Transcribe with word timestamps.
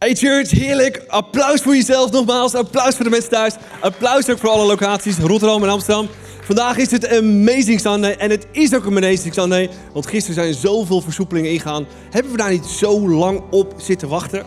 Hey 0.00 0.14
church, 0.14 0.50
heerlijk. 0.50 1.04
Applaus 1.08 1.62
voor 1.62 1.74
jezelf 1.74 2.10
nogmaals. 2.10 2.54
Applaus 2.54 2.94
voor 2.94 3.04
de 3.04 3.10
mensen 3.10 3.30
thuis. 3.30 3.54
Applaus 3.80 4.30
ook 4.30 4.38
voor 4.38 4.48
alle 4.48 4.66
locaties, 4.66 5.18
Rotterdam 5.18 5.62
en 5.62 5.68
Amsterdam. 5.68 6.08
Vandaag 6.40 6.76
is 6.76 6.90
het 6.90 7.08
Amazing 7.08 7.80
Sunday 7.80 8.12
en 8.12 8.30
het 8.30 8.46
is 8.52 8.74
ook 8.74 8.84
een 8.84 8.96
Amazing 8.96 9.34
Sunday. 9.34 9.70
Want 9.92 10.06
gisteren 10.06 10.34
zijn 10.34 10.54
zoveel 10.54 11.00
versoepelingen 11.00 11.50
ingegaan. 11.50 11.86
Hebben 12.10 12.32
we 12.32 12.38
daar 12.38 12.50
niet 12.50 12.64
zo 12.64 13.08
lang 13.08 13.42
op 13.50 13.74
zitten 13.76 14.08
wachten? 14.08 14.46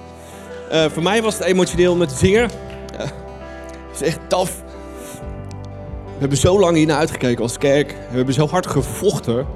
Uh, 0.72 0.86
voor 0.90 1.04
mij 1.04 1.22
was 1.22 1.34
het 1.38 1.44
emotioneel 1.44 1.96
met 1.96 2.12
zingen. 2.12 2.50
Uh, 2.94 3.00
het 3.00 4.02
is 4.02 4.08
echt 4.08 4.20
taf. 4.28 4.64
We 6.06 6.20
hebben 6.20 6.38
zo 6.38 6.60
lang 6.60 6.78
hier 6.78 6.88
naar 6.88 6.98
uitgekeken 6.98 7.44
als 7.44 7.58
kerk. 7.58 7.90
We 8.10 8.16
hebben 8.16 8.34
zo 8.34 8.48
hard 8.48 8.68
gevochten 8.68 9.48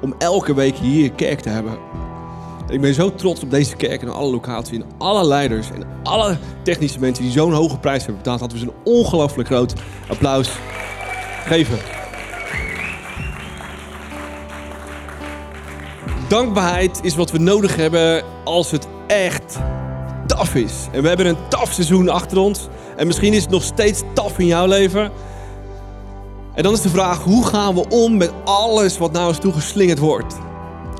om 0.00 0.14
elke 0.18 0.54
week 0.54 0.76
hier 0.76 1.12
kerk 1.12 1.40
te 1.40 1.48
hebben. 1.48 1.89
Ik 2.70 2.80
ben 2.80 2.94
zo 2.94 3.14
trots 3.14 3.42
op 3.42 3.50
deze 3.50 3.76
kerk 3.76 4.02
en 4.02 4.12
alle 4.12 4.30
locaties 4.30 4.78
en 4.78 4.84
alle 4.98 5.24
leiders 5.26 5.70
en 5.70 5.84
alle 6.02 6.36
technische 6.62 7.00
mensen 7.00 7.24
die 7.24 7.32
zo'n 7.32 7.52
hoge 7.52 7.78
prijs 7.78 8.04
hebben 8.04 8.22
betaald. 8.22 8.40
Dat 8.40 8.52
we 8.52 8.58
ze 8.58 8.64
een 8.64 8.72
ongelooflijk 8.84 9.48
groot 9.48 9.74
applaus 10.08 10.50
geven. 11.46 11.78
Dankbaarheid 16.28 17.00
is 17.02 17.14
wat 17.14 17.30
we 17.30 17.38
nodig 17.38 17.76
hebben 17.76 18.24
als 18.44 18.70
het 18.70 18.86
echt 19.06 19.58
taf 20.26 20.54
is. 20.54 20.88
En 20.92 21.02
we 21.02 21.08
hebben 21.08 21.26
een 21.26 21.48
taf 21.48 21.72
seizoen 21.72 22.08
achter 22.08 22.38
ons. 22.38 22.68
En 22.96 23.06
misschien 23.06 23.32
is 23.32 23.42
het 23.42 23.50
nog 23.50 23.62
steeds 23.62 24.02
taf 24.14 24.38
in 24.38 24.46
jouw 24.46 24.66
leven. 24.66 25.10
En 26.54 26.62
dan 26.62 26.72
is 26.72 26.80
de 26.80 26.88
vraag, 26.88 27.22
hoe 27.22 27.46
gaan 27.46 27.74
we 27.74 27.88
om 27.88 28.16
met 28.16 28.32
alles 28.44 28.98
wat 28.98 29.12
naar 29.12 29.26
ons 29.26 29.38
toe 29.38 29.52
geslingerd 29.52 29.98
wordt? 29.98 30.34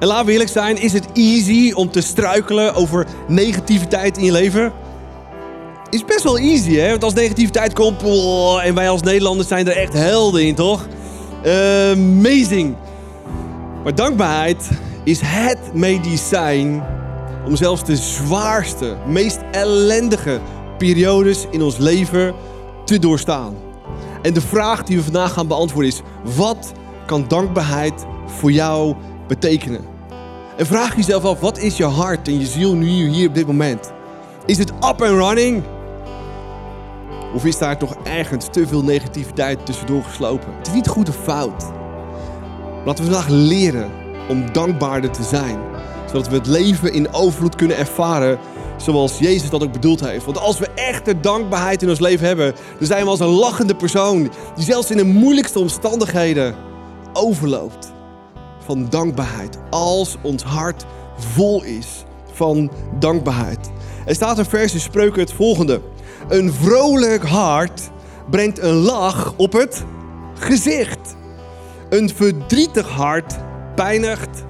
En 0.01 0.07
laten 0.07 0.27
we 0.27 0.33
eerlijk 0.33 0.51
zijn, 0.51 0.83
is 0.83 0.93
het 0.93 1.07
easy 1.13 1.73
om 1.73 1.91
te 1.91 2.01
struikelen 2.01 2.75
over 2.75 3.07
negativiteit 3.29 4.19
in 4.19 4.25
je 4.25 4.33
leven? 4.33 4.73
Is 5.91 6.05
best 6.05 6.23
wel 6.23 6.39
easy, 6.39 6.75
hè? 6.75 6.91
Want 6.91 7.05
als 7.05 7.15
negativiteit 7.15 7.73
komt, 7.73 8.03
en 8.63 8.75
wij 8.75 8.89
als 8.89 9.03
Nederlanders 9.03 9.49
zijn 9.49 9.69
er 9.69 9.77
echt 9.77 9.93
helden 9.93 10.47
in, 10.47 10.55
toch? 10.55 10.87
amazing. 11.45 12.77
Maar 13.85 13.95
dankbaarheid 13.95 14.71
is 15.05 15.21
het 15.25 15.75
medicijn 15.75 16.83
om 17.47 17.57
zelfs 17.57 17.85
de 17.85 17.97
zwaarste, 17.97 18.97
meest 19.07 19.39
ellendige 19.51 20.41
periodes 20.79 21.47
in 21.51 21.63
ons 21.63 21.77
leven 21.77 22.35
te 22.85 22.99
doorstaan. 22.99 23.55
En 24.23 24.33
de 24.33 24.41
vraag 24.41 24.83
die 24.83 24.97
we 24.97 25.03
vandaag 25.03 25.33
gaan 25.33 25.47
beantwoorden 25.47 25.91
is: 25.91 26.01
wat 26.37 26.73
kan 27.07 27.25
dankbaarheid 27.29 28.07
voor 28.27 28.53
jou 28.53 28.95
betekenen? 29.29 29.90
En 30.61 30.67
vraag 30.67 30.97
jezelf 30.97 31.25
af, 31.25 31.41
wat 31.41 31.59
is 31.59 31.77
je 31.77 31.85
hart 31.85 32.29
en 32.29 32.39
je 32.39 32.47
ziel 32.47 32.75
nu 32.75 33.09
hier 33.09 33.29
op 33.29 33.35
dit 33.35 33.47
moment? 33.47 33.93
Is 34.47 34.59
het 34.59 34.71
up 34.71 35.03
and 35.03 35.21
running? 35.21 35.63
Of 37.35 37.45
is 37.45 37.59
daar 37.59 37.79
toch 37.79 37.95
ergens 38.03 38.47
te 38.51 38.67
veel 38.67 38.83
negativiteit 38.83 39.67
tussendoor 39.67 40.03
geslopen? 40.03 40.55
Het 40.59 40.67
is 40.67 40.73
niet 40.73 40.89
goed 40.89 41.09
of 41.09 41.17
fout. 41.23 41.65
Laten 42.85 43.05
we 43.05 43.11
vandaag 43.11 43.29
leren 43.29 43.91
om 44.29 44.53
dankbaarder 44.53 45.11
te 45.11 45.23
zijn. 45.23 45.59
Zodat 46.07 46.29
we 46.29 46.37
het 46.37 46.47
leven 46.47 46.93
in 46.93 47.13
overvloed 47.13 47.55
kunnen 47.55 47.77
ervaren 47.77 48.39
zoals 48.77 49.19
Jezus 49.19 49.51
dat 49.51 49.63
ook 49.63 49.73
bedoeld 49.73 50.01
heeft. 50.01 50.25
Want 50.25 50.39
als 50.39 50.59
we 50.59 50.69
echte 50.75 51.21
dankbaarheid 51.21 51.83
in 51.83 51.89
ons 51.89 52.01
leven 52.01 52.27
hebben, 52.27 52.55
dan 52.79 52.87
zijn 52.87 53.05
we 53.05 53.11
als 53.11 53.21
een 53.21 53.27
lachende 53.27 53.77
persoon 53.77 54.23
die 54.55 54.65
zelfs 54.65 54.91
in 54.91 54.97
de 54.97 55.05
moeilijkste 55.05 55.59
omstandigheden 55.59 56.55
overloopt 57.13 57.99
van 58.65 58.87
dankbaarheid. 58.89 59.59
Als 59.71 60.17
ons 60.23 60.43
hart 60.43 60.85
vol 61.17 61.63
is 61.63 62.05
van 62.33 62.71
dankbaarheid. 62.99 63.71
Er 64.07 64.15
staat 64.15 64.39
een 64.39 64.45
vers 64.45 64.75
in 64.75 64.81
Spreuken 64.81 65.21
het 65.21 65.33
volgende. 65.33 65.81
Een 66.29 66.53
vrolijk 66.53 67.23
hart 67.23 67.91
brengt 68.31 68.59
een 68.59 68.75
lach 68.75 69.35
op 69.37 69.53
het 69.53 69.85
gezicht. 70.35 71.17
Een 71.89 72.09
verdrietig 72.09 72.89
hart 72.89 73.35
pijnigt 73.75 74.45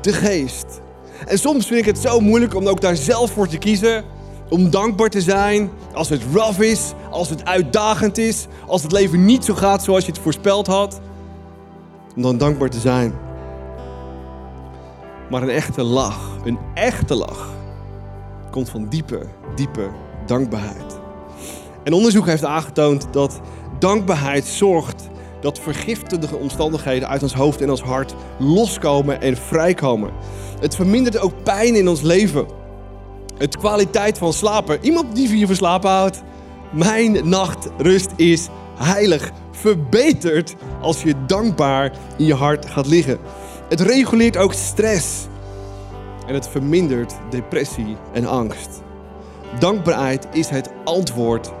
de 0.00 0.12
geest. 0.12 0.80
En 1.26 1.38
soms 1.38 1.66
vind 1.66 1.80
ik 1.80 1.86
het 1.86 1.98
zo 1.98 2.20
moeilijk 2.20 2.54
om 2.54 2.68
ook 2.68 2.80
daar 2.80 2.96
zelf 2.96 3.30
voor 3.30 3.48
te 3.48 3.58
kiezen. 3.58 4.04
Om 4.48 4.70
dankbaar 4.70 5.08
te 5.08 5.20
zijn 5.20 5.70
als 5.94 6.08
het 6.08 6.22
rough 6.32 6.60
is, 6.60 6.92
als 7.10 7.28
het 7.28 7.44
uitdagend 7.44 8.18
is, 8.18 8.46
als 8.66 8.82
het 8.82 8.92
leven 8.92 9.24
niet 9.24 9.44
zo 9.44 9.54
gaat 9.54 9.82
zoals 9.82 10.04
je 10.04 10.12
het 10.12 10.20
voorspeld 10.20 10.66
had. 10.66 11.00
Om 12.16 12.22
dan 12.22 12.38
dankbaar 12.38 12.70
te 12.70 12.80
zijn. 12.80 13.29
Maar 15.30 15.42
een 15.42 15.50
echte 15.50 15.82
lach, 15.82 16.36
een 16.44 16.58
echte 16.74 17.14
lach, 17.14 17.48
komt 18.50 18.70
van 18.70 18.88
diepe, 18.88 19.26
diepe 19.54 19.88
dankbaarheid. 20.26 20.98
En 21.84 21.92
onderzoek 21.92 22.26
heeft 22.26 22.44
aangetoond 22.44 23.06
dat 23.10 23.40
dankbaarheid 23.78 24.46
zorgt 24.46 25.08
dat 25.40 25.58
vergiftigende 25.58 26.36
omstandigheden 26.36 27.08
uit 27.08 27.22
ons 27.22 27.34
hoofd 27.34 27.60
en 27.60 27.70
ons 27.70 27.82
hart 27.82 28.14
loskomen 28.38 29.20
en 29.20 29.36
vrijkomen. 29.36 30.10
Het 30.60 30.74
vermindert 30.74 31.18
ook 31.18 31.42
pijn 31.42 31.74
in 31.74 31.88
ons 31.88 32.00
leven. 32.00 32.46
Het 33.38 33.56
kwaliteit 33.56 34.18
van 34.18 34.32
slapen. 34.32 34.78
Iemand 34.80 35.14
die 35.14 35.28
vier 35.28 35.46
van 35.46 35.56
slapen 35.56 35.90
houdt. 35.90 36.22
Mijn 36.72 37.28
nachtrust 37.28 38.10
is 38.16 38.48
heilig. 38.78 39.30
Verbeterd 39.50 40.54
als 40.80 41.02
je 41.02 41.14
dankbaar 41.26 41.92
in 42.16 42.24
je 42.24 42.34
hart 42.34 42.66
gaat 42.66 42.86
liggen. 42.86 43.18
Het 43.70 43.80
reguleert 43.80 44.36
ook 44.36 44.52
stress. 44.52 45.26
En 46.26 46.34
het 46.34 46.48
vermindert 46.48 47.14
depressie 47.30 47.96
en 48.12 48.26
angst. 48.26 48.82
Dankbaarheid 49.58 50.26
is 50.32 50.48
het 50.48 50.70
antwoord 50.84 51.52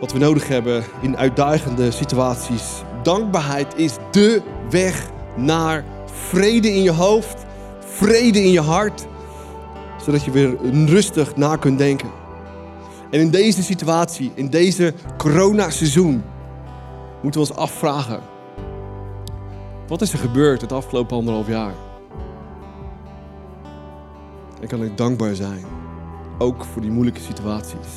wat 0.00 0.12
we 0.12 0.18
nodig 0.18 0.48
hebben 0.48 0.84
in 1.00 1.16
uitdagende 1.16 1.90
situaties. 1.90 2.82
Dankbaarheid 3.02 3.76
is 3.76 3.96
de 4.10 4.42
weg 4.70 5.10
naar 5.36 5.84
vrede 6.04 6.74
in 6.74 6.82
je 6.82 6.92
hoofd, 6.92 7.44
vrede 7.78 8.42
in 8.42 8.50
je 8.50 8.60
hart, 8.60 9.06
zodat 10.04 10.24
je 10.24 10.30
weer 10.30 10.56
rustig 10.86 11.36
na 11.36 11.56
kunt 11.56 11.78
denken. 11.78 12.10
En 13.10 13.20
in 13.20 13.30
deze 13.30 13.62
situatie, 13.62 14.32
in 14.34 14.48
deze 14.48 14.94
corona-seizoen, 15.16 16.22
moeten 17.22 17.40
we 17.40 17.48
ons 17.48 17.58
afvragen: 17.58 18.20
wat 19.90 20.00
is 20.00 20.12
er 20.12 20.18
gebeurd 20.18 20.60
het 20.60 20.72
afgelopen 20.72 21.16
anderhalf 21.16 21.48
jaar? 21.48 21.74
En 24.60 24.68
kan 24.68 24.84
ik 24.84 24.96
dankbaar 24.96 25.34
zijn, 25.34 25.64
ook 26.38 26.64
voor 26.64 26.82
die 26.82 26.90
moeilijke 26.90 27.20
situaties? 27.20 27.88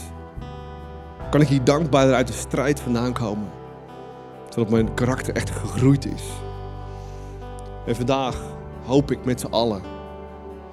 Kan 1.30 1.42
ik 1.42 1.48
hier 1.48 1.64
dankbaar 1.64 2.14
uit 2.14 2.28
de 2.28 2.34
strijd 2.34 2.80
vandaan 2.80 3.14
komen, 3.14 3.48
zodat 4.50 4.70
mijn 4.70 4.94
karakter 4.94 5.36
echt 5.36 5.50
gegroeid 5.50 6.06
is? 6.06 6.24
En 7.86 7.96
vandaag 7.96 8.42
hoop 8.86 9.12
ik 9.12 9.26
met 9.26 9.40
z'n 9.40 9.52
allen 9.52 9.82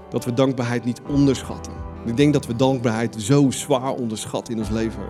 dat 0.09 0.25
we 0.25 0.35
dankbaarheid 0.35 0.85
niet 0.85 1.01
onderschatten. 1.09 1.73
Ik 2.05 2.17
denk 2.17 2.33
dat 2.33 2.47
we 2.47 2.57
dankbaarheid 2.57 3.17
zo 3.19 3.51
zwaar 3.51 3.93
onderschatten 3.93 4.55
in 4.55 4.61
ons 4.61 4.71
leven. 4.71 5.03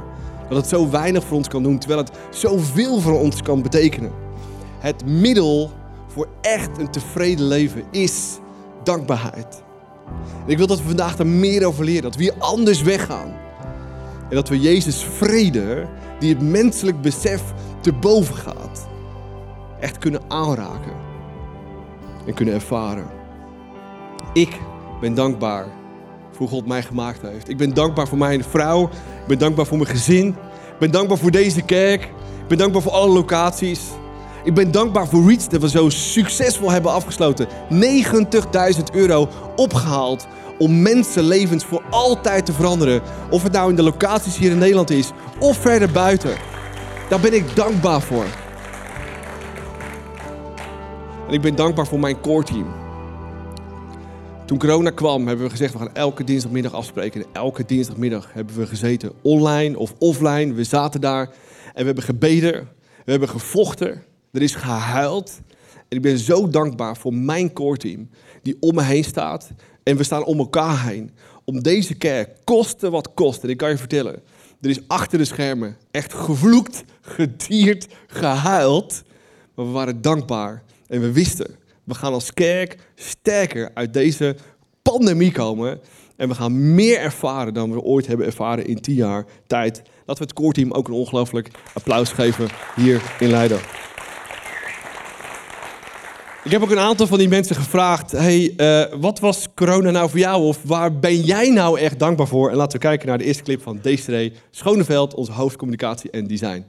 Dat 0.48 0.56
het 0.56 0.68
zo 0.68 0.90
weinig 0.90 1.24
voor 1.24 1.36
ons 1.36 1.48
kan 1.48 1.62
doen, 1.62 1.78
terwijl 1.78 2.00
het 2.00 2.18
zoveel 2.30 2.98
voor 3.00 3.20
ons 3.20 3.42
kan 3.42 3.62
betekenen. 3.62 4.12
Het 4.78 5.06
middel 5.06 5.70
voor 6.12 6.28
echt 6.40 6.78
een 6.78 6.90
tevreden 6.90 7.46
leven 7.46 7.84
is 7.90 8.38
dankbaarheid. 8.82 9.62
En 10.44 10.50
ik 10.50 10.58
wil 10.58 10.66
dat 10.66 10.78
we 10.78 10.86
vandaag 10.86 11.18
er 11.18 11.26
meer 11.26 11.66
over 11.66 11.84
leren, 11.84 12.02
dat 12.02 12.16
we 12.16 12.22
hier 12.22 12.34
anders 12.38 12.82
weggaan. 12.82 13.34
En 14.28 14.36
dat 14.36 14.48
we 14.48 14.60
Jezus 14.60 15.04
vrede, 15.04 15.86
die 16.18 16.34
het 16.34 16.42
menselijk 16.42 17.00
besef 17.00 17.42
te 17.80 17.92
boven 17.92 18.34
gaat, 18.34 18.88
echt 19.80 19.98
kunnen 19.98 20.20
aanraken 20.28 20.92
en 22.26 22.34
kunnen 22.34 22.54
ervaren. 22.54 23.06
Ik 24.32 24.58
ben 25.00 25.14
dankbaar 25.14 25.66
voor 26.30 26.48
God 26.48 26.66
mij 26.66 26.82
gemaakt 26.82 27.22
heeft. 27.22 27.48
Ik 27.48 27.56
ben 27.56 27.74
dankbaar 27.74 28.08
voor 28.08 28.18
mijn 28.18 28.44
vrouw. 28.44 28.84
Ik 28.84 29.26
ben 29.26 29.38
dankbaar 29.38 29.66
voor 29.66 29.78
mijn 29.78 29.90
gezin. 29.90 30.28
Ik 30.72 30.78
ben 30.78 30.90
dankbaar 30.90 31.18
voor 31.18 31.30
deze 31.30 31.62
kerk. 31.62 32.02
Ik 32.02 32.48
ben 32.48 32.58
dankbaar 32.58 32.82
voor 32.82 32.92
alle 32.92 33.12
locaties. 33.12 33.80
Ik 34.44 34.54
ben 34.54 34.70
dankbaar 34.70 35.08
voor 35.08 35.26
Reach 35.26 35.46
dat 35.46 35.60
we 35.60 35.68
zo 35.68 35.88
succesvol 35.88 36.70
hebben 36.70 36.92
afgesloten. 36.92 37.48
90.000 37.48 38.82
euro 38.92 39.28
opgehaald 39.56 40.26
om 40.58 40.82
mensenlevens 40.82 41.64
voor 41.64 41.82
altijd 41.90 42.46
te 42.46 42.52
veranderen. 42.52 43.02
Of 43.30 43.42
het 43.42 43.52
nou 43.52 43.70
in 43.70 43.76
de 43.76 43.82
locaties 43.82 44.36
hier 44.36 44.50
in 44.50 44.58
Nederland 44.58 44.90
is 44.90 45.10
of 45.38 45.56
verder 45.56 45.90
buiten. 45.90 46.36
Daar 47.08 47.20
ben 47.20 47.34
ik 47.34 47.56
dankbaar 47.56 48.00
voor. 48.00 48.24
En 51.28 51.34
ik 51.34 51.40
ben 51.40 51.54
dankbaar 51.54 51.86
voor 51.86 52.00
mijn 52.00 52.20
core 52.20 52.44
team. 52.44 52.66
Toen 54.46 54.58
corona 54.58 54.90
kwam, 54.90 55.26
hebben 55.26 55.44
we 55.44 55.50
gezegd: 55.50 55.72
we 55.72 55.78
gaan 55.78 55.94
elke 55.94 56.24
dinsdagmiddag 56.24 56.72
afspreken. 56.72 57.22
En 57.22 57.26
elke 57.32 57.64
dinsdagmiddag 57.64 58.32
hebben 58.32 58.56
we 58.56 58.66
gezeten, 58.66 59.12
online 59.22 59.78
of 59.78 59.94
offline. 59.98 60.54
We 60.54 60.64
zaten 60.64 61.00
daar 61.00 61.26
en 61.64 61.80
we 61.80 61.84
hebben 61.84 62.04
gebeden, 62.04 62.68
we 63.04 63.10
hebben 63.10 63.28
gevochten. 63.28 64.02
Er 64.32 64.42
is 64.42 64.54
gehuild. 64.54 65.40
En 65.88 65.96
ik 65.96 66.02
ben 66.02 66.18
zo 66.18 66.48
dankbaar 66.48 66.96
voor 66.96 67.14
mijn 67.14 67.52
core 67.52 67.76
team 67.76 68.08
die 68.42 68.56
om 68.60 68.74
me 68.74 68.82
heen 68.82 69.04
staat. 69.04 69.50
En 69.82 69.96
we 69.96 70.02
staan 70.02 70.24
om 70.24 70.38
elkaar 70.38 70.86
heen 70.86 71.10
om 71.44 71.62
deze 71.62 71.94
kerk, 71.94 72.30
koste 72.44 72.90
wat 72.90 73.14
kost. 73.14 73.42
En 73.42 73.48
ik 73.48 73.56
kan 73.56 73.70
je 73.70 73.76
vertellen, 73.76 74.22
er 74.60 74.70
is 74.70 74.80
achter 74.86 75.18
de 75.18 75.24
schermen 75.24 75.76
echt 75.90 76.14
gevloekt, 76.14 76.84
gedierd, 77.00 77.86
gehuild. 78.06 79.02
Maar 79.54 79.66
we 79.66 79.72
waren 79.72 80.02
dankbaar 80.02 80.62
en 80.86 81.00
we 81.00 81.12
wisten, 81.12 81.56
we 81.84 81.94
gaan 81.94 82.12
als 82.12 82.34
kerk 82.34 82.76
sterker 82.94 83.70
uit 83.74 83.92
deze 83.92 84.36
pandemie 84.82 85.32
komen. 85.32 85.80
En 86.16 86.28
we 86.28 86.34
gaan 86.34 86.74
meer 86.74 86.98
ervaren 86.98 87.54
dan 87.54 87.72
we 87.72 87.80
ooit 87.80 88.06
hebben 88.06 88.26
ervaren 88.26 88.66
in 88.66 88.80
tien 88.80 88.94
jaar 88.94 89.24
tijd. 89.46 89.82
Laten 90.04 90.22
we 90.22 90.28
het 90.28 90.32
core 90.32 90.52
team 90.52 90.72
ook 90.72 90.88
een 90.88 90.94
ongelooflijk 90.94 91.50
applaus 91.74 92.12
geven 92.12 92.48
hier 92.76 93.16
in 93.18 93.30
Leiden. 93.30 93.60
Ik 96.44 96.50
heb 96.50 96.62
ook 96.62 96.70
een 96.70 96.78
aantal 96.78 97.06
van 97.06 97.18
die 97.18 97.28
mensen 97.28 97.56
gevraagd: 97.56 98.10
hey, 98.10 98.54
uh, 98.56 99.00
wat 99.00 99.20
was 99.20 99.48
corona 99.54 99.90
nou 99.90 100.10
voor 100.10 100.18
jou? 100.18 100.42
Of 100.42 100.58
waar 100.64 100.98
ben 100.98 101.20
jij 101.20 101.50
nou 101.50 101.78
echt 101.80 101.98
dankbaar 101.98 102.26
voor? 102.26 102.50
En 102.50 102.56
laten 102.56 102.80
we 102.80 102.86
kijken 102.86 103.08
naar 103.08 103.18
de 103.18 103.24
eerste 103.24 103.42
clip 103.42 103.62
van 103.62 103.78
Desiree 103.82 104.32
Schoneveld, 104.50 105.14
onze 105.14 105.32
hoofdcommunicatie 105.32 106.10
en 106.10 106.26
design. 106.26 106.64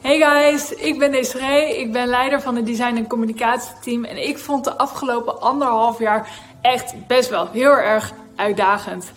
Hey 0.00 0.18
guys, 0.18 0.72
ik 0.72 0.98
ben 0.98 1.12
Desiree. 1.12 1.80
Ik 1.80 1.92
ben 1.92 2.06
leider 2.06 2.40
van 2.40 2.56
het 2.56 2.66
design- 2.66 2.96
en 2.96 3.06
communicatieteam. 3.06 4.04
En 4.04 4.28
ik 4.28 4.38
vond 4.38 4.64
de 4.64 4.76
afgelopen 4.76 5.40
anderhalf 5.40 5.98
jaar 5.98 6.28
echt 6.60 6.94
best 7.06 7.30
wel 7.30 7.48
heel 7.52 7.76
erg 7.76 8.12
uitdagend. 8.36 9.12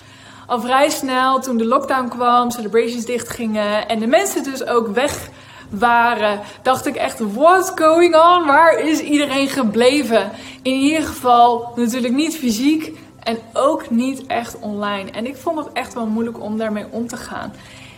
Al 0.48 0.62
vrij 0.62 0.90
snel 0.90 1.40
toen 1.40 1.58
de 1.58 1.66
lockdown 1.66 2.08
kwam, 2.08 2.52
celebrations 2.52 3.06
dichtgingen 3.06 3.88
en 3.88 4.00
de 4.00 4.08
mensen 4.08 4.44
dus 4.44 4.66
ook 4.66 4.88
weg 4.88 5.30
waren, 5.70 6.40
dacht 6.62 6.86
ik 6.86 6.96
echt: 6.96 7.20
what's 7.20 7.72
going 7.76 8.16
on? 8.16 8.46
Waar 8.46 8.80
is 8.80 9.00
iedereen 9.00 9.48
gebleven? 9.48 10.32
In 10.62 10.74
ieder 10.74 11.08
geval 11.08 11.74
natuurlijk 11.76 12.14
niet 12.14 12.38
fysiek 12.38 12.98
en 13.24 13.38
ook 13.54 13.90
niet 13.90 14.26
echt 14.26 14.60
online. 14.60 15.12
En 15.12 15.26
ik 15.26 15.38
vond 15.38 15.58
het 15.58 15.68
echt 15.74 15.94
wel 15.94 16.06
moeilijk 16.06 16.42
om 16.42 16.58
daarmee 16.58 16.86
om 16.90 17.08
te 17.08 17.18
gaan. 17.18 17.54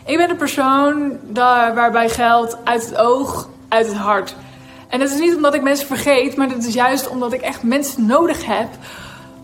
Ik 0.05 0.17
ben 0.17 0.29
een 0.29 0.35
persoon 0.35 1.17
waarbij 1.33 2.09
geld 2.09 2.57
uit 2.63 2.85
het 2.85 2.97
oog, 2.97 3.49
uit 3.67 3.87
het 3.87 3.95
hart. 3.95 4.35
En 4.87 4.99
dat 4.99 5.09
is 5.09 5.19
niet 5.19 5.35
omdat 5.35 5.53
ik 5.53 5.61
mensen 5.61 5.87
vergeet, 5.87 6.35
maar 6.35 6.49
dat 6.49 6.63
is 6.63 6.73
juist 6.73 7.09
omdat 7.09 7.33
ik 7.33 7.41
echt 7.41 7.63
mensen 7.63 8.05
nodig 8.05 8.45
heb 8.45 8.67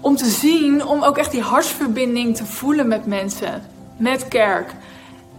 om 0.01 0.15
te 0.15 0.29
zien, 0.29 0.85
om 0.85 1.03
ook 1.03 1.17
echt 1.17 1.31
die 1.31 1.41
hartsverbinding 1.41 2.35
te 2.35 2.45
voelen 2.45 2.87
met 2.87 3.05
mensen, 3.05 3.63
met 3.97 4.27
kerk. 4.27 4.73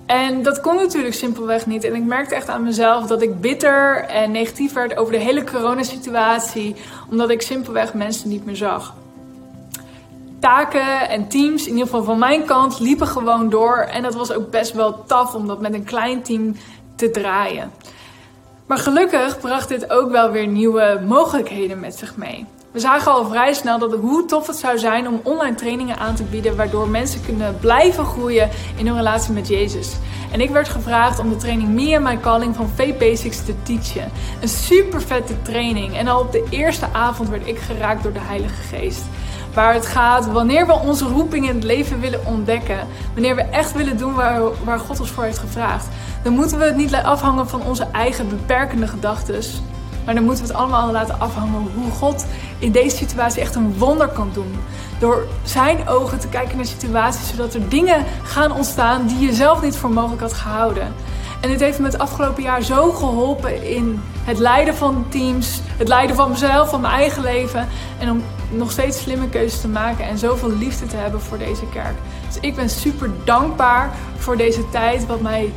En 0.07 0.43
dat 0.43 0.61
kon 0.61 0.77
natuurlijk 0.77 1.15
simpelweg 1.15 1.67
niet. 1.67 1.85
En 1.85 1.95
ik 1.95 2.05
merkte 2.05 2.35
echt 2.35 2.49
aan 2.49 2.63
mezelf 2.63 3.07
dat 3.07 3.23
ik 3.23 3.41
bitter 3.41 4.05
en 4.05 4.31
negatief 4.31 4.73
werd 4.73 4.97
over 4.97 5.13
de 5.13 5.19
hele 5.19 5.45
coronasituatie, 5.45 6.77
omdat 7.11 7.31
ik 7.31 7.43
simpelweg 7.43 7.95
mensen 7.95 8.29
niet 8.29 8.45
meer 8.45 8.57
zag. 8.57 8.95
Taken 10.41 11.09
en 11.09 11.29
teams, 11.29 11.63
in 11.63 11.73
ieder 11.73 11.87
geval 11.87 12.05
van 12.05 12.19
mijn 12.19 12.45
kant, 12.45 12.81
liepen 12.81 13.07
gewoon 13.07 13.51
door. 13.51 13.77
En 13.77 14.03
dat 14.03 14.15
was 14.15 14.33
ook 14.33 14.51
best 14.51 14.73
wel 14.73 15.05
taf 15.05 15.35
om 15.35 15.47
dat 15.47 15.61
met 15.61 15.75
een 15.75 15.85
klein 15.85 16.23
team 16.23 16.57
te 16.97 17.11
draaien. 17.11 17.73
Maar 18.67 18.79
gelukkig 18.79 19.41
bracht 19.41 19.69
dit 19.69 19.91
ook 19.91 20.11
wel 20.11 20.31
weer 20.31 20.47
nieuwe 20.47 21.01
mogelijkheden 21.07 21.81
met 21.81 21.95
zich 21.95 22.17
mee. 22.17 22.47
We 22.77 22.83
zagen 22.83 23.13
al 23.13 23.29
vrij 23.29 23.55
snel 23.55 23.79
dat 23.79 23.95
hoe 23.95 24.25
tof 24.25 24.47
het 24.47 24.57
zou 24.57 24.79
zijn 24.79 25.09
om 25.09 25.21
online 25.23 25.55
trainingen 25.55 25.99
aan 25.99 26.15
te 26.15 26.23
bieden, 26.23 26.57
waardoor 26.57 26.89
mensen 26.89 27.25
kunnen 27.25 27.59
blijven 27.61 28.05
groeien 28.05 28.51
in 28.77 28.87
hun 28.87 28.97
relatie 28.97 29.33
met 29.33 29.49
Jezus. 29.49 29.97
En 30.33 30.41
ik 30.41 30.51
werd 30.51 30.69
gevraagd 30.69 31.19
om 31.19 31.29
de 31.29 31.37
training 31.37 31.69
Me 31.69 31.97
and 31.97 32.05
My 32.05 32.21
Calling 32.21 32.57
van 32.57 32.71
Faith 32.75 32.99
Basics 32.99 33.45
te 33.45 33.55
teachen. 33.63 34.11
Een 34.41 34.49
super 34.49 35.03
vette 35.03 35.43
training. 35.43 35.97
En 35.97 36.09
al 36.09 36.21
op 36.21 36.33
de 36.33 36.47
eerste 36.51 36.87
avond 36.93 37.29
werd 37.29 37.47
ik 37.47 37.59
geraakt 37.59 38.03
door 38.03 38.13
de 38.13 38.21
Heilige 38.23 38.77
Geest. 38.77 39.03
Waar 39.55 39.75
het 39.75 39.87
gaat 39.87 40.33
wanneer 40.33 40.67
we 40.67 40.73
onze 40.73 41.05
roeping 41.05 41.49
in 41.49 41.55
het 41.55 41.65
leven 41.65 42.01
willen 42.01 42.27
ontdekken. 42.27 42.87
Wanneer 43.13 43.35
we 43.35 43.43
echt 43.43 43.73
willen 43.73 43.97
doen 43.97 44.15
waar, 44.15 44.41
waar 44.65 44.79
God 44.79 45.01
ons 45.01 45.11
voor 45.11 45.25
heeft 45.25 45.39
gevraagd. 45.39 45.87
Dan 46.23 46.33
moeten 46.33 46.59
we 46.59 46.65
het 46.65 46.77
niet 46.77 46.95
afhangen 46.95 47.49
van 47.49 47.63
onze 47.63 47.87
eigen 47.93 48.29
beperkende 48.29 48.87
gedachten. 48.87 49.43
Maar 50.07 50.15
dan 50.15 50.25
moeten 50.25 50.45
we 50.45 50.51
het 50.51 50.61
allemaal 50.61 50.93
laten 50.93 51.21
afhangen 51.21 51.71
hoe 51.75 51.91
God 51.91 52.27
in 52.59 52.73
deze 52.73 52.97
situatie 52.97 53.41
echt 53.41 53.55
een 53.55 53.79
wonder 53.79 54.09
kan 54.09 54.31
doen. 54.33 54.55
Door 54.99 55.27
zijn 55.43 55.89
ogen 55.89 56.19
te 56.19 56.29
kijken 56.29 56.57
naar 56.57 56.67
situaties, 56.67 57.29
zodat 57.29 57.55
er 57.55 57.69
dingen 57.69 58.05
gaan 58.23 58.53
ontstaan 58.53 59.07
die 59.07 59.19
je 59.19 59.35
zelf 59.35 59.63
niet 59.63 59.77
voor 59.77 59.91
mogelijk 59.91 60.21
had 60.21 60.33
gehouden. 60.33 60.95
En 61.41 61.49
dit 61.51 61.61
heeft 61.61 61.79
me 61.79 61.85
het 61.85 61.99
afgelopen 61.99 62.43
jaar 62.43 62.63
zo 62.63 62.93
geholpen 62.93 63.69
in 63.69 64.01
het 64.25 64.39
leiden 64.39 64.75
van 64.75 65.07
teams, 65.09 65.61
het 65.77 65.89
leiden 65.89 66.17
van 66.17 66.31
mezelf, 66.31 66.71
van 66.71 66.81
mijn 66.81 66.95
eigen 66.95 67.23
leven. 67.23 67.69
En 67.99 68.11
om 68.11 68.23
nog 68.51 68.71
steeds 68.71 69.01
slimme 69.01 69.29
keuzes 69.29 69.61
te 69.61 69.69
maken 69.69 70.05
en 70.05 70.19
zoveel 70.19 70.53
liefde 70.53 70.87
te 70.87 70.97
hebben 70.97 71.21
voor 71.21 71.39
deze 71.39 71.69
kerk. 71.73 71.97
Dus 72.27 72.39
ik 72.41 72.55
ben 72.57 72.71
super 72.71 73.11
dankbaar 73.25 73.91
voor 74.17 74.37
deze 74.37 74.69
tijd, 74.69 75.07
wat 75.07 75.21
mij 75.21 75.53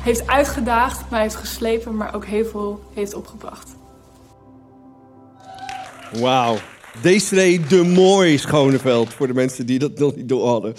heeft 0.00 0.26
uitgedaagd, 0.26 1.10
mij 1.10 1.20
heeft 1.20 1.36
geslepen, 1.36 1.96
maar 1.96 2.14
ook 2.14 2.24
heel 2.24 2.44
veel 2.44 2.80
heeft 2.94 3.14
opgebracht. 3.14 3.77
Wauw. 6.12 6.56
Desiree 7.02 7.60
de 7.60 7.84
Mooi 7.84 8.38
Schoneveld, 8.38 9.14
voor 9.14 9.26
de 9.26 9.34
mensen 9.34 9.66
die 9.66 9.78
dat 9.78 9.98
nog 9.98 10.16
niet 10.16 10.28
door 10.28 10.48
hadden. 10.48 10.74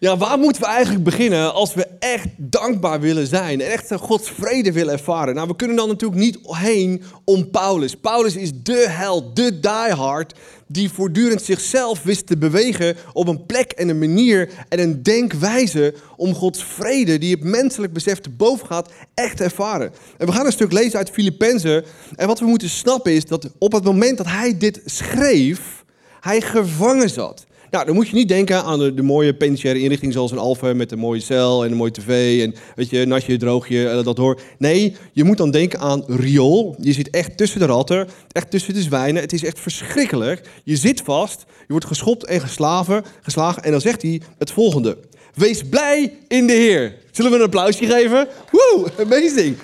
Ja, 0.00 0.16
waar 0.16 0.38
moeten 0.38 0.62
we 0.62 0.68
eigenlijk 0.68 1.04
beginnen 1.04 1.54
als 1.54 1.74
we 1.74 1.86
echt 1.98 2.28
dankbaar 2.36 3.00
willen 3.00 3.26
zijn 3.26 3.60
en 3.60 3.70
echt 3.70 3.92
Gods 3.94 4.30
vrede 4.30 4.72
willen 4.72 4.92
ervaren? 4.92 5.34
Nou, 5.34 5.48
we 5.48 5.56
kunnen 5.56 5.76
dan 5.76 5.88
natuurlijk 5.88 6.20
niet 6.20 6.38
heen 6.42 7.02
om 7.24 7.50
Paulus. 7.50 7.94
Paulus 7.94 8.36
is 8.36 8.50
de 8.62 8.86
held, 8.88 9.36
de 9.36 9.60
diehard, 9.60 10.34
die 10.66 10.90
voortdurend 10.90 11.42
zichzelf 11.42 12.02
wist 12.02 12.26
te 12.26 12.36
bewegen 12.36 12.96
op 13.12 13.28
een 13.28 13.46
plek 13.46 13.72
en 13.72 13.88
een 13.88 13.98
manier 13.98 14.50
en 14.68 14.80
een 14.80 15.02
denkwijze 15.02 15.94
om 16.16 16.34
Gods 16.34 16.64
vrede, 16.64 17.18
die 17.18 17.34
het 17.34 17.44
menselijk 17.44 17.92
besef 17.92 18.18
te 18.18 18.30
boven 18.30 18.66
gaat, 18.66 18.90
echt 19.14 19.36
te 19.36 19.44
ervaren. 19.44 19.92
En 20.18 20.26
we 20.26 20.32
gaan 20.32 20.46
een 20.46 20.52
stuk 20.52 20.72
lezen 20.72 20.98
uit 20.98 21.10
Filippenzen. 21.10 21.84
En 22.16 22.26
wat 22.26 22.40
we 22.40 22.46
moeten 22.46 22.68
snappen 22.68 23.12
is 23.12 23.24
dat 23.24 23.50
op 23.58 23.72
het 23.72 23.84
moment 23.84 24.16
dat 24.16 24.26
hij 24.26 24.58
dit 24.58 24.80
schreef, 24.84 25.84
hij 26.20 26.40
gevangen 26.40 27.10
zat. 27.10 27.46
Nou, 27.70 27.86
dan 27.86 27.94
moet 27.94 28.08
je 28.08 28.14
niet 28.14 28.28
denken 28.28 28.64
aan 28.64 28.78
de, 28.78 29.02
mooie 29.02 29.34
penitentiaire 29.34 29.80
inrichting 29.80 30.12
zoals 30.12 30.30
een 30.30 30.38
Alphen 30.38 30.76
met 30.76 30.92
een 30.92 30.98
mooie 30.98 31.20
cel 31.20 31.64
en 31.64 31.70
een 31.70 31.76
mooie 31.76 31.90
tv 31.90 32.42
en 32.42 32.54
weet 32.74 32.90
je, 32.90 33.06
natje, 33.06 33.36
droogje, 33.36 33.88
en 33.88 34.04
dat 34.04 34.16
door. 34.16 34.40
Nee, 34.58 34.96
je 35.12 35.24
moet 35.24 35.36
dan 35.36 35.50
denken 35.50 35.78
aan 35.78 36.04
riool. 36.06 36.76
Je 36.80 36.92
zit 36.92 37.10
echt 37.10 37.36
tussen 37.36 37.60
de 37.60 37.66
ratten, 37.66 38.08
echt 38.32 38.50
tussen 38.50 38.74
de 38.74 38.82
zwijnen. 38.82 39.22
Het 39.22 39.32
is 39.32 39.44
echt 39.44 39.60
verschrikkelijk. 39.60 40.48
Je 40.64 40.76
zit 40.76 41.00
vast, 41.00 41.44
je 41.46 41.66
wordt 41.72 41.86
geschopt 41.86 42.24
en 42.24 42.40
geslagen, 42.40 43.04
geslagen 43.22 43.62
en 43.62 43.70
dan 43.70 43.80
zegt 43.80 44.02
hij 44.02 44.20
het 44.38 44.50
volgende. 44.50 44.98
Wees 45.34 45.62
blij 45.62 46.12
in 46.28 46.46
de 46.46 46.52
Heer. 46.52 46.94
Zullen 47.10 47.30
we 47.30 47.36
een 47.36 47.44
applausje 47.44 47.86
geven? 47.86 48.28
Woe, 48.50 48.90
amazing. 48.98 49.56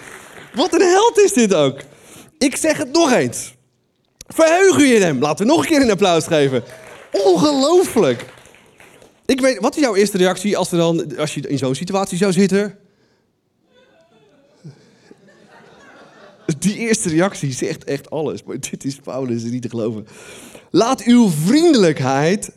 Wat 0.54 0.75
een 0.75 0.88
held 0.88 1.18
is 1.25 1.32
dit 1.32 1.54
ook. 1.54 1.78
Ik 2.38 2.56
zeg 2.56 2.78
het 2.78 2.92
nog 2.92 3.12
eens. 3.12 3.54
Verheug 4.26 4.78
u 4.78 4.94
in 4.94 5.02
hem. 5.02 5.20
Laten 5.20 5.46
we 5.46 5.52
nog 5.52 5.61
een 5.61 5.68
keer 5.68 5.82
een 5.82 5.90
applaus 5.90 6.26
geven. 6.26 6.62
Ongelooflijk. 7.23 8.25
Ik 9.26 9.40
weet, 9.40 9.59
wat 9.61 9.76
is 9.76 9.83
jouw 9.83 9.94
eerste 9.94 10.16
reactie 10.16 10.56
als, 10.56 10.73
er 10.73 10.78
dan, 10.78 11.16
als 11.16 11.35
je 11.35 11.40
in 11.40 11.59
zo'n 11.59 11.75
situatie 11.75 12.18
zou 12.18 12.33
zitten? 12.33 12.78
Die 16.59 16.76
eerste 16.76 17.09
reactie 17.09 17.52
zegt 17.52 17.85
echt 17.85 18.11
alles. 18.11 18.42
Maar 18.42 18.61
dit 18.61 18.85
is 18.85 18.97
Paulus 18.97 19.42
niet 19.42 19.62
te 19.62 19.68
geloven. 19.68 20.06
Laat 20.71 21.02
uw 21.02 21.28
vriendelijkheid 21.28 22.50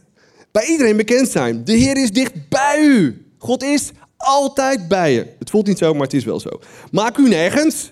bij 0.51 0.65
iedereen 0.65 0.97
bekend 0.97 1.29
zijn. 1.29 1.65
De 1.65 1.73
Heer 1.73 1.97
is 1.97 2.11
dicht 2.11 2.49
bij 2.49 2.79
u. 2.81 3.25
God 3.37 3.63
is 3.63 3.91
altijd 4.17 4.87
bij 4.87 5.13
je. 5.13 5.27
Het 5.39 5.49
voelt 5.49 5.67
niet 5.67 5.77
zo, 5.77 5.93
maar 5.93 6.03
het 6.03 6.13
is 6.13 6.23
wel 6.23 6.39
zo. 6.39 6.49
Maak 6.91 7.17
u 7.17 7.27
nergens. 7.27 7.89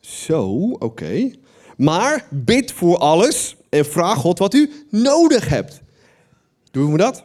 Zo, 0.00 0.70
oké. 0.78 1.30
Maar 1.76 2.28
bid 2.30 2.72
voor 2.72 2.98
alles 2.98 3.56
en 3.68 3.84
vraag 3.84 4.18
God 4.18 4.38
wat 4.38 4.54
u 4.54 4.72
nodig 4.90 5.48
hebt. 5.48 5.80
Doen 6.70 6.92
we 6.92 6.98
dat? 6.98 7.24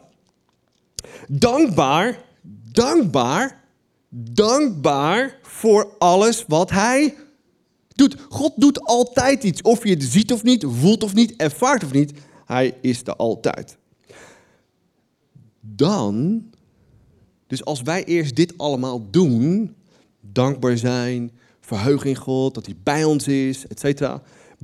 Dankbaar, 1.28 2.24
dankbaar, 2.72 3.64
dankbaar 4.08 5.38
voor 5.42 5.94
alles 5.98 6.44
wat 6.48 6.70
Hij 6.70 7.14
doet. 7.88 8.16
God 8.28 8.52
doet 8.56 8.84
altijd 8.84 9.44
iets. 9.44 9.62
Of 9.62 9.84
je 9.84 9.90
het 9.90 10.02
ziet 10.02 10.32
of 10.32 10.42
niet, 10.42 10.64
voelt 10.68 11.02
of 11.02 11.14
niet, 11.14 11.36
ervaart 11.36 11.84
of 11.84 11.92
niet. 11.92 12.12
Hij 12.44 12.74
is 12.80 13.00
er 13.04 13.16
altijd. 13.16 13.76
Dan, 15.60 16.42
dus 17.46 17.64
als 17.64 17.82
wij 17.82 18.04
eerst 18.04 18.36
dit 18.36 18.58
allemaal 18.58 19.10
doen, 19.10 19.74
dankbaar 20.20 20.76
zijn, 20.78 21.32
verheugen 21.60 22.08
in 22.08 22.16
God, 22.16 22.54
dat 22.54 22.66
hij 22.66 22.76
bij 22.82 23.04
ons 23.04 23.28
is, 23.28 23.66
et 23.66 23.80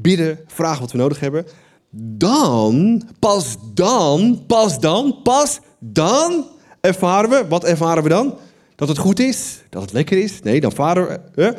bidden, 0.03 0.39
vragen 0.47 0.81
wat 0.81 0.93
we 0.93 0.99
nodig 0.99 1.21
hebben, 1.21 1.47
dan, 1.91 3.03
pas 3.19 3.57
dan, 3.75 4.45
pas 4.47 4.81
dan, 4.81 5.21
pas 5.23 5.61
dan 5.79 6.47
ervaren 6.81 7.31
we, 7.31 7.45
wat 7.49 7.65
ervaren 7.65 8.03
we 8.03 8.09
dan? 8.09 8.39
Dat 8.77 8.89
het 8.89 8.99
goed 8.99 9.21
is, 9.21 9.63
dat 9.71 9.83
het 9.83 9.93
lekker 9.93 10.19
is. 10.19 10.43
Nee, 10.43 10.61
dan 10.61 10.71
ervaren 10.71 11.21
we. 11.35 11.55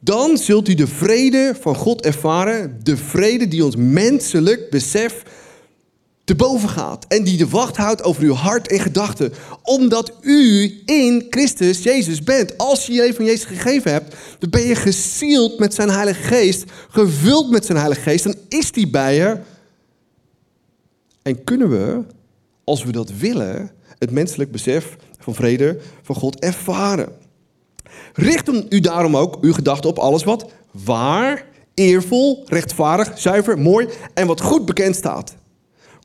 Dan 0.00 0.36
zult 0.36 0.68
u 0.68 0.74
de 0.74 0.86
vrede 0.86 1.54
van 1.60 1.74
God 1.74 2.04
ervaren, 2.04 2.80
de 2.82 2.96
vrede 2.96 3.48
die 3.48 3.64
ons 3.64 3.76
menselijk 3.76 4.70
besef 4.70 5.22
te 6.26 6.34
boven 6.34 6.68
gaat 6.68 7.04
en 7.08 7.24
die 7.24 7.36
de 7.36 7.48
wacht 7.48 7.76
houdt 7.76 8.02
over 8.02 8.22
uw 8.22 8.32
hart 8.32 8.68
en 8.68 8.80
gedachten. 8.80 9.32
Omdat 9.62 10.12
u 10.20 10.72
in 10.84 11.26
Christus 11.30 11.82
Jezus 11.82 12.22
bent. 12.22 12.58
Als 12.58 12.86
je 12.86 12.92
je 12.92 13.14
van 13.14 13.24
Jezus 13.24 13.44
gegeven 13.44 13.90
hebt, 13.90 14.16
dan 14.38 14.50
ben 14.50 14.62
je 14.62 14.74
gesield 14.74 15.58
met 15.58 15.74
zijn 15.74 15.90
Heilige 15.90 16.22
Geest, 16.22 16.64
gevuld 16.88 17.50
met 17.50 17.66
zijn 17.66 17.78
Heilige 17.78 18.00
Geest. 18.00 18.24
Dan 18.24 18.34
is 18.48 18.72
die 18.72 18.90
bij 18.90 19.14
je. 19.14 19.38
En 21.22 21.44
kunnen 21.44 21.70
we, 21.70 22.04
als 22.64 22.84
we 22.84 22.92
dat 22.92 23.10
willen, 23.10 23.70
het 23.98 24.10
menselijk 24.10 24.52
besef 24.52 24.96
van 25.18 25.34
vrede 25.34 25.78
van 26.02 26.14
God 26.14 26.40
ervaren. 26.40 27.08
Richt 28.12 28.72
u 28.72 28.80
daarom 28.80 29.16
ook 29.16 29.38
uw 29.40 29.52
gedachten 29.52 29.90
op 29.90 29.98
alles 29.98 30.24
wat 30.24 30.50
waar, 30.70 31.46
eervol, 31.74 32.42
rechtvaardig, 32.46 33.18
zuiver, 33.18 33.58
mooi 33.58 33.88
en 34.14 34.26
wat 34.26 34.40
goed 34.40 34.66
bekend 34.66 34.96
staat. 34.96 35.36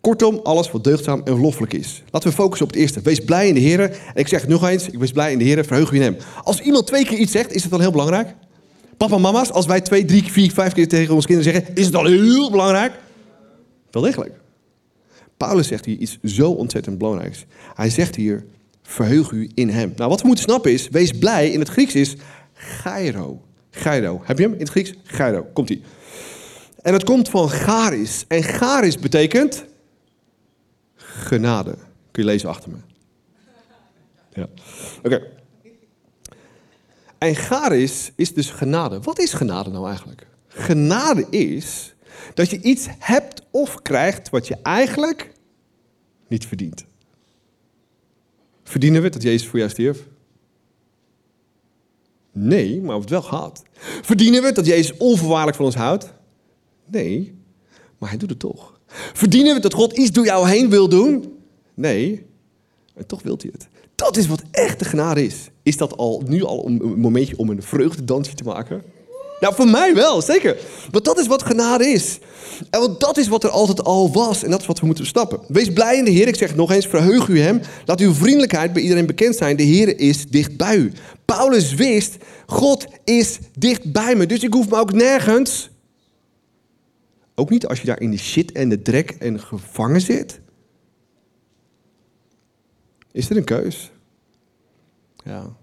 Kortom, 0.01 0.39
alles 0.43 0.71
wat 0.71 0.83
deugdzaam 0.83 1.21
en 1.23 1.39
loffelijk 1.39 1.73
is. 1.73 2.03
Laten 2.11 2.29
we 2.29 2.35
focussen 2.35 2.65
op 2.65 2.71
het 2.71 2.81
eerste. 2.81 3.01
Wees 3.01 3.19
blij 3.19 3.47
in 3.47 3.53
de 3.53 3.59
Heer. 3.59 3.79
En 3.79 3.99
ik 4.13 4.27
zeg 4.27 4.41
het 4.41 4.49
nog 4.49 4.69
eens, 4.69 4.89
ik 4.89 4.99
wees 4.99 5.11
blij 5.11 5.31
in 5.31 5.37
de 5.37 5.43
Heer, 5.43 5.65
verheug 5.65 5.91
u 5.91 5.95
in 5.95 6.01
hem. 6.01 6.17
Als 6.43 6.59
iemand 6.59 6.87
twee 6.87 7.05
keer 7.05 7.17
iets 7.17 7.31
zegt, 7.31 7.53
is 7.53 7.61
het 7.61 7.71
dan 7.71 7.81
heel 7.81 7.91
belangrijk? 7.91 8.35
Papa 8.97 9.15
en 9.15 9.21
mama's, 9.21 9.51
als 9.51 9.65
wij 9.65 9.81
twee, 9.81 10.05
drie, 10.05 10.23
vier, 10.23 10.51
vijf 10.51 10.73
keer 10.73 10.87
tegen 10.87 11.13
ons 11.13 11.25
kinderen 11.25 11.53
zeggen, 11.53 11.75
is 11.75 11.83
het 11.83 11.93
dan 11.93 12.07
heel 12.07 12.51
belangrijk? 12.51 12.93
Wel 13.91 14.03
degelijk. 14.03 14.33
Paulus 15.37 15.67
zegt 15.67 15.85
hier 15.85 15.97
iets 15.97 16.17
zo 16.23 16.51
ontzettend 16.51 16.97
belangrijks. 16.97 17.45
Hij 17.73 17.89
zegt 17.89 18.15
hier, 18.15 18.45
verheug 18.83 19.31
u 19.31 19.51
in 19.53 19.69
hem. 19.69 19.93
Nou, 19.95 20.09
wat 20.09 20.21
we 20.21 20.27
moeten 20.27 20.45
snappen 20.45 20.71
is, 20.71 20.89
wees 20.89 21.11
blij 21.11 21.49
in 21.49 21.59
het 21.59 21.69
Grieks 21.69 21.95
is 21.95 22.15
gairo. 22.53 23.41
Gairo. 23.71 24.21
Heb 24.23 24.37
je 24.37 24.43
hem 24.43 24.53
in 24.53 24.59
het 24.59 24.69
Grieks? 24.69 24.93
Gairo. 25.03 25.45
Komt 25.53 25.69
ie. 25.69 25.81
En 26.81 26.93
het 26.93 27.03
komt 27.03 27.29
van 27.29 27.49
charis. 27.49 28.25
En 28.27 28.43
charis 28.43 28.97
betekent 28.97 29.63
genade. 31.11 31.75
Kun 32.11 32.23
je 32.23 32.29
lezen 32.29 32.49
achter 32.49 32.71
me. 32.71 32.77
Ja. 34.33 34.47
Oké. 35.03 35.27
En 37.17 37.35
charis 37.35 38.11
is 38.15 38.33
dus 38.33 38.49
genade. 38.49 38.99
Wat 38.99 39.19
is 39.19 39.33
genade 39.33 39.69
nou 39.69 39.87
eigenlijk? 39.87 40.27
Genade 40.47 41.27
is 41.29 41.95
dat 42.33 42.49
je 42.49 42.61
iets 42.61 42.87
hebt 42.99 43.41
of 43.51 43.81
krijgt 43.81 44.29
wat 44.29 44.47
je 44.47 44.57
eigenlijk 44.63 45.31
niet 46.27 46.45
verdient. 46.45 46.85
Verdienen 48.63 49.01
we 49.01 49.09
dat 49.09 49.21
Jezus 49.21 49.47
voor 49.47 49.59
jou 49.59 49.71
stierf? 49.71 50.07
Nee, 52.31 52.81
maar 52.81 52.95
we 52.95 53.01
het 53.01 53.09
wel 53.09 53.21
gehad. 53.21 53.63
Verdienen 54.01 54.41
we 54.43 54.51
dat 54.51 54.65
Jezus 54.65 54.97
onvoorwaardelijk 54.97 55.57
van 55.57 55.65
ons 55.65 55.75
houdt? 55.75 56.13
Nee, 56.85 57.39
maar 57.97 58.09
hij 58.09 58.17
doet 58.17 58.29
het 58.29 58.39
toch. 58.39 58.79
Verdienen 59.13 59.55
we 59.55 59.61
dat 59.61 59.73
God 59.73 59.97
iets 59.97 60.11
door 60.11 60.25
jou 60.25 60.49
heen 60.49 60.69
wil 60.69 60.89
doen? 60.89 61.33
Nee, 61.73 62.25
en 62.95 63.05
toch 63.05 63.21
wilt 63.21 63.41
hij 63.41 63.51
het. 63.53 63.67
Dat 63.95 64.17
is 64.17 64.27
wat 64.27 64.41
echte 64.51 64.85
genade 64.85 65.25
is. 65.25 65.49
Is 65.63 65.77
dat 65.77 65.97
al 65.97 66.23
nu 66.25 66.43
al 66.43 66.67
een 66.67 66.99
momentje 66.99 67.37
om 67.37 67.49
een 67.49 67.63
vreugdedansje 67.63 68.33
te 68.33 68.43
maken? 68.43 68.83
Nou, 69.41 69.55
voor 69.55 69.67
mij 69.67 69.93
wel, 69.93 70.21
zeker. 70.21 70.57
Want 70.91 71.05
dat 71.05 71.19
is 71.19 71.27
wat 71.27 71.43
genade 71.43 71.87
is. 71.87 72.19
En 72.69 72.79
want 72.79 72.99
dat 72.99 73.17
is 73.17 73.27
wat 73.27 73.43
er 73.43 73.49
altijd 73.49 73.83
al 73.83 74.11
was. 74.11 74.43
En 74.43 74.51
dat 74.51 74.61
is 74.61 74.65
wat 74.65 74.79
we 74.79 74.85
moeten 74.85 75.05
stappen. 75.05 75.39
Wees 75.47 75.73
blij 75.73 75.97
in 75.97 76.05
de 76.05 76.11
Heer. 76.11 76.27
Ik 76.27 76.35
zeg 76.35 76.55
nog 76.55 76.71
eens, 76.71 76.85
verheug 76.85 77.27
u 77.27 77.39
hem. 77.39 77.61
Laat 77.85 77.99
uw 77.99 78.13
vriendelijkheid 78.13 78.73
bij 78.73 78.81
iedereen 78.81 79.05
bekend 79.05 79.35
zijn. 79.35 79.55
De 79.57 79.63
Heer 79.63 79.99
is 79.99 80.27
dicht 80.27 80.57
bij 80.57 80.77
u. 80.77 80.91
Paulus 81.25 81.73
wist, 81.73 82.15
God 82.45 82.85
is 83.03 83.39
dicht 83.57 83.91
bij 83.91 84.15
me. 84.15 84.25
Dus 84.25 84.43
ik 84.43 84.53
hoef 84.53 84.69
me 84.69 84.77
ook 84.77 84.93
nergens... 84.93 85.70
Ook 87.35 87.49
niet 87.49 87.67
als 87.67 87.79
je 87.79 87.85
daar 87.85 88.01
in 88.01 88.11
de 88.11 88.17
shit 88.17 88.51
en 88.51 88.69
de 88.69 88.81
drek 88.81 89.09
en 89.11 89.39
gevangen 89.39 90.01
zit. 90.01 90.41
Is 93.11 93.29
er 93.29 93.37
een 93.37 93.43
keus? 93.43 93.91
Ja. 95.23 95.55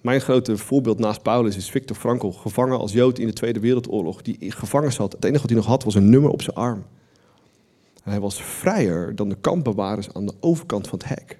Mijn 0.00 0.20
grote 0.20 0.56
voorbeeld 0.56 0.98
naast 0.98 1.22
Paulus 1.22 1.56
is 1.56 1.70
Victor 1.70 1.96
Frankl, 1.96 2.30
gevangen 2.30 2.78
als 2.78 2.92
Jood 2.92 3.18
in 3.18 3.26
de 3.26 3.32
Tweede 3.32 3.60
Wereldoorlog, 3.60 4.22
die 4.22 4.52
gevangen 4.52 4.92
zat. 4.92 5.12
Het 5.12 5.24
enige 5.24 5.40
wat 5.40 5.50
hij 5.50 5.58
nog 5.58 5.68
had 5.68 5.84
was 5.84 5.94
een 5.94 6.10
nummer 6.10 6.30
op 6.30 6.42
zijn 6.42 6.56
arm. 6.56 6.84
En 8.04 8.10
hij 8.10 8.20
was 8.20 8.42
vrijer 8.42 9.14
dan 9.14 9.28
de 9.28 9.36
kampbewarers 9.40 10.12
aan 10.12 10.26
de 10.26 10.34
overkant 10.40 10.88
van 10.88 10.98
het 10.98 11.08
hek. 11.08 11.38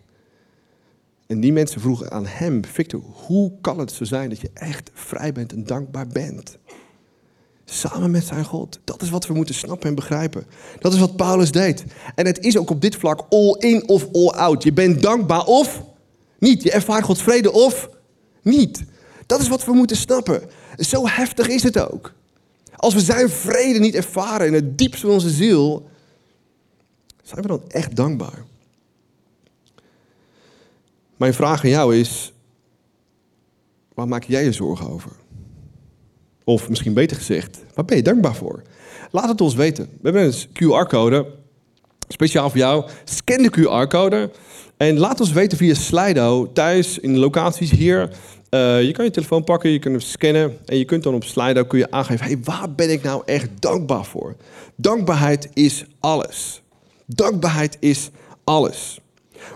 En 1.26 1.40
die 1.40 1.52
mensen 1.52 1.80
vroegen 1.80 2.10
aan 2.10 2.26
hem, 2.26 2.64
Victor, 2.64 3.00
hoe 3.00 3.52
kan 3.60 3.78
het 3.78 3.92
zo 3.92 4.04
zijn 4.04 4.28
dat 4.28 4.40
je 4.40 4.50
echt 4.54 4.90
vrij 4.94 5.32
bent 5.32 5.52
en 5.52 5.64
dankbaar 5.64 6.06
bent? 6.06 6.58
Samen 7.70 8.10
met 8.10 8.24
zijn 8.24 8.44
God. 8.44 8.78
Dat 8.84 9.02
is 9.02 9.10
wat 9.10 9.26
we 9.26 9.34
moeten 9.34 9.54
snappen 9.54 9.88
en 9.88 9.94
begrijpen. 9.94 10.46
Dat 10.78 10.92
is 10.92 10.98
wat 10.98 11.16
Paulus 11.16 11.52
deed. 11.52 11.84
En 12.14 12.26
het 12.26 12.38
is 12.38 12.56
ook 12.56 12.70
op 12.70 12.80
dit 12.80 12.96
vlak 12.96 13.26
all 13.30 13.56
in 13.58 13.88
of 13.88 14.06
all 14.12 14.28
out. 14.28 14.62
Je 14.62 14.72
bent 14.72 15.02
dankbaar 15.02 15.44
of 15.44 15.82
niet. 16.38 16.62
Je 16.62 16.70
ervaart 16.70 17.04
Gods 17.04 17.22
vrede 17.22 17.52
of 17.52 17.88
niet. 18.42 18.84
Dat 19.26 19.40
is 19.40 19.48
wat 19.48 19.64
we 19.64 19.72
moeten 19.72 19.96
snappen. 19.96 20.42
Zo 20.76 21.06
heftig 21.06 21.48
is 21.48 21.62
het 21.62 21.78
ook. 21.78 22.12
Als 22.76 22.94
we 22.94 23.00
zijn 23.00 23.28
vrede 23.28 23.78
niet 23.78 23.94
ervaren 23.94 24.46
in 24.46 24.54
het 24.54 24.78
diepste 24.78 25.06
van 25.06 25.14
onze 25.14 25.30
ziel, 25.30 25.88
zijn 27.22 27.42
we 27.42 27.48
dan 27.48 27.62
echt 27.68 27.96
dankbaar? 27.96 28.44
Mijn 31.16 31.34
vraag 31.34 31.64
aan 31.64 31.70
jou 31.70 31.96
is: 31.96 32.32
waar 33.94 34.08
maak 34.08 34.24
jij 34.24 34.44
je 34.44 34.52
zorgen 34.52 34.90
over? 34.90 35.12
Of 36.48 36.68
misschien 36.68 36.94
beter 36.94 37.16
gezegd, 37.16 37.58
waar 37.74 37.84
ben 37.84 37.96
je 37.96 38.02
dankbaar 38.02 38.34
voor? 38.34 38.62
Laat 39.10 39.28
het 39.28 39.40
ons 39.40 39.54
weten. 39.54 39.84
We 39.84 40.10
hebben 40.10 40.24
een 40.24 40.32
QR-code, 40.32 41.26
speciaal 42.08 42.50
voor 42.50 42.58
jou. 42.58 42.84
Scan 43.04 43.42
de 43.42 43.50
QR-code 43.50 44.30
en 44.76 44.98
laat 44.98 45.20
ons 45.20 45.32
weten 45.32 45.58
via 45.58 45.74
Slido, 45.74 46.52
thuis, 46.52 46.98
in 46.98 47.12
de 47.12 47.18
locaties 47.18 47.70
hier. 47.70 48.10
Uh, 48.50 48.82
je 48.82 48.92
kan 48.92 49.04
je 49.04 49.10
telefoon 49.10 49.44
pakken, 49.44 49.70
je 49.70 49.78
kunt 49.78 49.94
hem 49.94 50.04
scannen 50.04 50.58
en 50.64 50.78
je 50.78 50.84
kunt 50.84 51.02
dan 51.02 51.14
op 51.14 51.24
Slido 51.24 51.64
kun 51.64 51.78
je 51.78 51.90
aangeven, 51.90 52.26
hey, 52.26 52.38
waar 52.44 52.74
ben 52.74 52.90
ik 52.90 53.02
nou 53.02 53.22
echt 53.24 53.48
dankbaar 53.58 54.04
voor? 54.04 54.36
Dankbaarheid 54.76 55.48
is 55.54 55.84
alles. 56.00 56.62
Dankbaarheid 57.06 57.76
is 57.80 58.10
alles. 58.44 59.00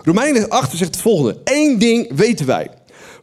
Romeinen 0.03 0.49
8 0.49 0.77
zegt 0.77 0.93
het 0.93 1.01
volgende. 1.01 1.41
Eén 1.43 1.79
ding 1.79 2.15
weten 2.15 2.45
wij. 2.45 2.69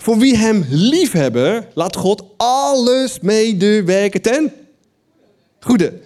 Voor 0.01 0.19
wie 0.19 0.37
hem 0.37 0.65
lief 0.69 1.13
hebben, 1.13 1.67
laat 1.75 1.97
God 1.97 2.25
alles 2.37 3.21
medewerken 3.21 4.23
ten 4.23 4.53
goede. 5.61 6.01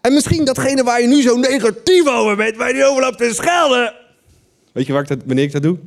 En 0.00 0.12
misschien 0.12 0.44
datgene 0.44 0.82
waar 0.82 1.00
je 1.00 1.06
nu 1.06 1.22
zo 1.22 1.36
negatief 1.36 2.06
over 2.06 2.36
bent, 2.36 2.56
waar 2.56 2.68
je 2.68 2.74
niet 2.74 2.82
over 2.82 3.02
loopt 3.02 3.18
te 3.18 3.30
schelden. 3.34 3.94
Weet 4.72 4.86
je 4.86 4.92
ik 4.92 5.08
dat, 5.08 5.18
wanneer 5.26 5.44
ik 5.44 5.52
dat 5.52 5.62
doe? 5.62 5.78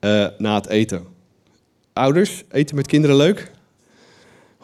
Uh, 0.00 0.26
na 0.38 0.54
het 0.54 0.68
eten. 0.68 1.04
Ouders, 1.92 2.42
eten 2.50 2.76
met 2.76 2.86
kinderen 2.86 3.16
leuk? 3.16 3.50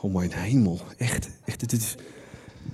Oh 0.00 0.14
mijn 0.14 0.33
hemel, 0.33 0.81
echt, 0.97 1.29
echt, 1.45 1.61
dit 1.61 1.73
is 1.73 1.95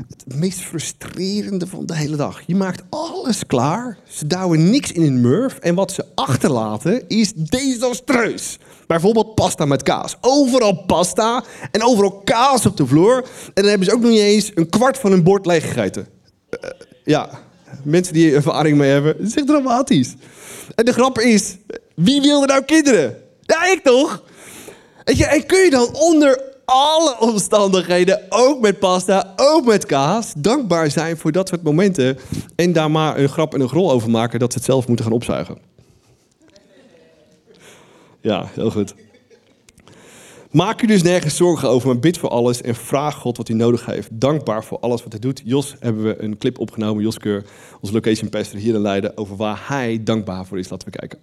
het 0.08 0.36
meest 0.36 0.60
frustrerende 0.60 1.66
van 1.66 1.86
de 1.86 1.96
hele 1.96 2.16
dag. 2.16 2.42
Je 2.46 2.54
maakt 2.54 2.82
alles 2.90 3.46
klaar, 3.46 3.98
ze 4.08 4.26
douwen 4.26 4.70
niks 4.70 4.92
in 4.92 5.02
een 5.02 5.20
murf 5.20 5.58
en 5.58 5.74
wat 5.74 5.92
ze 5.92 6.04
achterlaten 6.14 7.08
is 7.08 7.32
desastreus. 7.32 8.58
Bijvoorbeeld 8.86 9.34
pasta 9.34 9.64
met 9.64 9.82
kaas. 9.82 10.16
Overal 10.20 10.84
pasta 10.86 11.44
en 11.70 11.82
overal 11.82 12.20
kaas 12.24 12.66
op 12.66 12.76
de 12.76 12.86
vloer. 12.86 13.16
En 13.44 13.52
dan 13.54 13.64
hebben 13.64 13.86
ze 13.86 13.94
ook 13.94 14.00
nog 14.00 14.10
niet 14.10 14.20
eens 14.20 14.50
een 14.54 14.68
kwart 14.68 14.98
van 14.98 15.10
hun 15.10 15.22
bord 15.22 15.46
leeggegeten. 15.46 16.06
Uh, 16.50 16.70
ja, 17.04 17.28
mensen 17.82 18.14
die 18.14 18.34
ervaring 18.34 18.78
mee 18.78 18.90
hebben, 18.90 19.16
het 19.16 19.26
is 19.26 19.34
echt 19.34 19.46
dramatisch. 19.46 20.14
En 20.74 20.84
de 20.84 20.92
grap 20.92 21.18
is, 21.18 21.56
wie 21.94 22.20
wilde 22.20 22.46
nou 22.46 22.64
kinderen? 22.64 23.16
Ja, 23.40 23.66
ik 23.66 23.80
toch? 23.82 24.22
en 25.04 25.46
kun 25.46 25.58
je 25.58 25.70
dan 25.70 25.94
onder 25.94 26.40
alle 26.64 27.16
omstandigheden, 27.20 28.20
ook 28.28 28.60
met 28.60 28.78
pasta, 28.78 29.32
ook 29.36 29.64
met 29.64 29.86
kaas, 29.86 30.32
dankbaar 30.36 30.90
zijn 30.90 31.16
voor 31.16 31.32
dat 31.32 31.48
soort 31.48 31.62
momenten. 31.62 32.18
En 32.56 32.72
daar 32.72 32.90
maar 32.90 33.18
een 33.18 33.28
grap 33.28 33.54
en 33.54 33.60
een 33.60 33.68
grol 33.68 33.90
over 33.90 34.10
maken 34.10 34.38
dat 34.38 34.52
ze 34.52 34.58
het 34.58 34.66
zelf 34.66 34.86
moeten 34.86 35.04
gaan 35.04 35.14
opzuigen. 35.14 35.58
Ja, 38.26 38.46
heel 38.54 38.70
goed. 38.70 38.94
Maak 40.50 40.80
je 40.80 40.86
dus 40.86 41.02
nergens 41.02 41.36
zorgen 41.36 41.68
over, 41.68 41.88
maar 41.88 41.98
bid 41.98 42.18
voor 42.18 42.28
alles 42.28 42.62
en 42.62 42.74
vraag 42.74 43.14
God 43.14 43.36
wat 43.36 43.48
hij 43.48 43.56
nodig 43.56 43.86
heeft. 43.86 44.08
Dankbaar 44.12 44.64
voor 44.64 44.78
alles 44.78 45.02
wat 45.02 45.12
hij 45.12 45.20
doet. 45.20 45.42
Jos 45.44 45.76
hebben 45.80 46.04
we 46.04 46.22
een 46.22 46.38
clip 46.38 46.58
opgenomen, 46.58 47.02
Jos 47.02 47.18
Keur, 47.18 47.44
onze 47.80 47.94
location 47.94 48.28
pastor 48.28 48.58
hier 48.58 48.74
in 48.74 48.80
Leiden, 48.80 49.16
over 49.16 49.36
waar 49.36 49.64
hij 49.66 50.00
dankbaar 50.04 50.46
voor 50.46 50.58
is. 50.58 50.68
Laten 50.68 50.88
we 50.90 50.98
kijken. 50.98 51.18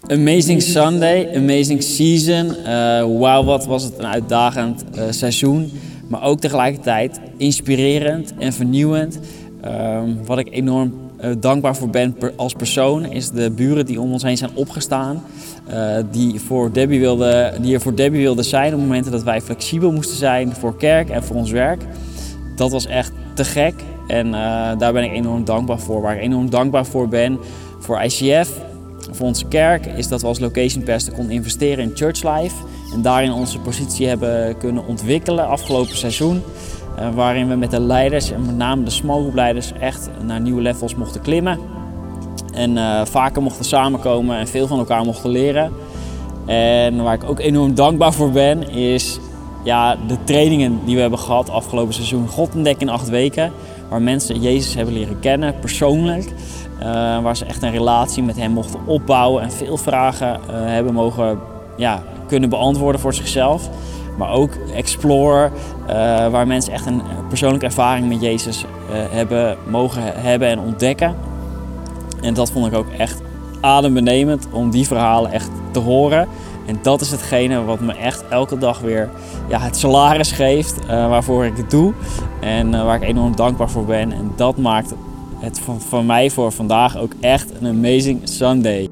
Amazing 0.00 0.62
Sunday, 0.62 1.36
amazing 1.36 1.82
season. 1.82 2.46
Uh, 2.46 3.18
Wauw, 3.20 3.44
wat 3.44 3.66
was 3.66 3.82
het 3.82 3.98
een 3.98 4.06
uitdagend 4.06 4.84
uh, 4.94 5.04
seizoen. 5.10 5.70
Maar 6.08 6.22
ook 6.22 6.40
tegelijkertijd 6.40 7.20
inspirerend 7.36 8.34
en 8.38 8.52
vernieuwend. 8.52 9.18
Uh, 9.64 10.02
wat 10.24 10.38
ik 10.38 10.50
enorm 10.50 11.10
uh, 11.24 11.30
dankbaar 11.40 11.76
voor 11.76 11.90
ben 11.90 12.12
per, 12.12 12.32
als 12.36 12.52
persoon, 12.52 13.04
is 13.12 13.30
de 13.30 13.50
buren 13.50 13.86
die 13.86 14.00
om 14.00 14.12
ons 14.12 14.22
heen 14.22 14.36
zijn 14.36 14.50
opgestaan. 14.54 15.22
Die, 16.10 16.40
voor 16.40 16.72
Debbie 16.72 17.00
wilde, 17.00 17.52
die 17.60 17.74
er 17.74 17.80
voor 17.80 17.94
Debbie 17.94 18.20
wilden 18.20 18.44
zijn 18.44 18.74
op 18.74 18.80
momenten 18.80 19.12
dat 19.12 19.22
wij 19.22 19.40
flexibel 19.40 19.92
moesten 19.92 20.16
zijn 20.16 20.52
voor 20.52 20.76
kerk 20.76 21.10
en 21.10 21.24
voor 21.24 21.36
ons 21.36 21.50
werk. 21.50 21.82
Dat 22.56 22.70
was 22.70 22.86
echt 22.86 23.12
te 23.34 23.44
gek. 23.44 23.74
En 24.06 24.26
uh, 24.26 24.32
daar 24.78 24.92
ben 24.92 25.04
ik 25.04 25.12
enorm 25.12 25.44
dankbaar 25.44 25.78
voor. 25.78 26.02
Waar 26.02 26.14
ik 26.14 26.22
enorm 26.22 26.50
dankbaar 26.50 26.86
voor 26.86 27.08
ben 27.08 27.38
voor 27.78 28.02
ICF, 28.02 28.50
voor 29.10 29.26
onze 29.26 29.46
kerk, 29.48 29.86
is 29.86 30.08
dat 30.08 30.20
we 30.20 30.26
als 30.26 30.38
location 30.38 30.84
pastor 30.84 31.14
konden 31.14 31.34
investeren 31.34 31.84
in 31.84 31.90
church 31.94 32.22
life. 32.22 32.54
En 32.92 33.02
daarin 33.02 33.32
onze 33.32 33.58
positie 33.58 34.06
hebben 34.06 34.58
kunnen 34.58 34.86
ontwikkelen 34.86 35.46
afgelopen 35.46 35.96
seizoen. 35.96 36.42
Uh, 36.98 37.14
waarin 37.14 37.48
we 37.48 37.54
met 37.54 37.70
de 37.70 37.80
leiders 37.80 38.30
en 38.30 38.46
met 38.46 38.56
name 38.56 38.82
de 38.82 38.90
small 38.90 39.18
group 39.18 39.34
leiders 39.34 39.72
echt 39.80 40.10
naar 40.26 40.40
nieuwe 40.40 40.62
levels 40.62 40.94
mochten 40.94 41.20
klimmen. 41.20 41.79
En 42.52 42.76
uh, 42.76 43.04
vaker 43.04 43.42
mochten 43.42 43.64
samenkomen 43.64 44.38
en 44.38 44.48
veel 44.48 44.66
van 44.66 44.78
elkaar 44.78 45.04
mochten 45.04 45.30
leren. 45.30 45.72
En 46.46 47.02
waar 47.02 47.14
ik 47.14 47.24
ook 47.24 47.38
enorm 47.38 47.74
dankbaar 47.74 48.12
voor 48.12 48.30
ben, 48.30 48.70
is 48.70 49.18
ja, 49.64 49.96
de 50.06 50.16
trainingen 50.24 50.80
die 50.84 50.94
we 50.94 51.00
hebben 51.00 51.18
gehad 51.18 51.50
afgelopen 51.50 51.94
seizoen. 51.94 52.28
God 52.28 52.54
ontdekken 52.54 52.86
in 52.86 52.92
acht 52.92 53.08
weken. 53.08 53.52
Waar 53.88 54.02
mensen 54.02 54.40
Jezus 54.40 54.74
hebben 54.74 54.94
leren 54.94 55.20
kennen, 55.20 55.58
persoonlijk. 55.58 56.32
Uh, 56.80 56.86
waar 57.22 57.36
ze 57.36 57.44
echt 57.44 57.62
een 57.62 57.70
relatie 57.70 58.22
met 58.22 58.36
hem 58.36 58.50
mochten 58.50 58.80
opbouwen 58.86 59.42
en 59.42 59.50
veel 59.50 59.76
vragen 59.76 60.28
uh, 60.28 60.38
hebben 60.48 60.94
mogen 60.94 61.38
ja, 61.76 62.02
kunnen 62.26 62.48
beantwoorden 62.48 63.00
voor 63.00 63.14
zichzelf. 63.14 63.68
Maar 64.18 64.30
ook 64.30 64.50
Explore, 64.74 65.50
waar 66.30 66.46
mensen 66.46 66.72
echt 66.72 66.86
een 66.86 67.02
persoonlijke 67.28 67.66
ervaring 67.66 68.08
met 68.08 68.20
Jezus 68.20 68.64
hebben 68.90 69.56
mogen 69.68 70.02
hebben 70.04 70.48
en 70.48 70.58
ontdekken. 70.58 71.14
En 72.22 72.34
dat 72.34 72.50
vond 72.50 72.66
ik 72.66 72.74
ook 72.74 72.90
echt 72.98 73.20
adembenemend 73.60 74.46
om 74.52 74.70
die 74.70 74.86
verhalen 74.86 75.32
echt 75.32 75.50
te 75.70 75.78
horen. 75.78 76.28
En 76.66 76.78
dat 76.82 77.00
is 77.00 77.10
hetgene 77.10 77.64
wat 77.64 77.80
me 77.80 77.92
echt 77.92 78.24
elke 78.28 78.58
dag 78.58 78.80
weer 78.80 79.10
ja, 79.48 79.60
het 79.60 79.76
salaris 79.76 80.32
geeft 80.32 80.74
uh, 80.84 80.88
waarvoor 80.88 81.44
ik 81.44 81.56
het 81.56 81.70
doe. 81.70 81.92
En 82.40 82.72
uh, 82.72 82.84
waar 82.84 83.02
ik 83.02 83.08
enorm 83.08 83.36
dankbaar 83.36 83.70
voor 83.70 83.84
ben. 83.84 84.12
En 84.12 84.32
dat 84.36 84.56
maakt 84.56 84.92
het 85.40 85.58
van, 85.58 85.80
van 85.80 86.06
mij 86.06 86.30
voor 86.30 86.52
vandaag 86.52 86.98
ook 86.98 87.12
echt 87.20 87.50
een 87.60 87.66
amazing 87.66 88.20
Sunday. 88.24 88.88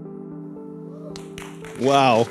Wauw. 1.81 2.27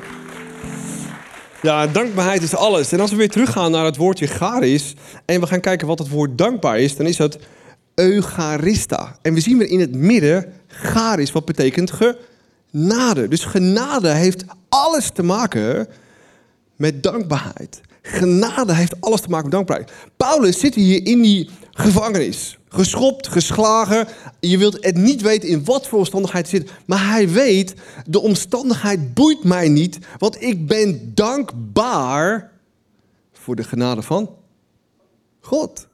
Ja, 1.62 1.88
dankbaarheid 1.88 2.42
is 2.42 2.56
alles. 2.56 2.92
En 2.92 3.00
als 3.00 3.12
we 3.12 3.18
weer 3.18 3.30
teruggaan 3.30 3.72
naar 3.72 3.86
het 3.86 3.98
woordje 3.98 4.28
charis 4.28 4.96
en 5.26 5.40
we 5.40 5.48
gaan 5.48 5.60
kijken 5.60 5.88
wat 5.88 6.00
het 6.00 6.10
woord 6.10 6.38
dankbaar 6.38 6.80
is, 6.80 6.96
dan 6.96 7.06
is 7.06 7.18
dat 7.18 7.38
eucharista. 7.96 9.18
En 9.22 9.34
we 9.34 9.40
zien 9.40 9.58
weer 9.58 9.70
in 9.70 9.80
het 9.80 9.96
midden 9.96 10.54
charis, 10.78 11.32
wat 11.32 11.46
betekent 11.46 11.92
genade. 12.72 13.28
Dus 13.28 13.46
genade 13.46 14.10
heeft 14.10 14.44
alles 14.70 15.10
te 15.10 15.24
maken 15.24 15.88
met 16.76 17.04
dankbaarheid. 17.04 17.82
Genade 18.02 18.74
heeft 18.74 19.02
alles 19.02 19.22
te 19.22 19.30
maken 19.30 19.44
met 19.44 19.56
dankbaarheid. 19.56 19.92
Paulus 20.18 20.60
zit 20.60 20.76
hier 20.76 21.06
in 21.06 21.22
die 21.22 21.50
gevangenis. 21.72 22.58
Geschopt, 22.70 23.28
geslagen. 23.28 24.08
Je 24.40 24.58
wilt 24.58 24.84
het 24.86 24.96
niet 24.96 25.22
weten 25.22 25.50
in 25.50 25.66
wat 25.66 25.88
voor 25.88 25.98
omstandigheid 25.98 26.52
hij 26.52 26.60
zit. 26.60 26.72
Maar 26.86 27.10
hij 27.10 27.30
weet, 27.30 27.76
de 28.06 28.20
omstandigheid 28.20 29.14
boeit 29.14 29.44
mij 29.44 29.70
niet. 29.70 30.00
Want 30.18 30.42
ik 30.42 30.68
ben 30.68 31.12
dankbaar 31.14 32.52
voor 33.34 33.56
de 33.56 33.64
genade 33.64 34.02
van 34.02 34.30
God. 35.40 35.88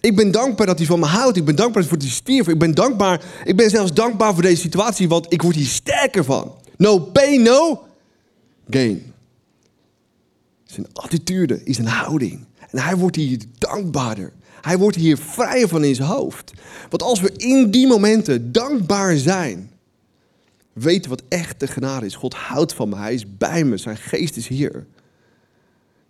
Ik 0.00 0.16
ben 0.16 0.30
dankbaar 0.30 0.66
dat 0.66 0.78
hij 0.78 0.86
van 0.86 0.98
me 0.98 1.06
houdt. 1.06 1.36
Ik 1.36 1.44
ben 1.44 1.56
dankbaar 1.56 1.84
voor 1.84 1.98
die 1.98 2.10
stierf. 2.10 2.48
Ik 2.48 2.58
ben 2.58 2.74
dankbaar. 2.74 3.24
Ik 3.44 3.56
ben 3.56 3.70
zelfs 3.70 3.92
dankbaar 3.92 4.32
voor 4.32 4.42
deze 4.42 4.60
situatie, 4.60 5.08
want 5.08 5.26
ik 5.28 5.42
word 5.42 5.56
hier 5.56 5.66
sterker 5.66 6.24
van. 6.24 6.54
No 6.76 6.98
pain, 6.98 7.42
no 7.42 7.84
gain. 8.70 9.12
Zijn 10.64 10.86
attitude 10.92 11.64
is 11.64 11.78
een 11.78 11.86
houding. 11.86 12.44
En 12.70 12.78
hij 12.78 12.96
wordt 12.96 13.16
hier 13.16 13.38
dankbaarder. 13.58 14.32
Hij 14.60 14.78
wordt 14.78 14.96
hier 14.96 15.16
vrijer 15.16 15.68
van 15.68 15.84
in 15.84 15.94
zijn 15.94 16.08
hoofd. 16.08 16.52
Want 16.90 17.02
als 17.02 17.20
we 17.20 17.32
in 17.32 17.70
die 17.70 17.86
momenten 17.86 18.52
dankbaar 18.52 19.16
zijn, 19.16 19.70
weten 20.72 21.10
wat 21.10 21.22
echt 21.28 21.60
de 21.60 21.66
genade 21.66 22.06
is. 22.06 22.14
God 22.14 22.34
houdt 22.34 22.74
van 22.74 22.88
me, 22.88 22.96
hij 22.96 23.14
is 23.14 23.36
bij 23.36 23.64
me, 23.64 23.76
zijn 23.76 23.96
geest 23.96 24.36
is 24.36 24.48
hier. 24.48 24.86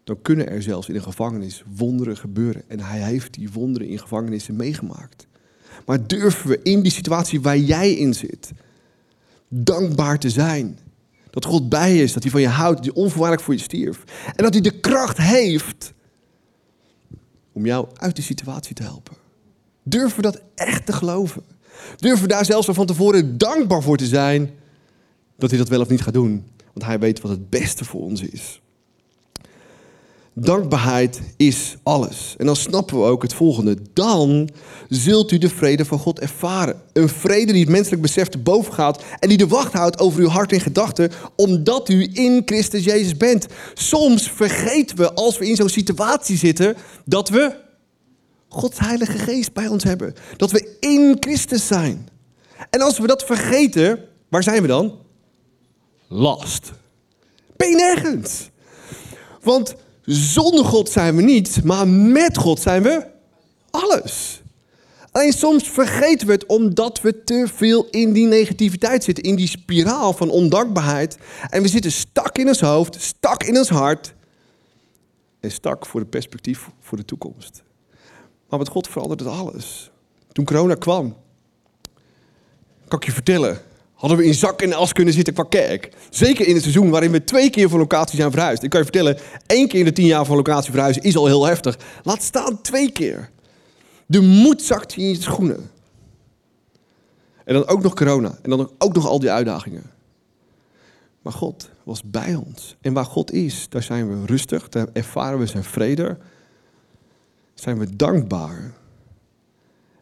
Dan 0.04 0.22
kunnen 0.22 0.48
er 0.48 0.62
zelfs 0.62 0.88
in 0.88 0.94
een 0.94 1.02
gevangenis 1.02 1.62
wonderen 1.76 2.16
gebeuren. 2.16 2.62
En 2.68 2.80
hij 2.80 3.00
heeft 3.00 3.34
die 3.34 3.52
wonderen 3.52 3.88
in 3.88 3.98
gevangenissen 3.98 4.56
meegemaakt. 4.56 5.26
Maar 5.86 6.06
durven 6.06 6.48
we 6.48 6.60
in 6.62 6.82
die 6.82 6.92
situatie 6.92 7.40
waar 7.40 7.58
jij 7.58 7.92
in 7.92 8.14
zit, 8.14 8.50
dankbaar 9.48 10.18
te 10.18 10.30
zijn? 10.30 10.78
Dat 11.30 11.44
God 11.44 11.68
bij 11.68 11.98
is, 11.98 12.12
dat 12.12 12.22
hij 12.22 12.32
van 12.32 12.40
je 12.40 12.48
houdt, 12.48 12.76
dat 12.76 12.84
hij 12.84 13.02
onvoorwaardelijk 13.02 13.42
voor 13.42 13.54
je 13.54 13.60
stierf. 13.60 14.04
En 14.26 14.44
dat 14.44 14.52
hij 14.52 14.62
de 14.62 14.80
kracht 14.80 15.16
heeft 15.16 15.92
om 17.52 17.66
jou 17.66 17.88
uit 17.94 18.14
die 18.14 18.24
situatie 18.24 18.74
te 18.74 18.82
helpen. 18.82 19.16
Durven 19.82 20.16
we 20.16 20.22
dat 20.22 20.42
echt 20.54 20.86
te 20.86 20.92
geloven? 20.92 21.42
Durven 21.96 22.22
we 22.22 22.28
daar 22.28 22.44
zelfs 22.44 22.68
van 22.70 22.86
tevoren 22.86 23.38
dankbaar 23.38 23.82
voor 23.82 23.96
te 23.96 24.06
zijn 24.06 24.50
dat 25.36 25.50
hij 25.50 25.58
dat 25.58 25.68
wel 25.68 25.80
of 25.80 25.88
niet 25.88 26.02
gaat 26.02 26.14
doen? 26.14 26.44
Want 26.72 26.86
hij 26.86 26.98
weet 26.98 27.20
wat 27.20 27.30
het 27.30 27.50
beste 27.50 27.84
voor 27.84 28.00
ons 28.00 28.22
is. 28.22 28.60
Dankbaarheid 30.34 31.20
is 31.36 31.76
alles. 31.82 32.34
En 32.38 32.46
dan 32.46 32.56
snappen 32.56 32.96
we 32.96 33.04
ook 33.04 33.22
het 33.22 33.34
volgende. 33.34 33.76
Dan 33.92 34.48
zult 34.88 35.32
u 35.32 35.38
de 35.38 35.48
vrede 35.48 35.84
van 35.84 35.98
God 35.98 36.18
ervaren. 36.20 36.82
Een 36.92 37.08
vrede 37.08 37.52
die 37.52 37.60
het 37.60 37.70
menselijk 37.70 38.02
besef 38.02 38.28
te 38.28 38.38
boven 38.38 38.72
gaat 38.72 39.02
en 39.18 39.28
die 39.28 39.38
de 39.38 39.46
wacht 39.46 39.72
houdt 39.72 39.98
over 39.98 40.20
uw 40.20 40.28
hart 40.28 40.52
en 40.52 40.60
gedachten, 40.60 41.10
omdat 41.36 41.88
u 41.88 42.10
in 42.12 42.42
Christus 42.44 42.84
Jezus 42.84 43.16
bent. 43.16 43.46
Soms 43.74 44.30
vergeten 44.30 44.96
we 44.96 45.12
als 45.12 45.38
we 45.38 45.48
in 45.48 45.56
zo'n 45.56 45.68
situatie 45.68 46.36
zitten 46.36 46.76
dat 47.04 47.28
we 47.28 47.54
Gods 48.48 48.78
Heilige 48.78 49.18
Geest 49.18 49.52
bij 49.52 49.68
ons 49.68 49.84
hebben. 49.84 50.14
Dat 50.36 50.50
we 50.50 50.76
in 50.80 51.16
Christus 51.20 51.66
zijn. 51.66 52.08
En 52.70 52.80
als 52.80 52.98
we 52.98 53.06
dat 53.06 53.24
vergeten, 53.24 53.98
waar 54.28 54.42
zijn 54.42 54.62
we 54.62 54.68
dan? 54.68 54.98
Last. 56.08 56.72
Ben 57.56 57.68
je 57.68 57.76
nergens. 57.76 58.50
Want 59.42 59.74
zonder 60.04 60.64
God 60.64 60.90
zijn 60.90 61.16
we 61.16 61.22
niet, 61.22 61.64
maar 61.64 61.88
met 61.88 62.38
God 62.38 62.60
zijn 62.60 62.82
we 62.82 63.06
alles. 63.70 64.42
Alleen 65.12 65.32
soms 65.32 65.68
vergeten 65.68 66.26
we 66.26 66.32
het 66.32 66.46
omdat 66.46 67.00
we 67.00 67.24
te 67.24 67.48
veel 67.54 67.86
in 67.90 68.12
die 68.12 68.26
negativiteit 68.26 69.04
zitten, 69.04 69.24
in 69.24 69.34
die 69.34 69.48
spiraal 69.48 70.12
van 70.12 70.30
ondankbaarheid. 70.30 71.18
En 71.50 71.62
we 71.62 71.68
zitten 71.68 71.92
stak 71.92 72.38
in 72.38 72.48
ons 72.48 72.60
hoofd, 72.60 73.02
stak 73.02 73.42
in 73.42 73.58
ons 73.58 73.68
hart 73.68 74.14
en 75.40 75.50
stak 75.50 75.86
voor 75.86 76.00
het 76.00 76.10
perspectief 76.10 76.68
voor 76.80 76.98
de 76.98 77.04
toekomst. 77.04 77.62
Maar 78.48 78.58
met 78.58 78.68
God 78.68 78.88
veranderde 78.88 79.24
het 79.24 79.32
alles. 79.32 79.90
Toen 80.32 80.44
corona 80.44 80.74
kwam, 80.74 81.16
kan 82.88 82.98
ik 82.98 83.04
je 83.04 83.12
vertellen, 83.12 83.60
hadden 84.02 84.20
we 84.20 84.26
in 84.26 84.34
zak 84.34 84.62
en 84.62 84.72
as 84.72 84.92
kunnen 84.92 85.14
zitten 85.14 85.34
qua 85.34 85.42
kerk. 85.42 85.88
Zeker 86.10 86.46
in 86.46 86.52
het 86.52 86.62
seizoen 86.62 86.90
waarin 86.90 87.10
we 87.10 87.24
twee 87.24 87.50
keer 87.50 87.68
van 87.68 87.78
locatie 87.78 88.18
zijn 88.18 88.30
verhuisd. 88.30 88.62
Ik 88.62 88.70
kan 88.70 88.78
je 88.78 88.84
vertellen, 88.84 89.18
één 89.46 89.68
keer 89.68 89.78
in 89.78 89.84
de 89.84 89.92
tien 89.92 90.06
jaar 90.06 90.24
van 90.24 90.36
locatie 90.36 90.70
verhuizen 90.70 91.02
is 91.02 91.16
al 91.16 91.26
heel 91.26 91.46
heftig. 91.46 91.78
Laat 92.02 92.22
staan 92.22 92.60
twee 92.60 92.92
keer. 92.92 93.30
De 94.06 94.20
moed 94.20 94.62
zakt 94.62 94.96
in 94.96 95.08
je 95.08 95.22
schoenen. 95.22 95.70
En 97.44 97.54
dan 97.54 97.66
ook 97.66 97.82
nog 97.82 97.94
corona. 97.94 98.38
En 98.42 98.50
dan 98.50 98.70
ook 98.78 98.94
nog 98.94 99.06
al 99.06 99.18
die 99.18 99.30
uitdagingen. 99.30 99.90
Maar 101.22 101.32
God 101.32 101.70
was 101.82 102.02
bij 102.04 102.34
ons. 102.34 102.76
En 102.80 102.92
waar 102.92 103.04
God 103.04 103.32
is, 103.32 103.66
daar 103.68 103.82
zijn 103.82 104.08
we 104.08 104.26
rustig. 104.26 104.68
Daar 104.68 104.88
ervaren 104.92 105.38
we 105.38 105.46
zijn 105.46 105.64
vrede. 105.64 106.18
Zijn 107.54 107.78
we 107.78 107.96
dankbaar. 107.96 108.74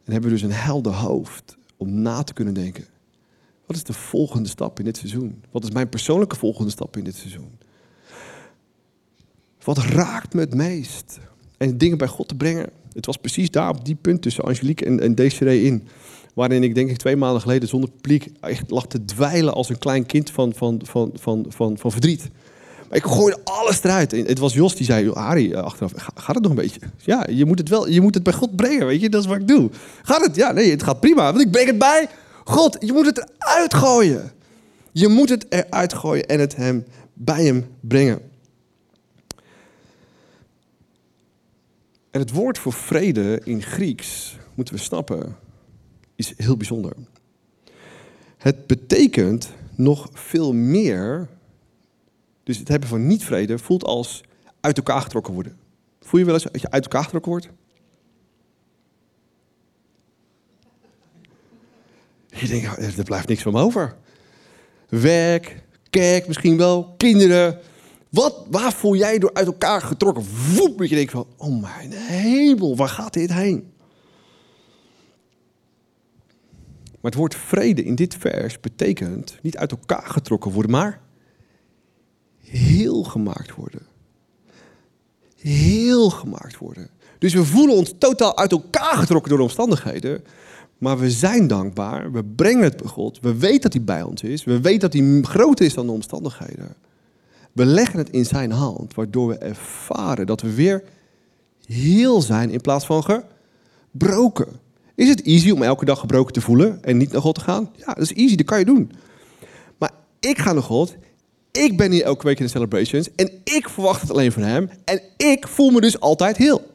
En 0.04 0.12
hebben 0.12 0.30
we 0.30 0.36
dus 0.36 0.44
een 0.44 0.52
helder 0.52 0.92
hoofd 0.92 1.56
om 1.76 2.02
na 2.02 2.22
te 2.22 2.32
kunnen 2.32 2.54
denken. 2.54 2.89
Wat 3.70 3.78
is 3.78 3.84
de 3.84 3.92
volgende 3.92 4.48
stap 4.48 4.78
in 4.78 4.84
dit 4.84 4.96
seizoen? 4.96 5.42
Wat 5.50 5.64
is 5.64 5.70
mijn 5.70 5.88
persoonlijke 5.88 6.36
volgende 6.36 6.70
stap 6.70 6.96
in 6.96 7.04
dit 7.04 7.14
seizoen? 7.14 7.58
Wat 9.64 9.78
raakt 9.78 10.34
me 10.34 10.40
het 10.40 10.54
meest? 10.54 11.18
En 11.56 11.78
dingen 11.78 11.98
bij 11.98 12.06
God 12.06 12.28
te 12.28 12.34
brengen. 12.34 12.70
Het 12.92 13.06
was 13.06 13.16
precies 13.16 13.50
daar 13.50 13.68
op 13.68 13.84
die 13.84 13.94
punt 13.94 14.22
tussen 14.22 14.44
Angelique 14.44 14.86
en, 14.86 15.00
en 15.00 15.64
in. 15.64 15.88
Waarin 16.34 16.62
ik 16.62 16.74
denk 16.74 16.90
ik 16.90 16.96
twee 16.96 17.16
maanden 17.16 17.40
geleden 17.40 17.68
zonder 17.68 17.90
publiek 17.90 18.32
echt 18.40 18.70
lag 18.70 18.86
te 18.86 19.04
dweilen 19.04 19.54
als 19.54 19.68
een 19.68 19.78
klein 19.78 20.06
kind 20.06 20.30
van, 20.30 20.54
van, 20.54 20.80
van, 20.84 21.10
van, 21.14 21.46
van, 21.48 21.78
van 21.78 21.92
verdriet. 21.92 22.30
Maar 22.88 22.98
ik 22.98 23.04
gooide 23.04 23.38
alles 23.44 23.82
eruit. 23.82 24.12
En 24.12 24.24
het 24.24 24.38
was 24.38 24.54
Jos 24.54 24.74
die 24.74 24.86
zei, 24.86 25.10
Harry, 25.10 25.52
eh, 25.52 25.62
achteraf, 25.62 25.92
gaat 26.14 26.34
het 26.34 26.42
nog 26.42 26.52
een 26.52 26.62
beetje? 26.62 26.80
Ja, 26.96 27.26
je 27.30 27.44
moet 27.44 27.58
het 27.58 27.68
wel, 27.68 27.88
je 27.88 28.00
moet 28.00 28.14
het 28.14 28.22
bij 28.22 28.32
God 28.32 28.56
brengen, 28.56 28.86
weet 28.86 29.00
je, 29.00 29.08
dat 29.08 29.22
is 29.22 29.28
wat 29.28 29.36
ik 29.36 29.48
doe. 29.48 29.70
Gaat 30.02 30.24
het? 30.24 30.36
Ja, 30.36 30.52
nee, 30.52 30.70
het 30.70 30.82
gaat 30.82 31.00
prima, 31.00 31.32
want 31.32 31.44
ik 31.44 31.50
breng 31.50 31.66
het 31.66 31.78
bij 31.78 32.08
God. 32.50 32.76
Je 32.80 32.92
moet 32.92 33.06
het 33.06 33.18
eruit 33.38 33.74
gooien. 33.74 34.32
Je 34.92 35.08
moet 35.08 35.28
het 35.28 35.46
eruit 35.48 35.94
gooien 35.94 36.26
en 36.26 36.40
het 36.40 36.56
hem 36.56 36.84
bij 37.12 37.44
hem 37.44 37.66
brengen. 37.80 38.20
En 42.10 42.20
het 42.20 42.30
woord 42.30 42.58
voor 42.58 42.72
vrede 42.72 43.40
in 43.44 43.62
Grieks, 43.62 44.36
moeten 44.54 44.74
we 44.74 44.80
snappen, 44.80 45.36
is 46.16 46.32
heel 46.36 46.56
bijzonder. 46.56 46.92
Het 48.36 48.66
betekent 48.66 49.50
nog 49.74 50.08
veel 50.12 50.52
meer. 50.52 51.28
Dus 52.42 52.58
het 52.58 52.68
hebben 52.68 52.88
van 52.88 53.06
niet-vrede 53.06 53.58
voelt 53.58 53.84
als 53.84 54.24
uit 54.60 54.76
elkaar 54.76 55.00
getrokken 55.00 55.34
worden. 55.34 55.58
Voel 56.00 56.20
je 56.20 56.26
wel 56.26 56.34
eens 56.34 56.42
dat 56.42 56.60
je 56.60 56.70
uit 56.70 56.82
elkaar 56.82 57.04
getrokken 57.04 57.30
wordt? 57.30 57.48
Je 62.34 62.46
denkt, 62.46 62.98
er 62.98 63.04
blijft 63.04 63.28
niks 63.28 63.42
van 63.42 63.56
over. 63.56 63.96
Werk, 64.88 65.62
kerk 65.90 66.26
misschien 66.26 66.56
wel, 66.56 66.94
kinderen. 66.96 67.58
Wat, 68.08 68.46
waar 68.50 68.72
voel 68.72 68.96
jij 68.96 69.18
door 69.18 69.34
uit 69.34 69.46
elkaar 69.46 69.82
getrokken? 69.82 70.24
Woep, 70.54 70.78
dat 70.78 70.88
je 70.88 70.94
denkt 70.94 71.12
van, 71.12 71.26
oh 71.36 71.60
mijn 71.60 71.92
hemel, 71.92 72.76
waar 72.76 72.88
gaat 72.88 73.12
dit 73.12 73.32
heen? 73.32 73.72
Maar 77.00 77.10
het 77.10 77.20
woord 77.20 77.34
vrede 77.34 77.84
in 77.84 77.94
dit 77.94 78.14
vers 78.14 78.60
betekent 78.60 79.38
niet 79.42 79.56
uit 79.56 79.70
elkaar 79.70 80.06
getrokken 80.06 80.50
worden, 80.50 80.70
maar 80.70 81.00
heel 82.40 83.02
gemaakt 83.02 83.54
worden. 83.54 83.86
Heel 85.36 86.10
gemaakt 86.10 86.58
worden. 86.58 86.90
Dus 87.18 87.34
we 87.34 87.44
voelen 87.44 87.76
ons 87.76 87.94
totaal 87.98 88.36
uit 88.36 88.52
elkaar 88.52 88.96
getrokken 88.96 89.28
door 89.28 89.38
de 89.38 89.44
omstandigheden. 89.44 90.24
Maar 90.80 90.98
we 90.98 91.10
zijn 91.10 91.46
dankbaar. 91.46 92.12
We 92.12 92.24
brengen 92.24 92.62
het 92.62 92.76
bij 92.76 92.86
God. 92.86 93.18
We 93.20 93.34
weten 93.34 93.60
dat 93.60 93.72
hij 93.72 93.82
bij 93.82 94.02
ons 94.02 94.22
is. 94.22 94.44
We 94.44 94.60
weten 94.60 94.80
dat 94.80 94.92
hij 94.92 95.20
groter 95.22 95.66
is 95.66 95.74
dan 95.74 95.86
de 95.86 95.92
omstandigheden. 95.92 96.74
We 97.52 97.64
leggen 97.64 97.98
het 97.98 98.10
in 98.10 98.24
zijn 98.24 98.50
hand, 98.50 98.94
waardoor 98.94 99.28
we 99.28 99.38
ervaren 99.38 100.26
dat 100.26 100.40
we 100.40 100.54
weer 100.54 100.82
heel 101.66 102.22
zijn 102.22 102.50
in 102.50 102.60
plaats 102.60 102.86
van 102.86 103.04
gebroken. 103.92 104.46
Is 104.94 105.08
het 105.08 105.22
easy 105.22 105.50
om 105.50 105.62
elke 105.62 105.84
dag 105.84 105.98
gebroken 106.00 106.32
te 106.32 106.40
voelen 106.40 106.82
en 106.82 106.96
niet 106.96 107.12
naar 107.12 107.20
God 107.20 107.34
te 107.34 107.40
gaan? 107.40 107.70
Ja, 107.76 107.94
dat 107.94 108.02
is 108.02 108.12
easy, 108.12 108.36
dat 108.36 108.46
kan 108.46 108.58
je 108.58 108.64
doen. 108.64 108.92
Maar 109.78 109.90
ik 110.20 110.38
ga 110.38 110.52
naar 110.52 110.62
God. 110.62 110.96
Ik 111.50 111.76
ben 111.76 111.90
hier 111.90 112.02
elke 112.02 112.26
week 112.26 112.38
in 112.38 112.44
de 112.44 112.50
celebrations. 112.50 113.14
En 113.14 113.30
ik 113.44 113.68
verwacht 113.68 114.00
het 114.00 114.10
alleen 114.10 114.32
van 114.32 114.42
hem. 114.42 114.70
En 114.84 115.00
ik 115.16 115.48
voel 115.48 115.70
me 115.70 115.80
dus 115.80 116.00
altijd 116.00 116.36
heel. 116.36 116.69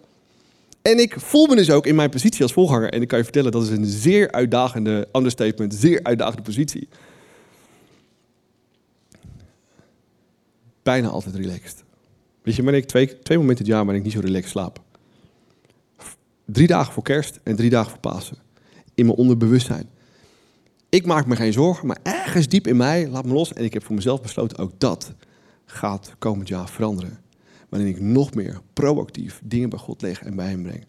En 0.91 0.99
ik 0.99 1.19
voel 1.19 1.47
me 1.47 1.55
dus 1.55 1.69
ook 1.69 1.85
in 1.85 1.95
mijn 1.95 2.09
positie 2.09 2.41
als 2.41 2.53
volganger. 2.53 2.89
En 2.89 3.01
ik 3.01 3.07
kan 3.07 3.17
je 3.17 3.23
vertellen, 3.23 3.51
dat 3.51 3.63
is 3.63 3.69
een 3.69 3.85
zeer 3.85 4.31
uitdagende 4.31 5.07
understatement. 5.13 5.73
Zeer 5.73 6.03
uitdagende 6.03 6.41
positie. 6.41 6.87
Bijna 10.83 11.07
altijd 11.07 11.35
relaxed. 11.35 11.83
Weet 12.41 12.55
je, 12.55 12.63
wanneer 12.63 12.81
ik 12.81 12.87
twee, 12.87 13.19
twee 13.19 13.37
momenten 13.37 13.65
het 13.65 13.73
jaar 13.73 13.83
waarin 13.85 14.03
ik 14.03 14.03
niet 14.03 14.13
zo 14.13 14.27
relaxed 14.27 14.51
slaap. 14.51 14.81
Drie 16.45 16.67
dagen 16.67 16.93
voor 16.93 17.03
kerst 17.03 17.39
en 17.43 17.55
drie 17.55 17.69
dagen 17.69 17.89
voor 17.91 17.99
Pasen. 17.99 18.37
In 18.93 19.05
mijn 19.05 19.17
onderbewustzijn. 19.17 19.89
Ik 20.89 21.05
maak 21.05 21.25
me 21.25 21.35
geen 21.35 21.53
zorgen, 21.53 21.87
maar 21.87 21.99
ergens 22.03 22.47
diep 22.47 22.67
in 22.67 22.77
mij, 22.77 23.07
laat 23.07 23.25
me 23.25 23.33
los. 23.33 23.53
En 23.53 23.63
ik 23.63 23.73
heb 23.73 23.83
voor 23.83 23.95
mezelf 23.95 24.21
besloten, 24.21 24.57
ook 24.57 24.71
dat 24.77 25.13
gaat 25.65 26.15
komend 26.19 26.47
jaar 26.47 26.69
veranderen. 26.69 27.24
Waarin 27.75 27.95
ik 27.95 28.01
nog 28.01 28.33
meer 28.33 28.61
proactief 28.73 29.41
dingen 29.43 29.69
bij 29.69 29.79
God 29.79 30.01
leg 30.01 30.23
en 30.23 30.35
bij 30.35 30.47
hem 30.47 30.63
breng. 30.63 30.85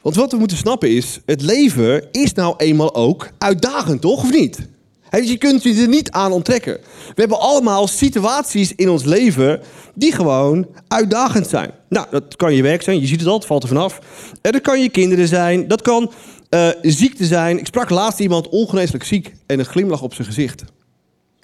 Want 0.00 0.14
wat 0.14 0.32
we 0.32 0.38
moeten 0.38 0.56
snappen 0.56 0.90
is, 0.90 1.20
het 1.26 1.42
leven 1.42 2.10
is 2.10 2.32
nou 2.32 2.54
eenmaal 2.56 2.94
ook 2.94 3.30
uitdagend, 3.38 4.00
toch? 4.00 4.22
Of 4.22 4.32
niet? 4.32 4.68
dus 5.10 5.28
je 5.28 5.38
kunt 5.38 5.62
je 5.62 5.74
er 5.74 5.88
niet 5.88 6.10
aan 6.10 6.32
onttrekken. 6.32 6.72
We 7.06 7.20
hebben 7.20 7.40
allemaal 7.40 7.86
situaties 7.86 8.74
in 8.74 8.88
ons 8.88 9.04
leven 9.04 9.60
die 9.94 10.12
gewoon 10.12 10.66
uitdagend 10.88 11.48
zijn. 11.48 11.70
Nou, 11.88 12.06
dat 12.10 12.36
kan 12.36 12.54
je 12.54 12.62
werk 12.62 12.82
zijn, 12.82 13.00
je 13.00 13.06
ziet 13.06 13.20
het 13.20 13.28
al, 13.28 13.34
het 13.34 13.46
valt 13.46 13.62
er 13.62 13.68
vanaf. 13.68 13.98
En 14.42 14.52
dat 14.52 14.60
kan 14.62 14.80
je 14.80 14.88
kinderen 14.88 15.28
zijn, 15.28 15.68
dat 15.68 15.82
kan 15.82 16.12
uh, 16.50 16.68
ziekte 16.82 17.24
zijn. 17.24 17.58
Ik 17.58 17.66
sprak 17.66 17.90
laatst 17.90 18.20
iemand 18.20 18.48
ongeneeslijk 18.48 19.04
ziek 19.04 19.34
en 19.46 19.58
een 19.58 19.64
glimlach 19.64 20.02
op 20.02 20.14
zijn 20.14 20.26
gezicht. 20.26 20.64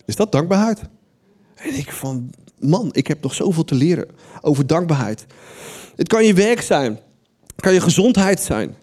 Is 0.05 0.17
dat 0.17 0.33
dankbaarheid? 0.33 0.81
En 1.55 1.75
ik 1.75 1.93
van, 1.93 2.31
man, 2.61 2.88
ik 2.92 3.07
heb 3.07 3.23
nog 3.23 3.35
zoveel 3.35 3.64
te 3.64 3.75
leren 3.75 4.07
over 4.40 4.66
dankbaarheid. 4.66 5.27
Het 5.97 6.09
kan 6.09 6.25
je 6.25 6.35
werk 6.35 6.61
zijn, 6.61 6.92
het 7.47 7.61
kan 7.61 7.73
je 7.73 7.81
gezondheid 7.81 8.40
zijn. 8.40 8.77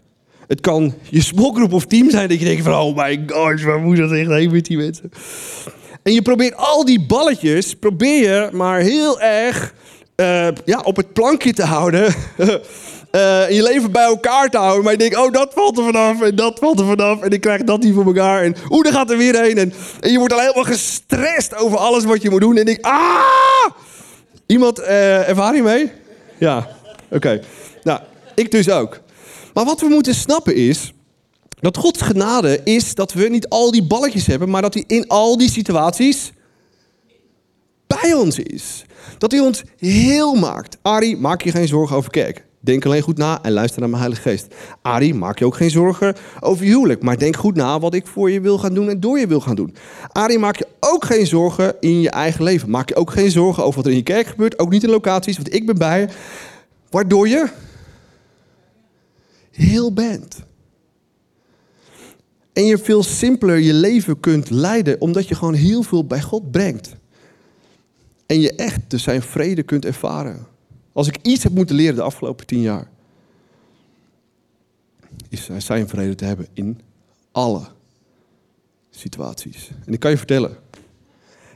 Het 0.48 0.62
kan 0.62 0.94
je 1.10 1.22
smokgroep 1.22 1.74
of 1.74 1.86
team 1.86 2.10
zijn 2.10 2.30
dat 2.30 2.40
je 2.40 2.46
denkt 2.46 2.64
van... 2.64 2.74
oh 2.74 2.96
my 2.96 3.24
gosh, 3.28 3.64
waar 3.64 3.80
moet 3.80 3.98
dat 3.98 4.12
echt 4.12 4.30
heen 4.30 4.52
met 4.52 4.66
die 4.66 4.78
mensen? 4.78 5.12
En 6.04 6.14
je 6.14 6.22
probeert 6.22 6.56
al 6.56 6.86
die 6.86 7.06
balletjes, 7.06 7.76
probeer 7.76 8.24
je 8.24 8.50
maar 8.52 8.80
heel 8.80 9.22
erg 9.22 9.74
uh, 10.16 10.48
ja, 10.66 10.80
op 10.84 10.96
het 10.96 11.14
plankje 11.14 11.54
te 11.54 11.64
houden. 11.64 12.14
uh, 13.16 13.50
je 13.50 13.64
leven 13.64 13.92
bij 13.92 14.04
elkaar 14.04 14.50
te 14.50 14.58
houden. 14.58 14.84
Maar 14.84 14.92
je 14.92 14.98
denkt, 14.98 15.18
oh, 15.18 15.32
dat 15.32 15.54
valt 15.54 15.78
er 15.78 15.84
vanaf 15.84 16.22
en 16.22 16.36
dat 16.36 16.60
valt 16.60 16.80
er 16.80 16.86
vanaf. 16.86 17.22
En 17.22 17.32
ik 17.32 17.42
krijg 17.42 17.64
dat 17.64 17.84
niet 17.84 17.94
voor 17.94 18.06
elkaar. 18.06 18.44
En 18.44 18.56
oeh, 18.70 18.84
daar 18.84 18.94
gaat 18.94 19.12
er 19.12 19.18
weer 19.18 19.42
heen. 19.42 19.58
En, 19.58 19.74
en 20.00 20.12
je 20.12 20.18
wordt 20.18 20.34
al 20.34 20.40
helemaal 20.40 20.64
gestrest 20.64 21.56
over 21.56 21.78
alles 21.78 22.04
wat 22.04 22.22
je 22.22 22.30
moet 22.30 22.42
doen. 22.42 22.58
En 22.58 22.68
ik, 22.68 22.86
ah! 22.86 23.72
Iemand 24.46 24.80
uh, 24.80 25.30
ervaring 25.30 25.64
mee? 25.64 25.92
Ja, 26.38 26.68
oké. 27.10 27.42
Nou, 27.84 28.00
ik 28.36 28.52
dus 28.52 28.70
ook. 28.70 29.00
Maar 29.54 29.66
wat 29.66 29.82
we 29.82 29.88
moeten 29.88 30.16
snappen 30.16 30.56
is 30.56 30.94
dat 31.60 31.78
Gods 31.78 32.02
genade 32.02 32.62
is 32.64 32.96
dat 32.96 33.14
we 33.14 33.30
niet 33.30 33.50
al 33.50 33.72
die 33.72 33.84
balletjes 33.84 34.28
hebben, 34.28 34.50
maar 34.50 34.62
dat 34.62 34.74
hij 34.74 34.84
in 34.88 35.08
al 35.08 35.38
die 35.38 35.50
situaties 35.50 36.32
bij 37.88 38.14
ons 38.14 38.40
is. 38.40 38.86
Dat 39.18 39.32
hij 39.32 39.42
ons 39.42 39.64
heel 39.78 40.36
maakt. 40.36 40.78
Ari, 40.82 41.18
maak 41.18 41.42
je 41.42 41.52
geen 41.52 41.68
zorgen 41.68 41.96
over 41.96 42.12
kerk. 42.12 42.46
Denk 42.66 42.86
alleen 42.86 43.02
goed 43.02 43.18
na 43.18 43.40
en 43.42 43.52
luister 43.52 43.80
naar 43.80 43.90
mijn 43.90 44.02
Heilige 44.02 44.30
Geest. 44.30 44.56
Ari, 44.82 45.14
maak 45.14 45.40
je 45.40 45.46
ook 45.46 45.56
geen 45.56 45.70
zorgen 45.70 46.16
over 46.40 46.66
je 46.66 46.72
huwelijk. 46.72 47.04
Maar 47.04 47.18
denk 47.18 47.36
goed 47.36 47.56
na 47.56 47.80
wat 47.80 47.94
ik 47.94 48.08
voor 48.08 48.32
je 48.32 48.42
wil 48.42 48.58
gaan 48.58 48.74
doen 48.74 48.90
en 48.90 49.00
door 49.00 49.20
je 49.20 49.28
wil 49.28 49.40
gaan 49.40 49.56
doen. 49.56 49.76
Ari, 50.12 50.38
maak 50.38 50.56
je 50.56 50.68
ook 50.80 51.06
geen 51.06 51.28
zorgen 51.28 51.76
in 51.80 52.02
je 52.02 52.10
eigen 52.10 52.44
leven. 52.44 52.70
Maak 52.70 52.90
je 52.90 52.96
ook 52.96 53.12
geen 53.12 53.32
zorgen 53.32 53.64
over 53.64 53.76
wat 53.76 53.86
er 53.86 53.92
in 53.92 53.98
je 53.98 54.04
kerk 54.04 54.28
gebeurt. 54.28 54.60
Ook 54.60 54.70
niet 54.70 54.84
in 54.84 54.90
locaties, 54.90 55.36
want 55.36 55.54
ik 55.54 55.66
ben 55.66 55.78
bij. 55.78 56.10
Waardoor 56.90 57.28
je 57.28 57.50
heel 59.52 59.94
bent. 59.94 60.44
En 62.54 62.66
je 62.66 62.78
veel 62.78 63.04
simpeler 63.04 63.60
je 63.60 63.74
leven 63.74 64.20
kunt 64.20 64.50
leiden, 64.50 65.02
omdat 65.02 65.28
je 65.28 65.36
gewoon 65.36 65.54
heel 65.54 65.84
veel 65.84 66.06
bij 66.06 66.22
God 66.22 66.52
brengt. 66.52 66.96
En 68.26 68.40
je 68.40 68.56
echt 68.56 68.80
dus 68.88 69.04
zijn 69.04 69.22
vrede 69.22 69.64
kunt 69.64 69.86
ervaren. 69.86 70.55
Als 70.96 71.08
ik 71.08 71.18
iets 71.22 71.44
heb 71.44 71.52
moeten 71.52 71.76
leren 71.76 71.96
de 71.96 72.02
afgelopen 72.02 72.46
tien 72.46 72.62
jaar, 72.62 72.88
is 75.30 75.50
zijn 75.58 75.88
vrede 75.88 76.16
te 76.16 76.26
hebben 76.26 76.48
in 76.54 76.82
alle 77.32 77.62
situaties. 78.90 79.72
En 79.86 79.94
ik 79.94 80.00
kan 80.00 80.12
je 80.12 80.18
vertellen, 80.18 80.58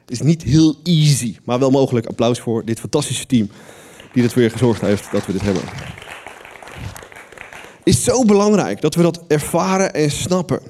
het 0.01 0.11
is 0.11 0.21
niet 0.21 0.43
heel 0.43 0.75
easy, 0.83 1.37
maar 1.43 1.59
wel 1.59 1.71
mogelijk. 1.71 2.05
Applaus 2.05 2.39
voor 2.39 2.65
dit 2.65 2.79
fantastische 2.79 3.25
team 3.25 3.49
die 4.13 4.23
er 4.23 4.31
weer 4.35 4.51
gezorgd 4.51 4.81
heeft 4.81 5.11
dat 5.11 5.25
we 5.25 5.31
dit 5.31 5.41
hebben 5.41 5.63
is 7.89 8.03
zo 8.03 8.25
belangrijk 8.25 8.81
dat 8.81 8.95
we 8.95 9.01
dat 9.01 9.23
ervaren 9.27 9.93
en 9.93 10.11
snappen. 10.11 10.61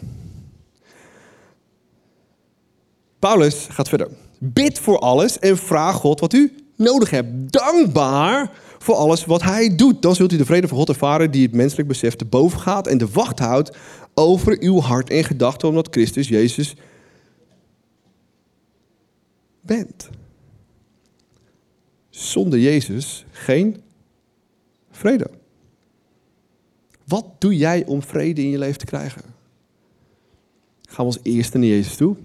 Paulus 3.20 3.68
gaat 3.70 3.90
verder. 3.90 4.08
Bid 4.40 4.80
voor 4.80 5.00
alles 5.00 5.40
en 5.40 5.58
vraag 5.58 5.96
God 5.96 6.20
wat 6.20 6.34
u 6.34 6.56
nodig 6.80 7.10
hebt. 7.10 7.52
Dankbaar 7.52 8.52
voor 8.80 8.96
alles 8.96 9.26
wat 9.26 9.44
hij 9.44 9.76
doet. 9.76 10.02
Dan 10.02 10.16
zult 10.16 10.32
u 10.32 10.38
de 10.38 10.46
vrede 10.46 10.68
van 10.68 10.78
God 10.78 10.90
ervaren 10.90 11.32
die 11.32 11.46
het 11.46 11.54
menselijk 11.54 11.88
besef 11.88 12.16
te 12.16 12.26
boven 12.26 12.60
gaat 12.60 12.88
en 12.88 12.98
de 12.98 13.08
wacht 13.08 13.40
houdt 13.40 13.78
over 14.14 14.58
uw 14.60 14.80
hart 14.80 15.10
en 15.10 15.24
gedachten 15.24 15.68
omdat 15.68 15.88
Christus 15.92 16.28
Jezus 16.28 16.76
bent. 19.62 20.10
Zonder 22.10 22.60
Jezus 22.60 23.26
geen 23.32 23.82
vrede. 24.92 25.30
Wat 27.06 27.26
doe 27.38 27.58
jij 27.58 27.86
om 27.86 28.04
vrede 28.04 28.42
in 28.42 28.50
je 28.50 28.58
leven 28.58 28.80
te 28.80 28.86
krijgen? 28.86 29.22
Gaan 30.82 31.06
we 31.06 31.14
als 31.14 31.20
eerste 31.24 31.58
naar 31.58 31.68
Jezus 31.68 31.96
toe? 31.96 32.16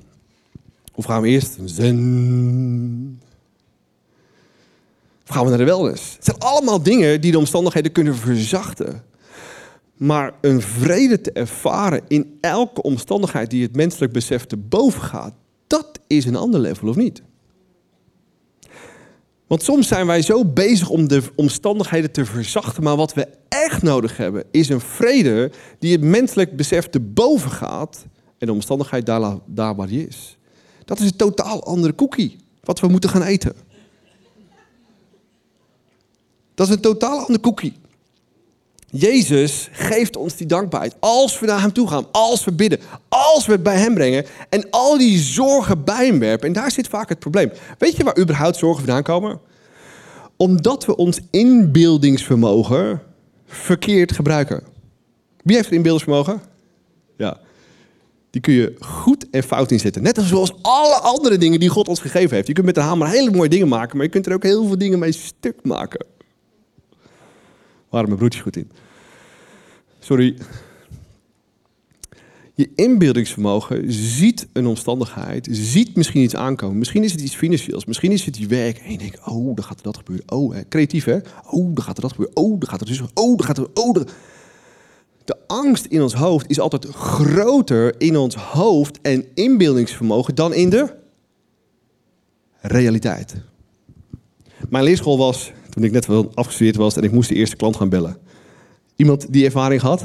Of 0.94 1.04
gaan 1.04 1.22
we 1.22 1.28
eerst 1.28 1.58
zen? 1.64 3.20
Gaan 5.24 5.42
we 5.42 5.48
naar 5.48 5.58
de 5.58 5.64
wellness? 5.64 6.14
Het 6.14 6.24
zijn 6.24 6.38
allemaal 6.38 6.82
dingen 6.82 7.20
die 7.20 7.32
de 7.32 7.38
omstandigheden 7.38 7.92
kunnen 7.92 8.16
verzachten. 8.16 9.02
Maar 9.96 10.32
een 10.40 10.60
vrede 10.60 11.20
te 11.20 11.32
ervaren 11.32 12.02
in 12.08 12.38
elke 12.40 12.82
omstandigheid 12.82 13.50
die 13.50 13.62
het 13.62 13.76
menselijk 13.76 14.12
besef 14.12 14.44
te 14.44 14.56
boven 14.56 15.02
gaat, 15.02 15.34
dat 15.66 16.00
is 16.06 16.24
een 16.24 16.36
ander 16.36 16.60
level 16.60 16.88
of 16.88 16.96
niet? 16.96 17.22
Want 19.46 19.62
soms 19.62 19.88
zijn 19.88 20.06
wij 20.06 20.22
zo 20.22 20.44
bezig 20.44 20.88
om 20.88 21.08
de 21.08 21.22
omstandigheden 21.36 22.10
te 22.10 22.24
verzachten, 22.24 22.82
maar 22.82 22.96
wat 22.96 23.14
we 23.14 23.28
echt 23.48 23.82
nodig 23.82 24.16
hebben 24.16 24.44
is 24.50 24.68
een 24.68 24.80
vrede 24.80 25.50
die 25.78 25.92
het 25.92 26.00
menselijk 26.00 26.56
besef 26.56 26.88
te 26.88 27.00
boven 27.00 27.50
gaat 27.50 28.06
en 28.38 28.46
de 28.46 28.52
omstandigheid 28.52 29.06
daar, 29.06 29.38
daar 29.46 29.74
waar 29.74 29.86
die 29.86 30.06
is. 30.06 30.38
Dat 30.84 30.98
is 30.98 31.06
een 31.06 31.16
totaal 31.16 31.64
andere 31.64 31.92
koekie 31.92 32.36
wat 32.60 32.80
we 32.80 32.88
moeten 32.88 33.10
gaan 33.10 33.22
eten. 33.22 33.54
Dat 36.54 36.68
is 36.68 36.74
een 36.74 36.80
totaal 36.80 37.18
andere 37.18 37.38
koekie. 37.38 37.72
Jezus 38.90 39.68
geeft 39.72 40.16
ons 40.16 40.36
die 40.36 40.46
dankbaarheid. 40.46 40.94
Als 41.00 41.40
we 41.40 41.46
naar 41.46 41.60
Hem 41.60 41.72
toe 41.72 41.88
gaan, 41.88 42.06
als 42.12 42.44
we 42.44 42.52
bidden, 42.52 42.80
als 43.08 43.46
we 43.46 43.52
het 43.52 43.62
bij 43.62 43.76
Hem 43.76 43.94
brengen 43.94 44.24
en 44.48 44.70
al 44.70 44.98
die 44.98 45.18
zorgen 45.18 45.84
bij 45.84 46.06
Hem 46.06 46.18
werpen. 46.18 46.46
En 46.48 46.54
daar 46.54 46.70
zit 46.70 46.88
vaak 46.88 47.08
het 47.08 47.18
probleem. 47.18 47.52
Weet 47.78 47.96
je 47.96 48.04
waar 48.04 48.18
überhaupt 48.18 48.56
zorgen 48.56 48.84
vandaan 48.84 49.02
komen? 49.02 49.40
Omdat 50.36 50.84
we 50.84 50.96
ons 50.96 51.20
die 58.30 58.42
kun 58.42 58.54
je 58.54 58.74
goed 58.80 59.30
en 59.30 59.42
fout 59.42 59.70
inzetten. 59.70 60.02
Net 60.02 60.18
zoals 60.22 60.52
alle 60.62 60.94
andere 60.94 61.38
dingen 61.38 61.60
die 61.60 61.68
God 61.68 61.88
ons 61.88 62.00
gegeven 62.00 62.34
heeft. 62.34 62.46
Je 62.46 62.52
kunt 62.52 62.66
met 62.66 62.74
de 62.74 62.80
hamer 62.80 63.08
hele 63.08 63.30
mooie 63.30 63.48
dingen 63.48 63.68
maken, 63.68 63.96
maar 63.96 64.06
je 64.06 64.12
kunt 64.12 64.26
er 64.26 64.34
ook 64.34 64.42
heel 64.42 64.66
veel 64.66 64.78
dingen 64.78 64.98
mee 64.98 65.12
stuk 65.12 65.56
maken. 65.62 66.06
Waren 67.94 68.08
mijn 68.08 68.18
broertjes 68.18 68.42
goed 68.42 68.56
in. 68.56 68.70
Sorry. 69.98 70.36
Je 72.54 72.70
inbeeldingsvermogen 72.74 73.92
ziet 73.92 74.48
een 74.52 74.66
omstandigheid, 74.66 75.48
ziet 75.50 75.96
misschien 75.96 76.22
iets 76.22 76.36
aankomen. 76.36 76.78
Misschien 76.78 77.04
is 77.04 77.12
het 77.12 77.20
iets 77.20 77.34
financieels, 77.34 77.84
misschien 77.84 78.12
is 78.12 78.24
het 78.24 78.36
je 78.38 78.46
werk. 78.46 78.78
En 78.78 78.92
je 78.92 78.98
denkt, 78.98 79.18
oh, 79.26 79.54
dan 79.54 79.64
gaat 79.64 79.76
er 79.76 79.82
dat 79.82 79.96
gebeuren. 79.96 80.32
Oh, 80.32 80.56
creatief 80.68 81.04
hè? 81.04 81.18
Oh, 81.50 81.74
dan 81.74 81.84
gaat 81.84 81.96
er 81.96 82.02
dat 82.02 82.10
gebeuren. 82.10 82.36
Oh, 82.36 82.60
dan 82.60 82.68
gaat 82.68 82.80
er 82.80 82.86
dus. 82.86 83.00
Oh, 83.00 83.36
dan 83.36 83.44
gaat 83.46 83.58
er. 83.58 83.68
Oh. 83.74 83.94
De 85.24 85.36
angst 85.46 85.84
in 85.84 86.02
ons 86.02 86.14
hoofd 86.14 86.50
is 86.50 86.60
altijd 86.60 86.86
groter 86.86 88.00
in 88.00 88.16
ons 88.16 88.34
hoofd 88.34 89.00
en 89.00 89.24
inbeeldingsvermogen 89.34 90.34
dan 90.34 90.54
in 90.54 90.70
de 90.70 90.94
realiteit. 92.60 93.34
Mijn 94.68 94.84
leerschool 94.84 95.18
was, 95.18 95.52
toen 95.74 95.84
ik 95.84 95.92
net 95.92 96.06
wel 96.06 96.30
afgestudeerd 96.34 96.76
was 96.76 96.96
en 96.96 97.02
ik 97.02 97.12
moest 97.12 97.28
de 97.28 97.34
eerste 97.34 97.56
klant 97.56 97.76
gaan 97.76 97.88
bellen. 97.88 98.16
Iemand 98.96 99.32
die 99.32 99.44
ervaring 99.44 99.80
had? 99.80 100.04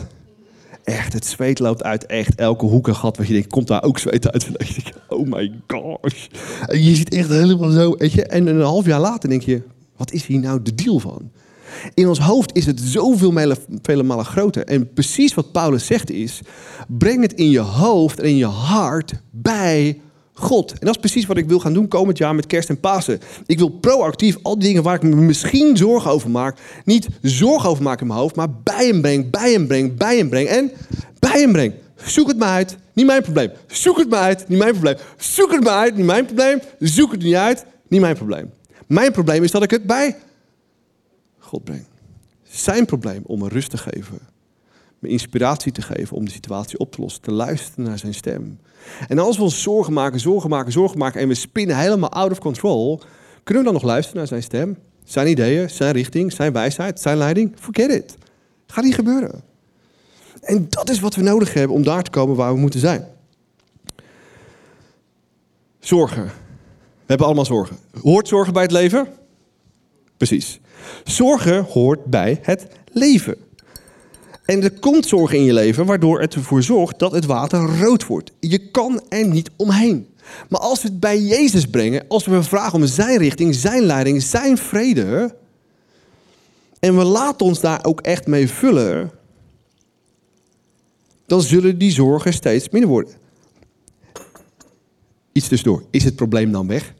Echt, 0.84 1.14
het 1.14 1.26
zweet 1.26 1.60
loopt 1.60 1.84
uit 1.84 2.06
echt 2.06 2.36
elke 2.36 2.66
hoek 2.66 2.88
en 2.88 2.96
gat. 2.96 3.18
Wat 3.18 3.28
je 3.28 3.34
denkt, 3.34 3.48
komt 3.48 3.68
daar 3.68 3.84
ook 3.84 4.00
zweet 4.00 4.32
uit? 4.32 4.48
En 4.58 4.66
ik, 4.68 4.94
oh 5.08 5.28
my 5.28 5.52
gosh. 5.68 6.28
Je 6.68 6.96
ziet 6.96 7.14
echt 7.14 7.30
helemaal 7.30 7.72
zo, 7.72 7.96
weet 7.98 8.12
je. 8.12 8.26
En 8.26 8.48
een 8.48 8.62
half 8.62 8.86
jaar 8.86 9.00
later 9.00 9.30
denk 9.30 9.42
je, 9.42 9.62
wat 9.98 10.12
is 10.12 10.26
hier 10.26 10.40
nou 10.40 10.62
de 10.62 10.76
deal 10.76 11.00
van? 11.00 11.32
In 11.94 12.08
ons 12.08 12.20
hoofd 12.20 12.56
is 12.56 12.66
het 12.66 12.80
zoveel 12.80 13.34
vele 13.82 14.04
malen 14.04 14.26
groter. 14.26 14.66
En 14.66 14.94
precies 14.94 15.34
wat 15.34 15.52
Paulus 15.52 15.86
zegt 15.86 16.12
is, 16.12 16.42
breng 16.88 17.22
het 17.22 17.34
in 17.34 17.50
je 17.50 17.60
hoofd 17.60 18.20
en 18.20 18.26
in 18.26 18.38
je 18.38 18.46
hart 18.46 19.14
bij 19.32 20.02
God. 20.40 20.72
En 20.72 20.78
dat 20.80 20.90
is 20.90 21.00
precies 21.00 21.26
wat 21.26 21.38
ik 21.38 21.48
wil 21.48 21.60
gaan 21.60 21.74
doen 21.74 21.88
komend 21.88 22.18
jaar 22.18 22.36
met 22.36 22.48
kerst 22.48 22.70
en 22.70 22.80
Pasen. 22.80 23.20
Ik 23.46 23.58
wil 23.58 23.70
proactief 23.70 24.38
al 24.42 24.60
die 24.60 24.68
dingen 24.68 24.84
waar 24.84 24.96
ik 24.96 25.04
me 25.04 25.16
misschien 25.16 25.78
zorgen 25.78 26.12
over 26.12 26.30
maak, 26.30 26.58
niet 26.86 27.08
zorgen 27.22 27.70
over 27.70 27.84
maken 27.84 28.02
in 28.02 28.08
mijn 28.08 28.20
hoofd, 28.20 28.36
maar 28.36 28.54
bij 28.64 28.88
hem 28.88 29.02
breng, 29.02 29.30
bij 29.30 29.52
hem 29.52 29.68
breng, 29.68 29.98
bij 29.98 30.18
hem 30.18 30.30
breng 30.30 30.48
en 30.48 30.72
bij 31.20 31.40
hem 31.40 31.52
breng. 31.52 31.74
Zoek 31.96 32.28
het 32.28 32.38
maar 32.38 32.50
uit, 32.50 32.78
niet 32.94 33.06
mijn 33.06 33.22
probleem. 33.22 33.52
Zoek 33.68 33.98
het 33.98 34.10
maar 34.10 34.22
uit, 34.22 34.48
niet 34.48 34.58
mijn 34.58 34.72
probleem. 34.72 34.98
Zoek 35.18 35.52
het 35.52 35.64
maar 35.64 35.78
uit, 35.78 35.96
niet 35.96 36.06
mijn 36.06 36.26
probleem. 36.26 36.60
Zoek 36.80 37.12
het 37.12 37.24
niet 37.24 37.36
uit, 37.36 37.66
niet 37.88 38.02
mijn 38.02 38.16
probleem. 38.16 38.52
Mijn 38.88 39.12
probleem 39.12 39.44
is 39.44 39.52
dat 39.52 39.64
ik 39.64 39.72
het 39.72 39.84
bij 39.84 40.16
God 41.38 41.64
breng. 41.64 41.86
Zijn 42.44 42.86
probleem 42.86 43.22
om 43.26 43.40
me 43.40 43.48
rust 43.48 43.70
te 43.70 43.78
geven, 43.78 44.20
me 45.00 45.10
inspiratie 45.10 45.72
te 45.72 45.82
geven 45.82 46.18
om 46.18 46.26
de 46.26 46.32
situatie 46.32 46.80
op 46.80 46.92
te 46.92 47.02
lossen, 47.02 47.22
te 47.22 47.32
luisteren 47.32 47.86
naar 47.86 48.00
zijn 48.00 48.14
stem. 48.14 48.60
En 49.08 49.20
als 49.20 49.38
we 49.38 49.44
ons 49.44 49.62
zorgen 49.62 49.94
maken, 49.94 50.20
zorgen 50.20 50.50
maken, 50.50 50.72
zorgen 50.72 50.98
maken 50.98 51.22
en 51.22 51.28
we 51.28 51.34
spinnen 51.34 51.78
helemaal 51.78 52.12
out 52.12 52.32
of 52.32 52.40
control, 52.40 53.02
kunnen 53.44 53.64
we 53.64 53.70
dan 53.70 53.82
nog 53.82 53.92
luisteren 53.92 54.18
naar 54.18 54.28
zijn 54.28 54.44
stem? 54.44 54.78
Zijn 55.04 55.28
ideeën, 55.28 55.70
zijn 55.70 55.92
richting, 55.92 56.32
zijn 56.32 56.54
wijsheid, 56.54 57.00
zijn 57.00 57.18
leiding? 57.18 57.54
Forget 57.60 57.92
it. 57.92 58.18
Gaat 58.68 58.84
niet 58.84 58.96
gebeuren. 58.96 59.44
En 60.42 60.68
dat 60.70 60.90
is 60.90 61.00
wat 61.00 61.16
we 61.16 61.22
nodig 61.22 61.54
hebben 61.54 61.76
om 61.76 61.84
daar 61.84 62.04
te 62.04 62.10
komen 62.12 62.36
waar 62.36 62.54
we 62.54 62.60
moeten 62.60 62.80
zijn. 62.80 63.08
Zorgen. 65.80 66.24
We 66.26 67.06
hebben 67.06 67.26
allemaal 67.26 67.46
zorgen. 67.46 67.78
Hoort 68.02 68.28
zorgen 68.28 68.54
bij 68.54 68.62
het 68.62 68.72
leven? 68.72 69.08
Precies. 70.18 70.60
Zorgen 71.04 71.64
hoort 71.64 72.06
bij 72.06 72.40
het 72.42 72.68
leven. 72.92 73.36
En 74.50 74.64
er 74.64 74.80
komt 74.80 75.06
zorg 75.06 75.32
in 75.32 75.44
je 75.44 75.54
leven 75.54 75.86
waardoor 75.86 76.22
het 76.22 76.34
ervoor 76.34 76.64
zorgt 76.64 77.00
dat 77.00 77.12
het 77.12 77.26
water 77.26 77.80
rood 77.80 78.06
wordt. 78.06 78.32
Je 78.40 78.70
kan 78.70 79.02
er 79.10 79.28
niet 79.28 79.50
omheen. 79.56 80.08
Maar 80.50 80.60
als 80.60 80.82
we 80.82 80.88
het 80.88 81.00
bij 81.00 81.22
Jezus 81.22 81.66
brengen, 81.66 82.06
als 82.08 82.26
we 82.26 82.44
vragen 82.44 82.74
om 82.80 82.86
zijn 82.86 83.18
richting, 83.18 83.56
zijn 83.56 83.84
leiding, 83.84 84.22
zijn 84.22 84.58
vrede, 84.58 85.36
en 86.80 86.98
we 86.98 87.04
laten 87.04 87.46
ons 87.46 87.60
daar 87.60 87.86
ook 87.86 88.02
echt 88.02 88.28
mee 88.28 88.50
vullen, 88.50 89.12
dan 91.26 91.42
zullen 91.42 91.78
die 91.78 91.92
zorgen 91.92 92.34
steeds 92.34 92.70
minder 92.70 92.90
worden. 92.90 93.14
Iets 95.32 95.48
tussendoor. 95.48 95.84
Is 95.90 96.04
het 96.04 96.16
probleem 96.16 96.52
dan 96.52 96.68
weg? 96.68 96.94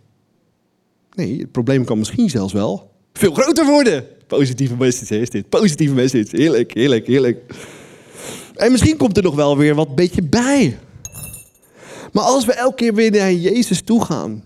Nee, 1.14 1.40
het 1.40 1.52
probleem 1.52 1.86
kan 1.86 1.98
misschien 1.98 2.30
zelfs 2.30 2.54
wel 2.54 2.92
veel 3.14 3.34
groter 3.34 3.66
worden. 3.66 4.19
Positieve 4.30 4.76
message 4.76 5.20
is 5.20 5.30
dit. 5.30 5.50
Positieve 5.50 5.94
message. 5.94 6.28
Heerlijk, 6.32 6.74
heerlijk, 6.74 7.08
heerlijk. 7.08 7.54
En 8.56 8.72
misschien 8.72 8.98
komt 8.98 9.18
er 9.18 9.24
nog 9.24 9.36
wel 9.36 9.58
weer 9.58 9.76
wat 9.76 9.96
beetje 9.96 10.22
bij. 10.22 10.78
Maar 12.14 12.24
als 12.24 12.46
we 12.46 12.54
elke 12.54 12.76
keer 12.76 12.94
weer 12.94 13.12
naar 13.12 13.34
Jezus 13.34 13.82
toe 13.82 14.06
gaan. 14.06 14.44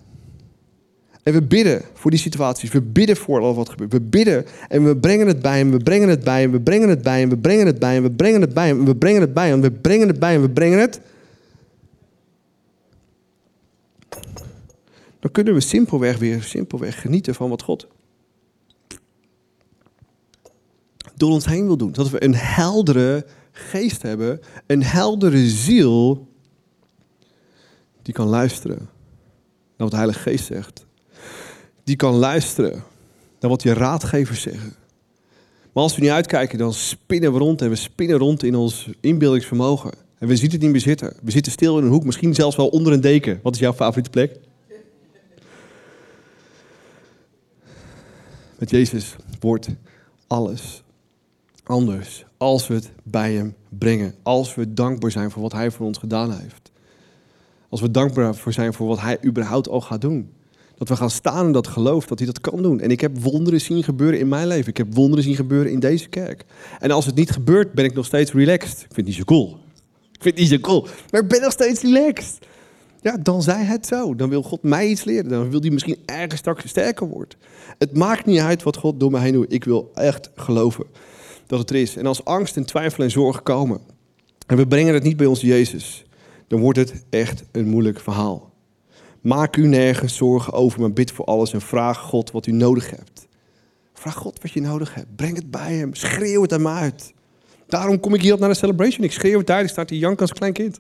En 1.24 1.34
we 1.34 1.42
bidden 1.42 1.82
voor 1.94 2.12
die 2.12 2.20
situaties. 2.20 2.72
We 2.72 2.82
bidden 2.82 3.18
voor 3.18 3.42
al 3.42 3.56
wat 3.56 3.70
gebeurt. 3.70 3.92
We 3.92 4.02
bidden 4.02 4.46
en 4.68 4.86
we 4.86 4.98
brengen 4.98 5.28
het 5.28 5.42
bij 5.42 5.58
hem. 5.58 5.72
We 5.72 5.78
brengen 5.78 6.10
het 6.10 6.24
bij 6.24 6.42
hem. 6.42 6.52
We 6.52 6.62
brengen 6.62 6.90
het 6.90 7.02
bij 7.04 7.20
hem. 7.20 7.30
We 7.30 7.38
brengen 7.38 7.66
het 7.66 7.80
bij 7.80 7.94
hem. 7.94 8.04
We 8.04 8.12
brengen 8.12 8.42
het 8.42 8.54
bij 8.54 8.68
hem. 8.68 8.86
We 8.86 8.96
brengen 8.96 9.22
het 9.22 9.34
bij 9.34 9.48
hem. 9.48 9.62
We 9.62 9.72
brengen 9.72 10.08
het 10.08 10.20
bij 10.20 10.32
hem. 10.32 10.42
We 10.42 10.50
brengen 10.50 10.80
het. 10.80 11.02
Dan 15.20 15.32
kunnen 15.32 15.54
we 15.54 15.60
simpelweg 15.60 16.18
weer 16.18 16.44
simpelweg 16.44 17.02
genieten 17.02 17.36
van 17.36 17.50
wat 17.50 17.62
God 17.62 17.88
door 21.24 21.32
ons 21.32 21.46
heen 21.46 21.66
wil 21.66 21.78
doen. 21.78 21.92
Dat 21.92 22.10
we 22.10 22.24
een 22.24 22.36
heldere 22.36 23.26
geest 23.52 24.02
hebben, 24.02 24.40
een 24.68 24.84
heldere 24.84 25.50
ziel 25.50 26.28
die 28.02 28.14
kan 28.14 28.28
luisteren 28.28 28.78
naar 28.78 28.88
wat 29.78 29.92
de 29.92 29.96
Heilige 29.96 30.20
Geest 30.20 30.46
zegt. 30.46 30.86
Die 31.84 31.96
kan 31.96 32.16
luisteren 32.16 32.84
naar 33.40 33.50
wat 33.50 33.64
je 33.64 33.74
raadgevers 33.74 34.42
zeggen. 34.42 34.76
Maar 35.74 35.84
als 35.84 35.96
we 35.96 36.02
niet 36.02 36.10
uitkijken, 36.10 36.58
dan 36.58 36.74
spinnen 36.74 37.34
we 37.34 37.40
rond 37.40 37.62
en 37.62 37.70
we 37.70 37.76
spinnen 37.76 38.18
rond 38.18 38.44
in 38.44 38.56
ons 38.56 38.90
inbeeldingsvermogen. 39.00 39.92
En 40.18 40.28
we 40.28 40.36
zien 40.36 40.52
het 40.52 40.62
niet 40.62 40.72
meer 40.72 40.80
zitten. 40.80 41.14
We 41.22 41.32
zitten 41.32 41.52
stil 41.52 41.78
in 41.78 41.84
een 41.84 41.90
hoek, 41.90 42.04
misschien 42.04 42.34
zelfs 42.34 42.56
wel 42.56 42.68
onder 42.68 42.94
een 42.94 43.02
deken. 43.02 43.40
Wat 43.44 43.54
is 43.54 43.60
jouw 43.60 43.74
favoriete 43.74 44.10
plek? 44.10 44.40
Met 48.58 48.70
Jezus 48.70 49.16
wordt 49.40 49.68
alles 50.28 50.83
anders 51.64 52.26
als 52.38 52.68
we 52.68 52.74
het 52.74 52.92
bij 53.04 53.34
Hem 53.34 53.56
brengen. 53.70 54.16
Als 54.24 54.56
we 54.56 54.74
dankbaar 54.74 55.12
zijn 55.12 55.32
voor 55.32 55.42
wat 55.42 55.52
Hij 55.52 55.72
voor 55.72 55.86
ons 55.86 55.98
gedaan 55.98 56.32
heeft. 56.32 56.72
Als 57.70 57.82
we 57.82 57.92
dankbaar 57.92 58.36
voor 58.36 58.54
zijn 58.54 58.74
voor 58.74 58.88
wat 58.88 59.02
Hij 59.02 59.18
überhaupt 59.26 59.70
al 59.70 59.82
gaat 59.82 60.02
doen. 60.02 60.32
Dat 60.78 60.90
we 60.90 60.96
gaan 60.96 61.10
staan 61.10 61.46
in 61.46 61.52
dat 61.52 61.68
geloof 61.68 62.06
dat 62.06 62.18
Hij 62.18 62.28
dat 62.28 62.42
kan 62.42 62.62
doen. 62.62 62.80
En 62.80 62.92
ik 62.92 63.02
heb 63.02 63.18
wonderen 63.20 63.62
zien 63.62 63.84
gebeuren 63.84 64.20
in 64.20 64.28
mijn 64.28 64.48
leven. 64.48 64.68
Ik 64.68 64.78
heb 64.78 64.94
wonderen 64.94 65.24
zien 65.24 65.36
gebeuren 65.36 65.72
in 65.72 65.80
deze 65.80 66.10
kerk. 66.10 66.46
En 66.80 66.92
als 66.92 67.06
het 67.06 67.16
niet 67.16 67.32
gebeurt, 67.32 67.74
ben 67.74 67.86
ik 67.86 67.94
nog 67.94 68.06
steeds 68.06 68.32
relaxed. 68.32 68.78
Ik 68.78 68.94
vind 68.94 68.96
het 68.96 69.06
niet 69.06 69.16
zo 69.16 69.24
cool. 69.24 69.60
Ik 70.12 70.22
vind 70.22 70.40
het 70.40 70.50
niet 70.50 70.62
zo 70.62 70.68
cool. 70.68 70.88
Maar 71.12 71.22
ik 71.22 71.28
ben 71.28 71.42
nog 71.42 71.52
steeds 71.52 71.82
relaxed. 71.82 72.38
Ja, 73.02 73.18
dan 73.18 73.42
zij 73.42 73.64
het 73.64 73.86
zo. 73.86 74.16
Dan 74.16 74.30
wil 74.30 74.44
God 74.44 74.64
mij 74.64 74.88
iets 74.88 75.04
leren. 75.04 75.30
Dan 75.30 75.50
wil 75.50 75.60
hij 75.60 75.70
misschien 75.70 75.98
ergens 76.06 76.40
straks 76.40 76.68
sterker 76.68 77.08
worden. 77.08 77.38
Het 77.78 77.98
maakt 77.98 78.26
niet 78.26 78.40
uit 78.40 78.64
wat 78.64 78.78
God 78.78 79.00
door 79.00 79.12
mij 79.12 79.22
heen 79.22 79.34
doet. 79.34 79.54
Ik 79.54 79.64
wil 79.64 79.92
echt 79.94 80.30
geloven 80.36 80.86
dat 81.48 81.60
het 81.60 81.70
er 81.70 81.76
is. 81.76 81.96
En 81.96 82.06
als 82.06 82.26
angst 82.26 82.58
en 82.58 82.66
twijfel 82.66 83.04
en 83.04 83.12
zorgen 83.12 83.44
komen 83.44 83.82
en 84.48 84.58
we 84.58 84.68
brengen 84.68 84.94
het 84.94 85.04
niet 85.04 85.18
bij 85.18 85.26
ons 85.26 85.42
Jezus, 85.42 86.06
dan 86.48 86.60
wordt 86.60 86.78
het 86.78 87.04
echt 87.10 87.44
een 87.52 87.68
moeilijk 87.68 88.00
verhaal. 88.00 88.52
Maak 89.22 89.56
u 89.58 89.68
nergens 89.68 90.16
zorgen 90.16 90.54
over, 90.54 90.80
maar 90.80 90.94
bid 90.94 91.12
voor 91.12 91.26
alles 91.26 91.54
en 91.54 91.62
vraag 91.62 92.00
God 92.00 92.32
wat 92.32 92.46
u 92.46 92.52
nodig 92.52 92.90
hebt. 92.90 93.28
Vraag 93.94 94.16
God 94.16 94.42
wat 94.42 94.52
je 94.52 94.62
nodig 94.62 94.94
hebt. 94.94 95.16
Breng 95.16 95.36
het 95.36 95.52
bij 95.52 95.76
hem. 95.76 95.96
Schreeuw 95.96 96.42
het 96.42 96.52
hem 96.52 96.68
uit. 96.68 97.14
Daarom 97.68 98.00
kom 98.00 98.14
ik 98.14 98.22
hier 98.22 98.40
naar 98.40 98.50
de 98.50 98.56
celebration. 98.56 99.04
Ik 99.04 99.12
schreeuw 99.12 99.40
het 99.40 99.50
uit. 99.50 99.66
Ik 99.66 99.72
sta 99.72 99.84
hier 99.88 100.00
jank 100.00 100.22
als 100.22 100.34
klein 100.34 100.54
kind. 100.54 100.80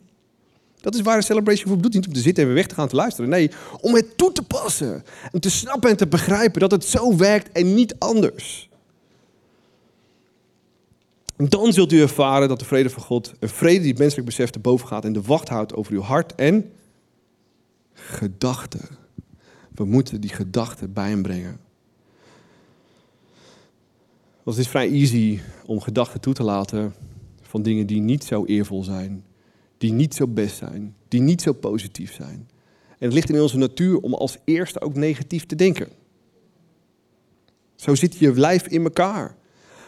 Dat 0.81 0.95
is 0.95 1.01
waar 1.01 1.17
de 1.17 1.23
celebration 1.23 1.67
voor 1.67 1.75
bedoelt. 1.75 1.93
Niet 1.93 2.07
om 2.07 2.13
te 2.13 2.19
zitten 2.19 2.43
en 2.43 2.49
weer 2.49 2.57
weg 2.57 2.67
te 2.67 2.75
gaan 2.75 2.87
te 2.87 2.95
luisteren. 2.95 3.29
Nee, 3.29 3.51
om 3.81 3.95
het 3.95 4.17
toe 4.17 4.31
te 4.31 4.41
passen. 4.41 5.03
En 5.31 5.39
te 5.39 5.49
snappen 5.49 5.89
en 5.89 5.97
te 5.97 6.07
begrijpen 6.07 6.59
dat 6.59 6.71
het 6.71 6.85
zo 6.85 7.15
werkt 7.15 7.51
en 7.51 7.73
niet 7.73 7.95
anders. 7.99 8.69
Dan 11.35 11.73
zult 11.73 11.91
u 11.91 12.01
ervaren 12.01 12.47
dat 12.47 12.59
de 12.59 12.65
vrede 12.65 12.89
van 12.89 13.03
God, 13.03 13.33
een 13.39 13.49
vrede 13.49 13.79
die 13.79 13.89
het 13.89 13.99
menselijk 13.99 14.27
besef 14.27 14.49
te 14.49 14.59
boven 14.59 14.87
gaat 14.87 15.05
en 15.05 15.13
de 15.13 15.21
wacht 15.21 15.49
houdt 15.49 15.75
over 15.75 15.93
uw 15.93 16.01
hart 16.01 16.35
en 16.35 16.71
gedachten. 17.93 18.87
We 19.75 19.85
moeten 19.85 20.21
die 20.21 20.29
gedachten 20.29 20.93
bij 20.93 21.09
hem 21.09 21.21
brengen. 21.21 21.59
Want 24.43 24.57
het 24.57 24.65
is 24.65 24.71
vrij 24.71 24.91
easy 24.91 25.39
om 25.65 25.81
gedachten 25.81 26.21
toe 26.21 26.33
te 26.33 26.43
laten 26.43 26.93
van 27.41 27.61
dingen 27.61 27.87
die 27.87 28.01
niet 28.01 28.23
zo 28.23 28.45
eervol 28.45 28.83
zijn, 28.83 29.25
die 29.77 29.91
niet 29.91 30.15
zo 30.15 30.27
best 30.27 30.57
zijn, 30.57 30.95
die 31.07 31.21
niet 31.21 31.41
zo 31.41 31.53
positief 31.53 32.13
zijn. 32.13 32.47
En 32.87 33.09
het 33.09 33.13
ligt 33.13 33.29
in 33.29 33.41
onze 33.41 33.57
natuur 33.57 33.97
om 33.97 34.13
als 34.13 34.37
eerste 34.45 34.81
ook 34.81 34.95
negatief 34.95 35.45
te 35.45 35.55
denken. 35.55 35.89
Zo 37.75 37.95
zit 37.95 38.17
je 38.17 38.33
lijf 38.33 38.67
in 38.67 38.83
elkaar. 38.83 39.35